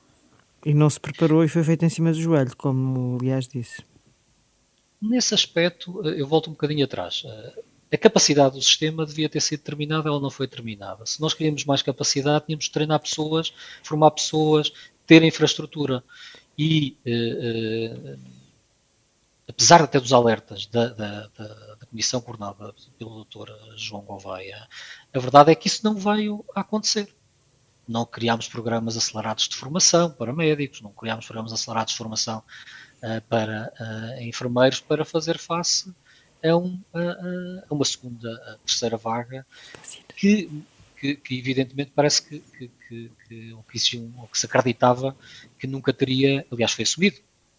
E 0.64 0.74
não 0.74 0.90
se 0.90 0.98
preparou 0.98 1.44
e 1.44 1.48
foi 1.48 1.62
feito 1.62 1.84
em 1.84 1.88
cima 1.88 2.12
do 2.12 2.20
joelho, 2.20 2.56
como 2.56 3.18
aliás 3.20 3.46
disse. 3.46 3.82
Nesse 5.00 5.34
aspecto, 5.34 6.06
eh, 6.06 6.20
eu 6.20 6.26
volto 6.26 6.48
um 6.48 6.52
bocadinho 6.52 6.84
atrás. 6.84 7.22
Eh, 7.24 7.62
a 7.92 7.96
capacidade 7.96 8.56
do 8.56 8.62
sistema 8.62 9.06
devia 9.06 9.28
ter 9.28 9.40
sido 9.40 9.60
terminada, 9.60 10.08
ela 10.08 10.20
não 10.20 10.30
foi 10.30 10.48
terminada. 10.48 11.06
Se 11.06 11.20
nós 11.20 11.34
queríamos 11.34 11.64
mais 11.64 11.82
capacidade, 11.82 12.46
tínhamos 12.46 12.64
de 12.64 12.72
treinar 12.72 12.98
pessoas, 12.98 13.52
formar 13.82 14.10
pessoas, 14.10 14.72
ter 15.06 15.22
infraestrutura. 15.22 16.02
E, 16.58 16.96
eh, 17.06 18.16
eh, 18.16 18.16
apesar 19.48 19.82
até 19.82 20.00
dos 20.00 20.12
alertas 20.12 20.66
da, 20.66 20.88
da, 20.88 21.28
da, 21.28 21.74
da, 21.76 21.86
comissão 21.86 22.20
coordenada 22.20 22.74
pelo 22.98 23.24
Dr. 23.24 23.50
João 23.76 24.02
Gouveia, 24.02 24.66
a 25.14 25.18
verdade 25.18 25.52
é 25.52 25.54
que 25.54 25.68
isso 25.68 25.84
não 25.84 25.94
veio 25.94 26.44
a 26.54 26.60
acontecer 26.60 27.08
não 27.88 28.04
criámos 28.04 28.48
programas 28.48 28.96
acelerados 28.96 29.48
de 29.48 29.56
formação 29.56 30.10
para 30.10 30.32
médicos, 30.32 30.80
não 30.80 30.92
criámos 30.92 31.26
programas 31.26 31.52
acelerados 31.52 31.92
de 31.92 31.98
formação 31.98 32.42
uh, 33.02 33.20
para 33.28 33.72
uh, 33.78 34.22
enfermeiros 34.22 34.80
para 34.80 35.04
fazer 35.04 35.38
face 35.38 35.92
a, 36.44 36.56
um, 36.56 36.80
a, 36.92 37.64
a 37.68 37.74
uma 37.74 37.84
segunda, 37.84 38.32
a 38.52 38.58
terceira 38.66 38.96
vaga 38.96 39.46
que, 40.16 40.50
que, 40.98 41.16
que 41.16 41.38
evidentemente 41.38 41.92
parece 41.94 42.22
que, 42.22 42.38
que, 42.40 42.70
que, 42.88 43.10
que, 43.28 43.52
ou 43.52 43.62
que, 43.62 44.10
ou 44.18 44.26
que 44.28 44.38
se 44.38 44.46
acreditava 44.46 45.16
que 45.58 45.66
nunca 45.66 45.92
teria, 45.92 46.46
aliás 46.50 46.72
foi 46.72 46.84
assumido, 46.84 47.16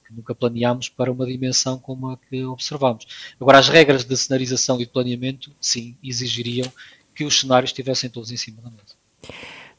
que 0.08 0.14
nunca 0.14 0.34
planeámos 0.34 0.88
para 0.88 1.12
uma 1.12 1.26
dimensão 1.26 1.78
como 1.78 2.10
a 2.10 2.18
que 2.18 2.44
observamos. 2.46 3.06
Agora, 3.40 3.60
as 3.60 3.68
regras 3.68 4.06
de 4.06 4.16
cenarização 4.16 4.78
e 4.78 4.86
de 4.86 4.92
planeamento, 4.92 5.54
sim, 5.60 5.98
exigiriam 6.02 6.72
que 7.14 7.26
os 7.26 7.40
cenários 7.40 7.72
estivessem 7.72 8.10
todos 8.10 8.32
em 8.32 8.38
cima 8.38 8.62
da 8.62 8.70
mesa. 8.70 8.96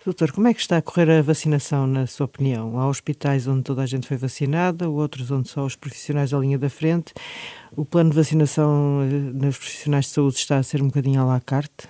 Doutor, 0.08 0.32
como 0.32 0.48
é 0.48 0.54
que 0.54 0.60
está 0.62 0.78
a 0.78 0.80
correr 0.80 1.10
a 1.10 1.20
vacinação, 1.20 1.86
na 1.86 2.06
sua 2.06 2.24
opinião? 2.24 2.78
Há 2.78 2.88
hospitais 2.88 3.46
onde 3.46 3.62
toda 3.62 3.82
a 3.82 3.86
gente 3.86 4.06
foi 4.06 4.16
vacinada, 4.16 4.88
outros 4.88 5.30
onde 5.30 5.50
só 5.50 5.66
os 5.66 5.76
profissionais 5.76 6.30
da 6.30 6.38
linha 6.38 6.58
da 6.58 6.70
frente. 6.70 7.12
O 7.76 7.84
plano 7.84 8.08
de 8.08 8.16
vacinação 8.16 9.02
eh, 9.02 9.06
nos 9.12 9.58
profissionais 9.58 10.06
de 10.06 10.12
saúde 10.12 10.36
está 10.36 10.56
a 10.56 10.62
ser 10.62 10.80
um 10.80 10.86
bocadinho 10.86 11.20
à 11.20 11.26
la 11.26 11.38
carte? 11.42 11.86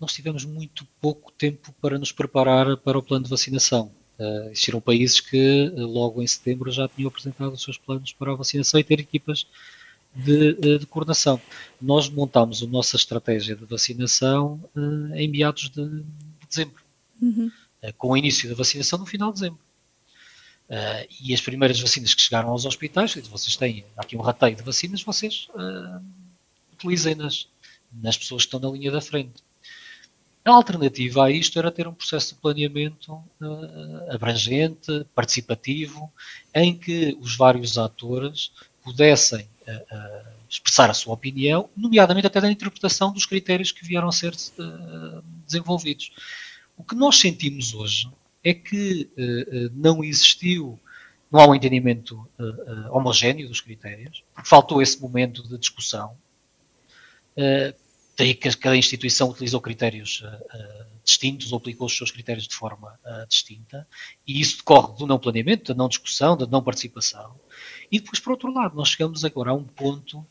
Nós 0.00 0.14
tivemos 0.14 0.46
muito 0.46 0.86
pouco 1.02 1.30
tempo 1.30 1.70
para 1.82 1.98
nos 1.98 2.12
preparar 2.12 2.74
para 2.78 2.96
o 2.96 3.02
plano 3.02 3.24
de 3.24 3.30
vacinação. 3.30 3.92
Uh, 4.18 4.48
existiram 4.48 4.80
países 4.80 5.20
que 5.20 5.70
uh, 5.76 5.86
logo 5.86 6.22
em 6.22 6.26
setembro 6.26 6.70
já 6.70 6.88
tinham 6.88 7.08
apresentado 7.08 7.52
os 7.52 7.62
seus 7.62 7.76
planos 7.76 8.10
para 8.10 8.32
a 8.32 8.36
vacinação 8.36 8.80
e 8.80 8.84
ter 8.84 9.00
equipas 9.00 9.46
de, 10.16 10.58
eh, 10.62 10.78
de 10.78 10.86
coordenação. 10.86 11.40
Nós 11.80 12.08
montámos 12.08 12.62
a 12.62 12.66
nossa 12.66 12.96
estratégia 12.96 13.54
de 13.54 13.64
vacinação 13.64 14.60
uh, 14.74 15.14
em 15.14 15.28
meados 15.28 15.68
de, 15.70 15.88
de 15.88 16.04
dezembro, 16.48 16.82
uhum. 17.20 17.50
uh, 17.82 17.92
com 17.98 18.08
o 18.08 18.16
início 18.16 18.48
da 18.48 18.54
vacinação 18.54 18.98
no 18.98 19.06
final 19.06 19.32
de 19.32 19.40
dezembro. 19.40 19.60
E 21.20 21.32
as 21.32 21.40
primeiras 21.40 21.78
vacinas 21.78 22.12
que 22.12 22.20
chegaram 22.20 22.48
aos 22.48 22.64
hospitais, 22.64 23.14
vocês 23.28 23.54
têm 23.54 23.84
aqui 23.96 24.16
um 24.16 24.20
rateio 24.20 24.56
de 24.56 24.64
vacinas, 24.64 25.00
vocês 25.00 25.46
utilizem-nas 26.72 27.46
nas 27.92 28.18
pessoas 28.18 28.42
que 28.42 28.48
estão 28.48 28.58
na 28.58 28.76
linha 28.76 28.90
da 28.90 29.00
frente. 29.00 29.44
A 30.46 30.52
alternativa 30.52 31.24
a 31.24 31.30
isto 31.30 31.58
era 31.58 31.72
ter 31.72 31.88
um 31.88 31.92
processo 31.92 32.34
de 32.34 32.40
planeamento 32.40 33.12
uh, 33.12 34.12
abrangente, 34.12 35.04
participativo, 35.12 36.08
em 36.54 36.76
que 36.76 37.18
os 37.20 37.36
vários 37.36 37.76
atores 37.76 38.52
pudessem 38.80 39.48
expressar 40.48 40.90
a 40.90 40.94
sua 40.94 41.14
opinião, 41.14 41.68
nomeadamente 41.76 42.26
até 42.26 42.40
da 42.40 42.50
interpretação 42.50 43.12
dos 43.12 43.26
critérios 43.26 43.72
que 43.72 43.84
vieram 43.84 44.08
a 44.08 44.12
ser 44.12 44.32
uh, 44.32 45.22
desenvolvidos. 45.44 46.12
O 46.76 46.84
que 46.84 46.94
nós 46.94 47.18
sentimos 47.18 47.74
hoje 47.74 48.08
é 48.44 48.54
que 48.54 49.10
uh, 49.16 49.70
não 49.74 50.04
existiu, 50.04 50.78
não 51.30 51.40
há 51.40 51.48
um 51.48 51.54
entendimento 51.54 52.26
homogéneo 52.90 53.48
dos 53.48 53.60
critérios, 53.60 54.22
porque 54.32 54.48
faltou 54.48 54.80
esse 54.80 55.00
momento 55.00 55.42
de 55.42 55.58
discussão. 55.58 56.16
Que 58.16 58.34
cada 58.34 58.76
instituição 58.76 59.30
utilizou 59.30 59.60
critérios 59.60 60.22
uh, 60.22 60.86
distintos 61.04 61.52
ou 61.52 61.58
aplicou 61.58 61.86
os 61.86 61.96
seus 61.96 62.10
critérios 62.10 62.48
de 62.48 62.54
forma 62.54 62.98
uh, 63.04 63.26
distinta, 63.28 63.86
e 64.26 64.40
isso 64.40 64.58
decorre 64.58 64.96
do 64.96 65.06
não 65.06 65.18
planeamento, 65.18 65.72
da 65.72 65.78
não 65.78 65.88
discussão, 65.88 66.36
da 66.36 66.46
não 66.46 66.62
participação. 66.62 67.38
E 67.92 68.00
depois, 68.00 68.18
por 68.18 68.32
outro 68.32 68.52
lado, 68.52 68.74
nós 68.74 68.88
chegamos 68.88 69.24
agora 69.24 69.50
a 69.50 69.54
um 69.54 69.64
ponto 69.64 70.26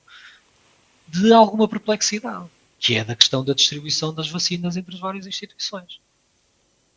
de 1.08 1.32
alguma 1.32 1.68
perplexidade, 1.68 2.50
que 2.80 2.96
é 2.96 3.04
da 3.04 3.16
questão 3.16 3.46
da 3.46 3.54
distribuição 3.54 4.14
das 4.14 4.28
vacinas 4.28 4.76
entre 4.76 4.96
as 4.96 5.00
várias 5.00 5.28
instituições. 5.28 6.00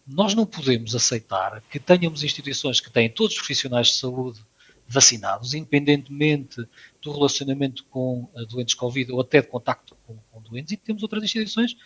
Nós 0.07 0.35
não 0.35 0.47
podemos 0.47 0.95
aceitar 0.95 1.63
que 1.71 1.79
tenhamos 1.79 2.23
instituições 2.23 2.81
que 2.81 2.91
têm 2.91 3.11
todos 3.11 3.35
os 3.35 3.39
profissionais 3.39 3.89
de 3.89 3.95
saúde 3.97 4.41
vacinados, 4.89 5.53
independentemente 5.53 6.67
do 7.03 7.13
relacionamento 7.13 7.85
com 7.91 8.29
eh, 8.35 8.45
doentes 8.47 8.75
Covid 8.75 9.13
ou 9.13 9.21
até 9.21 9.43
de 9.43 9.49
contacto 9.49 9.95
com, 10.07 10.17
com 10.31 10.41
doentes, 10.41 10.73
e 10.73 10.77
temos 10.77 11.03
outras 11.03 11.23
instituições 11.23 11.77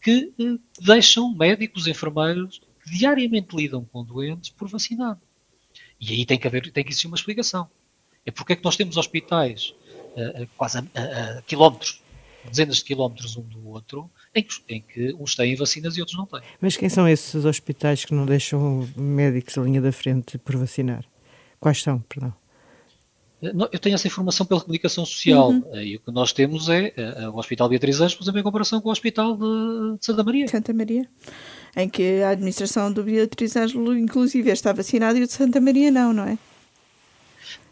que 0.00 0.32
eh, 0.38 0.58
deixam 0.80 1.34
médicos, 1.34 1.88
enfermeiros 1.88 2.62
que 2.82 2.90
diariamente 2.90 3.56
lidam 3.56 3.84
com 3.84 4.04
doentes 4.04 4.50
por 4.50 4.68
vacinar. 4.68 5.18
E 6.00 6.12
aí 6.12 6.26
tem 6.26 6.38
que 6.38 6.46
haver, 6.46 6.70
tem 6.70 6.84
que 6.84 6.90
existir 6.90 7.08
uma 7.08 7.16
explicação. 7.16 7.68
É 8.24 8.30
porque 8.30 8.52
é 8.52 8.56
que 8.56 8.64
nós 8.64 8.76
temos 8.76 8.96
hospitais 8.96 9.74
uh, 10.16 10.46
quase 10.56 10.78
a, 10.78 10.82
a, 10.94 11.38
a, 11.38 11.42
quilómetros, 11.42 12.02
dezenas 12.48 12.76
de 12.76 12.84
quilómetros 12.84 13.36
um 13.36 13.42
do 13.42 13.68
outro, 13.68 14.10
em 14.34 14.42
que, 14.42 14.54
em 14.68 14.80
que, 14.80 15.14
uns 15.14 15.34
têm 15.34 15.56
vacinas 15.56 15.96
e 15.96 16.00
outros 16.00 16.16
não 16.16 16.26
têm. 16.26 16.40
Mas 16.60 16.76
quem 16.76 16.88
são 16.88 17.08
esses 17.08 17.44
hospitais 17.44 18.04
que 18.04 18.14
não 18.14 18.26
deixam 18.26 18.88
médicos 18.96 19.56
a 19.58 19.62
linha 19.62 19.80
da 19.80 19.92
frente 19.92 20.38
por 20.38 20.56
vacinar? 20.56 21.04
Quais 21.60 21.82
são, 21.82 22.00
perdão? 22.00 22.34
Eh, 23.44 23.68
eu 23.72 23.78
tenho 23.78 23.94
essa 23.94 24.06
informação 24.06 24.46
pela 24.46 24.60
comunicação 24.60 25.04
social 25.04 25.50
uhum. 25.50 25.80
e 25.80 25.96
o 25.96 26.00
que 26.00 26.10
nós 26.10 26.32
temos 26.32 26.68
é 26.68 26.92
o 27.32 27.38
Hospital 27.38 27.68
Beatriz 27.68 28.00
Anjos, 28.00 28.14
por 28.14 28.24
exemplo, 28.24 28.40
em 28.40 28.44
comparação 28.44 28.80
com 28.80 28.88
o 28.88 28.92
Hospital 28.92 29.36
de, 29.36 29.98
de 29.98 30.04
Santa 30.04 30.24
Maria. 30.24 30.48
Santa 30.48 30.72
Maria, 30.72 31.08
em 31.76 31.88
que 31.88 32.22
a 32.22 32.30
administração 32.30 32.92
do 32.92 33.02
Beatriz 33.02 33.56
Ângelo, 33.56 33.96
inclusive, 33.96 34.50
está 34.50 34.72
vacinada 34.72 35.18
e 35.18 35.22
o 35.22 35.26
de 35.26 35.32
Santa 35.32 35.60
Maria 35.60 35.90
não, 35.90 36.12
não 36.12 36.24
é? 36.24 36.38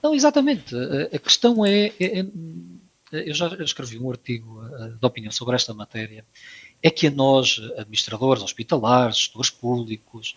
Não, 0.03 0.15
exatamente. 0.15 0.75
A 1.13 1.19
questão 1.19 1.65
é, 1.65 1.93
é, 2.01 2.21
é 2.21 2.27
eu 3.13 3.35
já 3.35 3.47
escrevi 3.63 3.99
um 3.99 4.11
artigo 4.11 4.65
eh, 4.65 4.93
de 4.99 5.07
opinião 5.07 5.31
sobre 5.31 5.55
esta 5.55 5.75
matéria, 5.75 6.25
é 6.83 6.91
que 6.91 7.07
a 7.07 7.11
nós, 7.11 7.61
administradores 7.77 8.43
hospitalares, 8.43 9.19
gestores 9.19 9.51
públicos, 9.51 10.35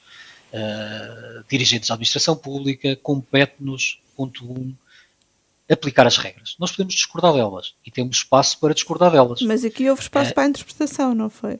uh, 0.53 1.43
dirigentes 1.49 1.87
da 1.87 1.95
administração 1.95 2.35
pública, 2.35 2.95
compete-nos, 2.97 3.99
ponto 4.15 4.45
um, 4.45 4.75
aplicar 5.69 6.05
as 6.05 6.17
regras. 6.17 6.55
Nós 6.59 6.71
podemos 6.71 6.93
discordar 6.93 7.33
delas 7.33 7.75
e 7.85 7.91
temos 7.91 8.17
espaço 8.17 8.59
para 8.59 8.73
discordar 8.73 9.11
delas. 9.11 9.41
Mas 9.41 9.65
aqui 9.65 9.89
houve 9.89 10.01
espaço 10.01 10.31
uh, 10.31 10.33
para 10.33 10.43
a 10.43 10.47
interpretação, 10.47 11.15
não 11.15 11.29
foi? 11.29 11.59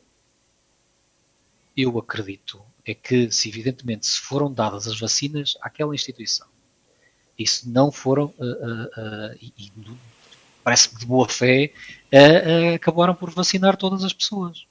Eu 1.76 1.98
acredito 1.98 2.62
é 2.86 2.94
que, 2.94 3.32
se 3.32 3.50
evidentemente 3.50 4.06
se 4.06 4.20
foram 4.20 4.52
dadas 4.52 4.88
as 4.88 5.00
vacinas 5.00 5.58
àquela 5.60 5.96
instituição 5.96 6.48
e 7.38 7.46
se 7.46 7.68
não 7.68 7.92
foram, 7.92 8.26
uh, 8.26 8.44
uh, 8.44 9.38
e, 9.42 9.72
parece 10.64 10.90
que 10.90 11.00
de 11.00 11.06
boa 11.06 11.28
fé, 11.28 11.74
acabaram 12.74 13.14
por 13.14 13.30
vacinar 13.30 13.76
todas 13.76 14.04
as 14.04 14.14
pessoas. 14.14 14.66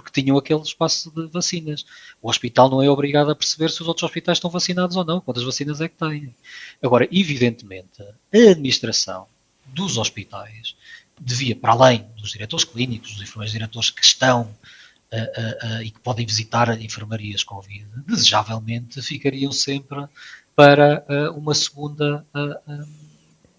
Porque 0.00 0.22
tinham 0.22 0.36
aquele 0.36 0.60
espaço 0.60 1.10
de 1.10 1.26
vacinas. 1.28 1.84
O 2.22 2.28
hospital 2.30 2.70
não 2.70 2.82
é 2.82 2.88
obrigado 2.88 3.30
a 3.30 3.34
perceber 3.34 3.70
se 3.70 3.82
os 3.82 3.88
outros 3.88 4.04
hospitais 4.04 4.38
estão 4.38 4.50
vacinados 4.50 4.96
ou 4.96 5.04
não, 5.04 5.20
quantas 5.20 5.42
vacinas 5.42 5.80
é 5.80 5.88
que 5.88 5.96
têm. 5.96 6.34
Agora, 6.82 7.08
evidentemente, 7.10 8.02
a 8.02 8.50
administração 8.50 9.26
dos 9.66 9.98
hospitais 9.98 10.76
devia, 11.20 11.56
para 11.56 11.72
além 11.72 12.06
dos 12.16 12.30
diretores 12.30 12.64
clínicos, 12.64 13.12
dos 13.12 13.22
enfermeiros 13.22 13.52
diretores 13.52 13.90
que 13.90 14.04
estão 14.04 14.42
uh, 14.42 15.16
uh, 15.16 15.78
uh, 15.78 15.82
e 15.82 15.90
que 15.90 16.00
podem 16.00 16.24
visitar 16.24 16.80
enfermarias 16.80 17.42
Covid, 17.42 17.86
desejavelmente 18.06 19.02
ficariam 19.02 19.52
sempre 19.52 20.06
para 20.54 21.04
uma 21.36 21.54
segunda 21.54 22.24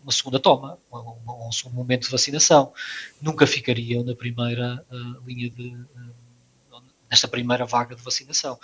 uma 0.04 0.12
segunda 0.12 0.40
toma, 0.40 0.78
um, 0.92 1.50
um 1.68 1.70
momento 1.72 2.04
de 2.04 2.12
vacinação. 2.12 2.74
Nunca 3.22 3.48
ficariam 3.48 4.04
na 4.04 4.16
primeira 4.16 4.84
linha 5.26 5.50
de 5.50 5.78
nesta 7.10 7.28
primeira 7.28 7.66
vaga 7.66 7.96
de 7.96 8.02
vacinação. 8.02 8.60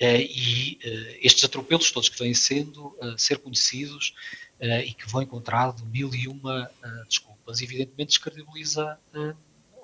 e 0.00 0.78
estes 1.20 1.44
atropelos 1.44 1.90
todos 1.90 2.08
que 2.08 2.18
vêm 2.18 2.34
sendo 2.34 2.96
a 3.00 3.18
ser 3.18 3.38
conhecidos 3.38 4.14
e 4.60 4.92
que 4.94 5.08
vão 5.08 5.22
encontrado 5.22 5.84
mil 5.86 6.14
e 6.14 6.28
uma 6.28 6.70
desculpas, 7.06 7.60
evidentemente 7.60 8.08
descredibiliza 8.08 8.98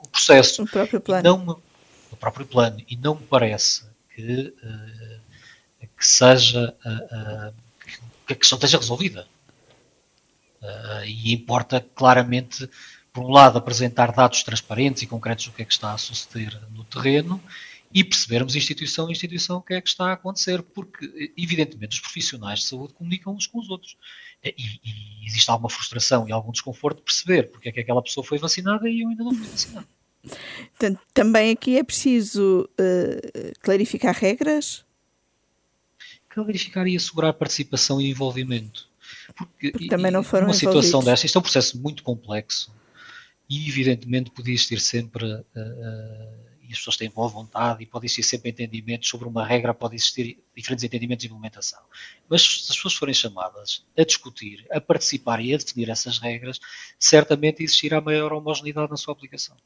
o 0.02 0.08
processo. 0.08 0.62
O 0.62 0.68
próprio 0.68 1.00
plano. 1.00 1.22
Não, 1.22 1.62
o 2.10 2.16
próprio 2.16 2.46
plano. 2.46 2.82
E 2.88 2.96
não 2.96 3.14
me 3.14 3.26
parece 3.26 3.84
que, 4.14 4.54
que 5.96 6.06
seja 6.06 6.74
que 8.26 8.32
a 8.32 8.36
questão 8.36 8.56
esteja 8.56 8.78
resolvida. 8.78 9.26
E 11.06 11.32
importa 11.32 11.84
claramente, 11.94 12.68
por 13.12 13.24
um 13.24 13.30
lado, 13.30 13.58
apresentar 13.58 14.12
dados 14.12 14.42
transparentes 14.42 15.02
e 15.02 15.06
concretos 15.06 15.46
do 15.46 15.52
que 15.52 15.62
é 15.62 15.64
que 15.64 15.72
está 15.72 15.92
a 15.92 15.98
suceder 15.98 16.60
no 16.70 16.84
terreno 16.84 17.42
e 17.92 18.04
percebermos 18.04 18.54
instituição 18.54 19.08
a 19.08 19.10
instituição 19.10 19.58
o 19.58 19.62
que 19.62 19.74
é 19.74 19.80
que 19.80 19.88
está 19.88 20.06
a 20.06 20.12
acontecer, 20.12 20.62
porque, 20.62 21.32
evidentemente, 21.36 21.96
os 21.96 22.00
profissionais 22.00 22.60
de 22.60 22.66
saúde 22.66 22.94
comunicam 22.94 23.34
uns 23.34 23.46
com 23.46 23.58
os 23.58 23.70
outros. 23.70 23.96
E, 24.44 24.54
e 24.84 25.26
existe 25.26 25.50
alguma 25.50 25.70
frustração 25.70 26.28
e 26.28 26.32
algum 26.32 26.52
desconforto 26.52 26.98
de 26.98 27.04
perceber 27.04 27.50
porque 27.50 27.68
é 27.68 27.72
que 27.72 27.80
aquela 27.80 28.02
pessoa 28.02 28.24
foi 28.24 28.38
vacinada 28.38 28.88
e 28.88 29.02
eu 29.02 29.08
ainda 29.08 29.24
não 29.24 29.34
fui 29.34 29.46
vacinado. 29.46 29.88
Portanto, 30.22 31.00
também 31.14 31.52
aqui 31.52 31.78
é 31.78 31.82
preciso 31.82 32.68
uh, 32.78 33.52
clarificar 33.60 34.14
regras? 34.14 34.84
Clarificar 36.28 36.86
e 36.86 36.96
assegurar 36.96 37.32
participação 37.32 38.00
e 38.00 38.10
envolvimento. 38.10 38.88
Porque, 39.34 39.70
Porque 39.70 39.88
também 39.88 40.10
não 40.10 40.22
foram 40.22 40.46
Uma 40.46 40.54
situação 40.54 41.02
desta, 41.02 41.26
isto 41.26 41.36
é 41.36 41.40
um 41.40 41.42
processo 41.42 41.80
muito 41.80 42.02
complexo 42.02 42.72
e 43.48 43.68
evidentemente 43.68 44.30
podia 44.30 44.52
existir 44.52 44.80
sempre, 44.80 45.24
uh, 45.24 45.38
uh, 45.38 46.47
e 46.68 46.72
as 46.72 46.78
pessoas 46.78 46.96
têm 46.96 47.08
boa 47.08 47.28
vontade, 47.28 47.82
e 47.82 47.86
pode 47.86 48.06
existir 48.06 48.22
sempre 48.22 48.50
entendimentos 48.50 49.08
sobre 49.08 49.26
uma 49.26 49.44
regra, 49.44 49.72
pode 49.72 49.96
existir 49.96 50.38
diferentes 50.54 50.84
entendimentos 50.84 51.22
de 51.22 51.28
implementação. 51.28 51.80
Mas 52.28 52.42
se 52.42 52.70
as 52.70 52.76
pessoas 52.76 52.94
forem 52.94 53.14
chamadas 53.14 53.84
a 53.96 54.04
discutir, 54.04 54.66
a 54.70 54.80
participar 54.80 55.40
e 55.40 55.54
a 55.54 55.56
definir 55.56 55.88
essas 55.88 56.18
regras, 56.18 56.60
certamente 56.98 57.62
existirá 57.62 58.00
maior 58.00 58.32
homogeneidade 58.32 58.90
na 58.90 58.96
sua 58.96 59.12
aplicação. 59.12 59.56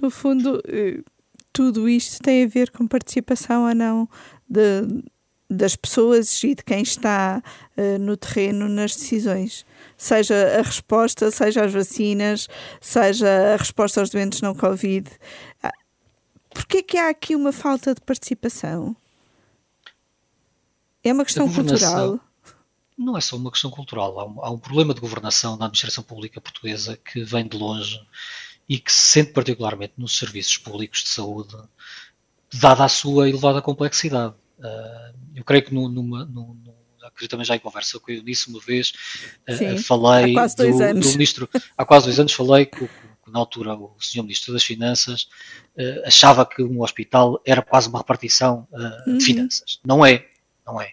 No 0.00 0.10
fundo, 0.10 0.62
eh, 0.68 1.02
tudo 1.50 1.88
isto 1.88 2.22
tem 2.22 2.44
a 2.44 2.46
ver 2.46 2.70
com 2.70 2.86
participação 2.86 3.66
ou 3.66 3.74
não 3.74 4.06
de, 4.46 4.82
das 5.48 5.76
pessoas 5.76 6.42
e 6.42 6.54
de 6.54 6.64
quem 6.64 6.82
está 6.82 7.42
uh, 7.76 7.98
no 7.98 8.16
terreno 8.16 8.68
nas 8.68 8.96
decisões. 8.96 9.64
Seja 9.96 10.58
a 10.58 10.62
resposta, 10.62 11.30
seja 11.30 11.64
as 11.64 11.72
vacinas, 11.72 12.48
seja 12.80 13.54
a 13.54 13.56
resposta 13.56 14.00
aos 14.00 14.10
doentes 14.10 14.40
não 14.40 14.54
Covid. 14.54 15.10
Ah, 15.62 15.72
Porquê 16.56 16.82
que 16.82 16.96
há 16.96 17.10
aqui 17.10 17.36
uma 17.36 17.52
falta 17.52 17.94
de 17.94 18.00
participação? 18.00 18.96
É 21.04 21.12
uma 21.12 21.24
questão 21.24 21.52
cultural? 21.52 22.18
Não 22.96 23.16
é 23.16 23.20
só 23.20 23.36
uma 23.36 23.50
questão 23.50 23.70
cultural. 23.70 24.18
Há 24.18 24.24
um, 24.24 24.44
há 24.44 24.50
um 24.50 24.58
problema 24.58 24.94
de 24.94 25.00
governação 25.00 25.56
na 25.56 25.66
administração 25.66 26.02
pública 26.02 26.40
portuguesa 26.40 26.96
que 26.96 27.22
vem 27.22 27.46
de 27.46 27.58
longe 27.58 28.00
e 28.66 28.78
que 28.78 28.90
se 28.90 29.12
sente 29.12 29.32
particularmente 29.32 29.92
nos 29.98 30.16
serviços 30.16 30.56
públicos 30.56 31.02
de 31.02 31.10
saúde, 31.10 31.54
dada 32.54 32.84
a 32.84 32.88
sua 32.88 33.28
elevada 33.28 33.60
complexidade. 33.60 34.34
Uh, 34.58 35.14
eu 35.34 35.44
creio 35.44 35.62
que 35.64 35.74
no, 35.74 35.88
numa, 35.88 36.24
no, 36.24 36.56
acredito 37.02 37.30
também 37.30 37.44
já 37.44 37.54
em 37.56 37.60
conversa 37.60 38.00
com 38.00 38.10
o 38.10 38.14
Eunice 38.14 38.48
uma 38.48 38.60
vez, 38.60 38.92
uh, 39.48 39.78
falei 39.82 40.34
do, 40.34 41.00
do, 41.00 41.08
ministro, 41.10 41.48
há 41.76 41.84
quase 41.84 42.06
dois 42.06 42.18
anos 42.18 42.32
falei 42.32 42.66
que, 42.66 42.88
que 42.88 43.30
na 43.30 43.38
altura 43.38 43.74
o 43.74 43.96
senhor 44.00 44.24
ministro 44.24 44.52
das 44.52 44.64
Finanças 44.64 45.28
uh, 45.76 46.06
achava 46.06 46.46
que 46.46 46.62
um 46.62 46.82
hospital 46.82 47.40
era 47.44 47.60
quase 47.60 47.88
uma 47.88 47.98
repartição 47.98 48.66
uhum. 48.72 49.18
de 49.18 49.24
finanças. 49.24 49.78
Não 49.84 50.04
é, 50.04 50.26
não 50.66 50.80
é. 50.80 50.92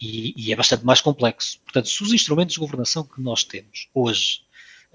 E, 0.00 0.32
e, 0.34 0.50
é 0.50 0.56
bastante 0.56 0.84
mais 0.84 1.02
complexo. 1.02 1.60
Portanto, 1.60 1.86
se 1.86 2.02
os 2.02 2.14
instrumentos 2.14 2.54
de 2.54 2.60
governação 2.60 3.04
que 3.04 3.20
nós 3.20 3.44
temos 3.44 3.88
hoje 3.92 4.40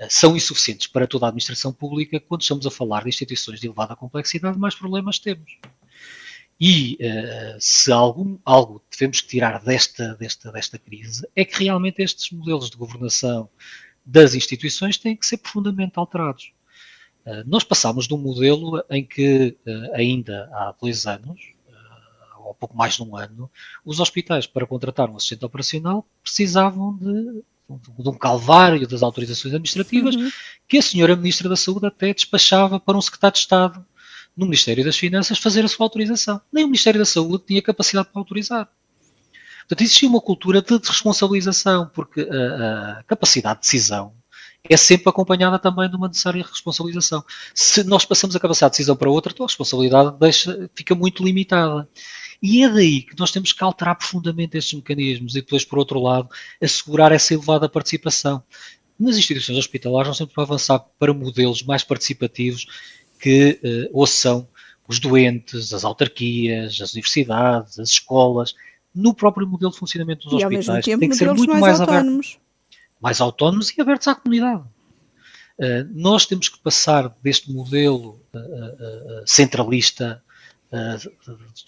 são 0.10 0.36
insuficientes 0.36 0.88
para 0.88 1.06
toda 1.06 1.26
a 1.26 1.30
administração 1.30 1.72
pública, 1.72 2.20
quando 2.20 2.42
estamos 2.42 2.66
a 2.66 2.72
falar 2.72 3.04
de 3.04 3.10
instituições 3.10 3.60
de 3.62 3.68
elevada 3.68 3.96
complexidade, 3.96 4.58
mais 4.58 4.74
problemas 4.74 5.20
temos. 5.20 5.60
E 6.60 6.98
uh, 7.02 7.58
se 7.60 7.92
algum, 7.92 8.38
algo 8.46 8.82
devemos 8.90 9.22
tirar 9.22 9.62
desta, 9.62 10.16
desta, 10.16 10.52
desta 10.52 10.80
crise 10.80 11.28
é 11.36 11.44
que 11.44 11.64
realmente 11.64 12.02
estes 12.02 12.32
modelos 12.32 12.70
de 12.70 12.78
governação 12.78 13.50
das 14.06 14.36
instituições 14.36 14.98
têm 14.98 15.16
que 15.16 15.26
ser 15.26 15.38
profundamente 15.38 15.94
alterados. 15.96 16.54
Uh, 17.26 17.44
nós 17.46 17.64
passámos 17.64 18.08
de 18.08 18.14
um 18.14 18.18
modelo 18.18 18.84
em 18.90 19.04
que, 19.04 19.58
uh, 19.68 19.96
ainda 19.96 20.50
há 20.54 20.74
dois 20.80 21.06
anos, 21.06 21.56
ou 22.46 22.54
pouco 22.54 22.78
mais 22.78 22.96
de 22.96 23.04
um 23.04 23.18
ano, 23.18 23.50
os 23.84 24.00
hospitais, 24.00 24.46
para 24.46 24.68
contratar 24.68 25.10
um 25.10 25.16
assistente 25.16 25.44
operacional, 25.44 26.08
precisavam 26.22 26.96
de, 26.96 27.44
de 28.00 28.10
um 28.10 28.18
calvário 28.18 28.88
das 28.88 29.02
autorizações 29.02 29.54
administrativas 29.54 30.16
uhum. 30.16 30.30
que 30.68 30.78
a 30.78 30.82
senhora 30.82 31.16
Ministra 31.16 31.50
da 31.50 31.56
Saúde 31.56 31.88
até 31.88 32.14
despachava 32.14 32.80
para 32.80 32.98
um 32.98 33.02
secretário 33.02 33.34
de 33.34 33.40
Estado 33.40 33.86
no 34.36 34.46
Ministério 34.46 34.84
das 34.84 34.98
Finanças 34.98 35.38
fazer 35.38 35.64
a 35.64 35.68
sua 35.68 35.86
autorização. 35.86 36.42
Nem 36.52 36.64
o 36.64 36.68
Ministério 36.68 37.00
da 37.00 37.06
Saúde 37.06 37.46
tinha 37.48 37.62
capacidade 37.62 38.10
para 38.12 38.20
autorizar. 38.20 38.70
Portanto, 39.68 39.82
existia 39.82 40.08
uma 40.08 40.22
cultura 40.22 40.62
de 40.62 40.78
responsabilização, 40.78 41.90
porque 41.94 42.22
a, 42.22 43.00
a, 43.00 43.04
capacidade 43.04 43.56
de 43.56 43.62
decisão 43.62 44.14
é 44.68 44.78
sempre 44.78 45.10
acompanhada 45.10 45.58
também 45.58 45.90
de 45.90 45.96
uma 45.96 46.08
necessária 46.08 46.44
responsabilização. 46.44 47.24
Se 47.54 47.84
nós 47.84 48.06
passamos 48.06 48.36
a 48.36 48.40
capacidade 48.40 48.74
de 48.74 48.78
decisão 48.78 48.96
para 48.96 49.10
outra, 49.10 49.32
então 49.32 49.46
a 49.46 49.48
responsabilidade 49.48 50.18
deixa, 50.20 50.70
fica 50.76 50.94
muito 50.94 51.24
limitada. 51.24 51.88
E 52.42 52.64
é 52.64 52.70
daí 52.70 53.02
que 53.02 53.18
nós 53.18 53.32
temos 53.32 53.54
que 53.54 53.64
alterar 53.64 53.96
profundamente 53.96 54.58
estes 54.58 54.74
mecanismos 54.74 55.36
e 55.36 55.42
depois, 55.42 55.64
por 55.66 55.80
outro 55.80 56.00
lado, 56.00 56.30
assegurar 56.62 57.12
essa 57.12 57.34
elevada 57.34 57.70
participação. 57.70 58.44
Nas 59.00 59.18
instituições 59.18 59.58
hospitalares, 59.58 60.08
nós 60.08 60.18
temos 60.18 60.34
que 60.34 60.42
avançar 60.42 60.80
para 61.00 61.14
modelos 61.14 61.64
mais 61.64 61.84
participativos 61.84 62.68
que 63.26 63.60
uh, 63.64 63.90
ouçam 63.92 64.48
os 64.88 65.00
doentes, 65.00 65.74
as 65.74 65.84
autarquias, 65.84 66.80
as 66.80 66.94
universidades, 66.94 67.80
as 67.80 67.90
escolas, 67.90 68.54
no 68.94 69.16
próprio 69.16 69.48
modelo 69.48 69.72
de 69.72 69.80
funcionamento 69.80 70.30
dos 70.30 70.40
e, 70.40 70.46
hospitais. 70.46 70.86
Tempo, 70.86 71.00
Tem 71.00 71.10
que 71.10 71.16
ser 71.16 71.34
muito 71.34 71.50
mais, 71.50 71.62
mais 71.62 71.82
autónomos. 71.82 72.28
Aberto, 72.28 72.42
mais 73.02 73.22
autónomos 73.22 73.70
e 73.76 73.82
abertos 73.82 74.08
à 74.08 74.14
comunidade. 74.14 74.62
Uh, 75.58 75.90
nós 75.92 76.28
temos 76.28 76.50
que 76.50 76.60
passar 76.60 77.12
deste 77.24 77.52
modelo 77.52 78.22
uh, 78.32 79.24
centralista, 79.26 80.22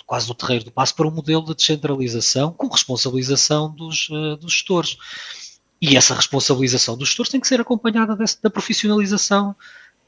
quase 0.05 0.27
do 0.27 0.33
terreiro 0.33 0.65
do 0.65 0.71
passo, 0.71 0.93
para 0.93 1.07
um 1.07 1.11
modelo 1.11 1.45
de 1.45 1.55
descentralização 1.55 2.51
com 2.51 2.67
responsabilização 2.67 3.73
dos, 3.73 4.09
dos 4.39 4.51
gestores. 4.51 4.97
E 5.81 5.95
essa 5.95 6.13
responsabilização 6.13 6.97
dos 6.97 7.07
gestores 7.07 7.31
tem 7.31 7.39
que 7.39 7.47
ser 7.47 7.61
acompanhada 7.61 8.17
desse, 8.17 8.41
da 8.41 8.49
profissionalização 8.49 9.55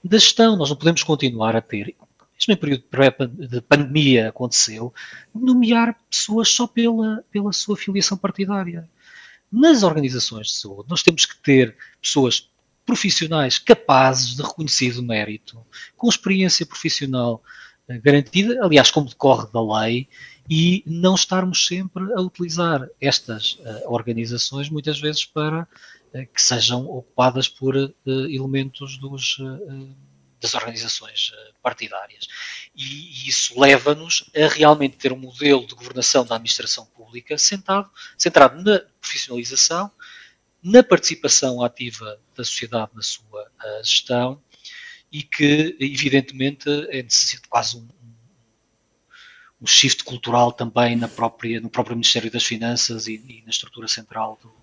da 0.03 0.17
gestão. 0.17 0.55
Nós 0.55 0.69
não 0.69 0.77
podemos 0.77 1.03
continuar 1.03 1.55
a 1.55 1.61
ter, 1.61 1.95
mesmo 2.39 2.53
em 2.53 2.55
período 2.55 2.83
de 3.49 3.61
pandemia 3.61 4.29
aconteceu, 4.29 4.93
nomear 5.33 5.97
pessoas 6.09 6.49
só 6.49 6.65
pela, 6.65 7.23
pela 7.31 7.51
sua 7.51 7.75
filiação 7.75 8.17
partidária. 8.17 8.89
Nas 9.51 9.83
organizações 9.83 10.47
de 10.47 10.53
saúde, 10.53 10.89
nós 10.89 11.03
temos 11.03 11.25
que 11.25 11.37
ter 11.37 11.75
pessoas 12.01 12.49
profissionais 12.85 13.57
capazes 13.57 14.35
de 14.35 14.41
reconhecido 14.41 15.03
mérito, 15.03 15.63
com 15.97 16.07
experiência 16.07 16.65
profissional 16.65 17.43
eh, 17.87 17.99
garantida, 17.99 18.63
aliás, 18.63 18.89
como 18.89 19.09
decorre 19.09 19.47
da 19.51 19.61
lei, 19.61 20.07
e 20.49 20.83
não 20.87 21.13
estarmos 21.13 21.67
sempre 21.67 22.11
a 22.13 22.21
utilizar 22.21 22.87
estas 22.99 23.59
uh, 23.59 23.93
organizações 23.93 24.67
muitas 24.67 24.99
vezes 24.99 25.23
para 25.23 25.67
que 26.33 26.41
sejam 26.41 26.85
ocupadas 26.85 27.47
por 27.47 27.75
uh, 27.75 27.93
elementos 28.05 28.97
dos, 28.97 29.37
das 30.39 30.53
organizações 30.53 31.31
partidárias. 31.61 32.27
E, 32.75 32.83
e 32.83 33.29
isso 33.29 33.59
leva-nos 33.59 34.29
a 34.35 34.47
realmente 34.47 34.97
ter 34.97 35.11
um 35.11 35.17
modelo 35.17 35.65
de 35.67 35.75
governação 35.75 36.25
da 36.25 36.35
administração 36.35 36.85
pública 36.85 37.37
sentado, 37.37 37.89
centrado 38.17 38.61
na 38.63 38.79
profissionalização, 38.99 39.91
na 40.63 40.83
participação 40.83 41.63
ativa 41.63 42.19
da 42.35 42.43
sociedade 42.43 42.91
na 42.93 43.01
sua 43.01 43.49
gestão 43.83 44.41
e 45.11 45.23
que, 45.23 45.75
evidentemente, 45.79 46.69
é 46.89 47.01
necessário 47.01 47.47
quase 47.49 47.77
um, 47.77 47.87
um 49.61 49.65
shift 49.65 50.03
cultural 50.03 50.51
também 50.51 50.95
na 50.95 51.07
própria, 51.07 51.59
no 51.59 51.69
próprio 51.69 51.95
Ministério 51.95 52.29
das 52.29 52.43
Finanças 52.43 53.07
e, 53.07 53.15
e 53.15 53.41
na 53.43 53.49
estrutura 53.49 53.87
central 53.87 54.37
do, 54.41 54.53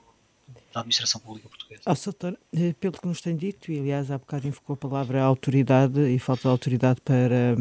da 0.76 0.80
administração 0.80 1.18
pública 1.22 1.48
portuguesa. 1.48 1.82
Oh, 1.86 1.94
Soutor, 1.94 2.36
eh, 2.52 2.74
pelo 2.78 2.92
que 2.92 3.06
nos 3.06 3.22
tem 3.22 3.34
dito, 3.34 3.72
e 3.72 3.80
aliás 3.80 4.10
há 4.10 4.18
bocado 4.18 4.46
invocou 4.46 4.74
a 4.74 4.76
palavra 4.76 5.22
autoridade 5.22 5.98
e 6.00 6.18
falta 6.18 6.42
de 6.42 6.48
autoridade 6.48 7.00
para, 7.00 7.56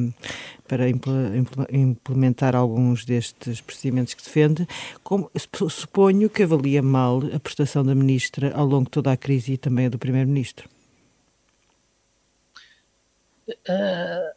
para 0.68 0.90
implementar 0.90 2.58
alguns 2.58 3.06
destes 3.06 3.62
procedimentos 3.62 4.14
que 4.14 4.22
defende, 4.22 4.68
como, 5.02 5.32
suponho 5.70 6.30
que 6.30 6.44
avalia 6.44 6.82
mal 6.82 7.22
a 7.34 7.40
prestação 7.40 7.86
da 7.86 7.96
Ministra 7.96 8.54
ao 8.54 8.66
longo 8.66 8.86
de 8.86 8.92
toda 8.92 9.14
a 9.14 9.18
crise 9.18 9.54
e 9.54 9.58
também 9.58 9.86
a 9.86 9.90
do 9.90 9.98
Primeiro-Ministro. 9.98 10.70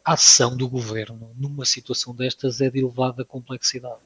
A 0.05 0.13
ação 0.13 0.55
do 0.55 0.69
governo 0.69 1.31
numa 1.35 1.65
situação 1.65 2.15
destas 2.15 2.61
é 2.61 2.69
de 2.69 2.79
elevada 2.79 3.25
complexidade 3.25 3.99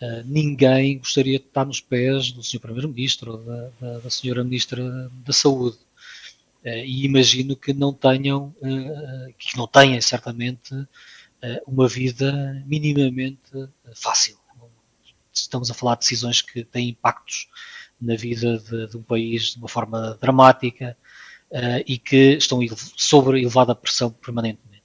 Uh, 0.00 0.22
ninguém 0.24 0.98
gostaria 0.98 1.40
de 1.40 1.44
estar 1.44 1.64
nos 1.64 1.80
pés 1.80 2.30
do 2.30 2.40
Sr. 2.40 2.60
Primeiro-Ministro 2.60 3.38
da, 3.38 3.70
da, 3.80 3.98
da 3.98 4.08
Sra. 4.08 4.44
Ministra 4.44 5.10
da 5.26 5.32
Saúde. 5.32 5.76
Uh, 6.64 6.68
e 6.84 7.04
imagino 7.04 7.56
que 7.56 7.72
não 7.72 7.92
tenham, 7.92 8.54
uh, 8.62 9.34
que 9.36 9.56
não 9.56 9.66
tenham 9.66 10.00
certamente 10.00 10.74
uma 11.68 11.86
vida 11.86 12.64
minimamente 12.66 13.38
fácil. 13.94 14.36
Estamos 15.32 15.70
a 15.70 15.74
falar 15.74 15.94
de 15.94 16.00
decisões 16.00 16.42
que 16.42 16.64
têm 16.64 16.88
impactos 16.88 17.48
na 18.00 18.16
vida 18.16 18.58
de, 18.58 18.88
de 18.88 18.96
um 18.96 19.02
país 19.02 19.52
de 19.52 19.58
uma 19.58 19.68
forma 19.68 20.18
dramática 20.20 20.96
e 21.86 21.96
que 21.96 22.32
estão 22.32 22.58
sob 22.96 23.38
elevada 23.38 23.72
pressão 23.72 24.10
permanentemente. 24.10 24.82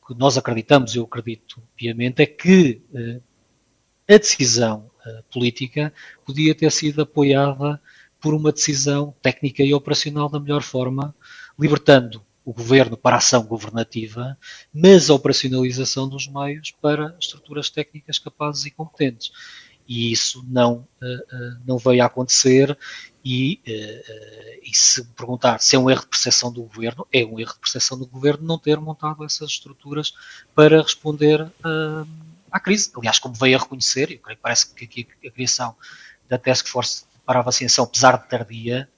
O 0.00 0.06
que 0.06 0.18
nós 0.18 0.38
acreditamos, 0.38 0.96
eu 0.96 1.04
acredito 1.04 1.62
piamente, 1.76 2.22
é 2.22 2.26
que 2.26 2.80
a 4.14 4.18
decisão 4.18 4.90
uh, 5.06 5.22
política 5.32 5.92
podia 6.26 6.52
ter 6.52 6.70
sido 6.72 7.02
apoiada 7.02 7.80
por 8.20 8.34
uma 8.34 8.50
decisão 8.50 9.14
técnica 9.22 9.62
e 9.62 9.72
operacional 9.72 10.28
da 10.28 10.40
melhor 10.40 10.62
forma, 10.62 11.14
libertando 11.58 12.20
o 12.44 12.52
governo 12.52 12.96
para 12.96 13.16
a 13.16 13.18
ação 13.18 13.44
governativa, 13.44 14.36
mas 14.74 15.08
a 15.08 15.14
operacionalização 15.14 16.08
dos 16.08 16.26
meios 16.26 16.72
para 16.72 17.16
estruturas 17.20 17.70
técnicas 17.70 18.18
capazes 18.18 18.66
e 18.66 18.70
competentes. 18.72 19.30
E 19.86 20.10
isso 20.12 20.44
não, 20.48 20.88
uh, 21.00 21.06
uh, 21.06 21.60
não 21.64 21.78
veio 21.78 22.02
a 22.02 22.06
acontecer. 22.06 22.76
E, 23.22 23.60
e 24.62 24.74
se 24.74 25.04
perguntar 25.08 25.60
se 25.60 25.76
é 25.76 25.78
um 25.78 25.90
erro 25.90 26.00
de 26.00 26.06
percepção 26.06 26.50
do 26.50 26.62
governo, 26.62 27.06
é 27.12 27.22
um 27.22 27.38
erro 27.38 27.52
de 27.52 27.58
percepção 27.60 27.98
do 27.98 28.06
governo 28.06 28.46
não 28.46 28.58
ter 28.58 28.80
montado 28.80 29.22
essas 29.26 29.50
estruturas 29.50 30.14
para 30.54 30.80
responder 30.80 31.46
à 32.50 32.60
crise. 32.60 32.90
Aliás, 32.96 33.18
como 33.18 33.34
veio 33.34 33.56
a 33.56 33.60
reconhecer, 33.60 34.10
eu 34.10 34.18
creio 34.18 34.36
que 34.36 34.42
parece 34.42 34.74
que 34.74 34.84
aqui 34.84 35.08
a 35.26 35.30
criação 35.30 35.76
da 36.28 36.38
Task 36.38 36.66
Force 36.68 37.04
para 37.24 37.40
a 37.40 37.42
vacinação, 37.42 37.84
apesar 37.84 38.16
de 38.16 38.28
tardia, 38.28 38.88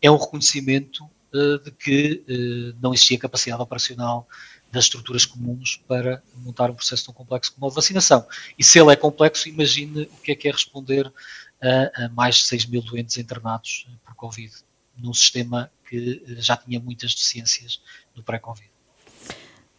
é 0.00 0.10
um 0.10 0.16
reconhecimento 0.16 1.04
uh, 1.32 1.58
de 1.58 1.70
que 1.70 2.24
uh, 2.28 2.76
não 2.80 2.92
existia 2.94 3.18
capacidade 3.18 3.62
operacional 3.62 4.28
das 4.70 4.84
estruturas 4.84 5.24
comuns 5.24 5.80
para 5.86 6.22
montar 6.36 6.70
um 6.70 6.74
processo 6.74 7.06
tão 7.06 7.14
complexo 7.14 7.52
como 7.54 7.66
a 7.66 7.70
vacinação. 7.70 8.26
E 8.58 8.64
se 8.64 8.78
ele 8.78 8.92
é 8.92 8.96
complexo, 8.96 9.48
imagine 9.48 10.02
o 10.02 10.16
que 10.16 10.32
é 10.32 10.34
que 10.34 10.48
é 10.48 10.50
responder 10.50 11.12
a, 11.62 12.04
a 12.04 12.08
mais 12.08 12.36
de 12.36 12.44
6 12.44 12.66
mil 12.66 12.82
doentes 12.82 13.16
internados 13.16 13.86
por 14.04 14.14
Covid, 14.14 14.52
num 14.98 15.14
sistema 15.14 15.70
que 15.88 16.22
já 16.38 16.56
tinha 16.56 16.80
muitas 16.80 17.14
deficiências 17.14 17.80
no 18.14 18.22
pré-Covid. 18.22 18.73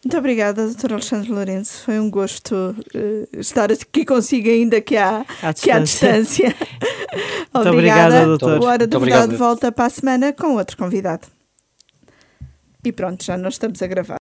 Muito 0.06 0.18
obrigada, 0.18 0.68
Dr. 0.68 0.92
Alexandre 0.92 1.32
Lourenço. 1.32 1.82
Foi 1.82 1.98
um 1.98 2.08
gosto 2.08 2.54
uh, 2.54 3.40
estar 3.40 3.72
aqui 3.72 4.04
consigo, 4.04 4.48
ainda 4.48 4.80
que 4.80 4.96
há, 4.96 5.26
à 5.42 5.52
que 5.52 5.68
há 5.68 5.80
distância. 5.80 6.54
Muito 7.52 7.68
obrigada, 7.70 8.24
doutor. 8.24 8.60
O 8.60 8.66
Hora 8.66 8.86
da 8.86 9.00
Verdade 9.00 9.34
volta 9.34 9.72
para 9.72 9.86
a 9.86 9.90
semana 9.90 10.32
com 10.32 10.54
outro 10.54 10.76
convidado. 10.76 11.26
E 12.84 12.92
pronto, 12.92 13.24
já 13.24 13.36
nós 13.36 13.54
estamos 13.54 13.82
a 13.82 13.86
gravar. 13.88 14.14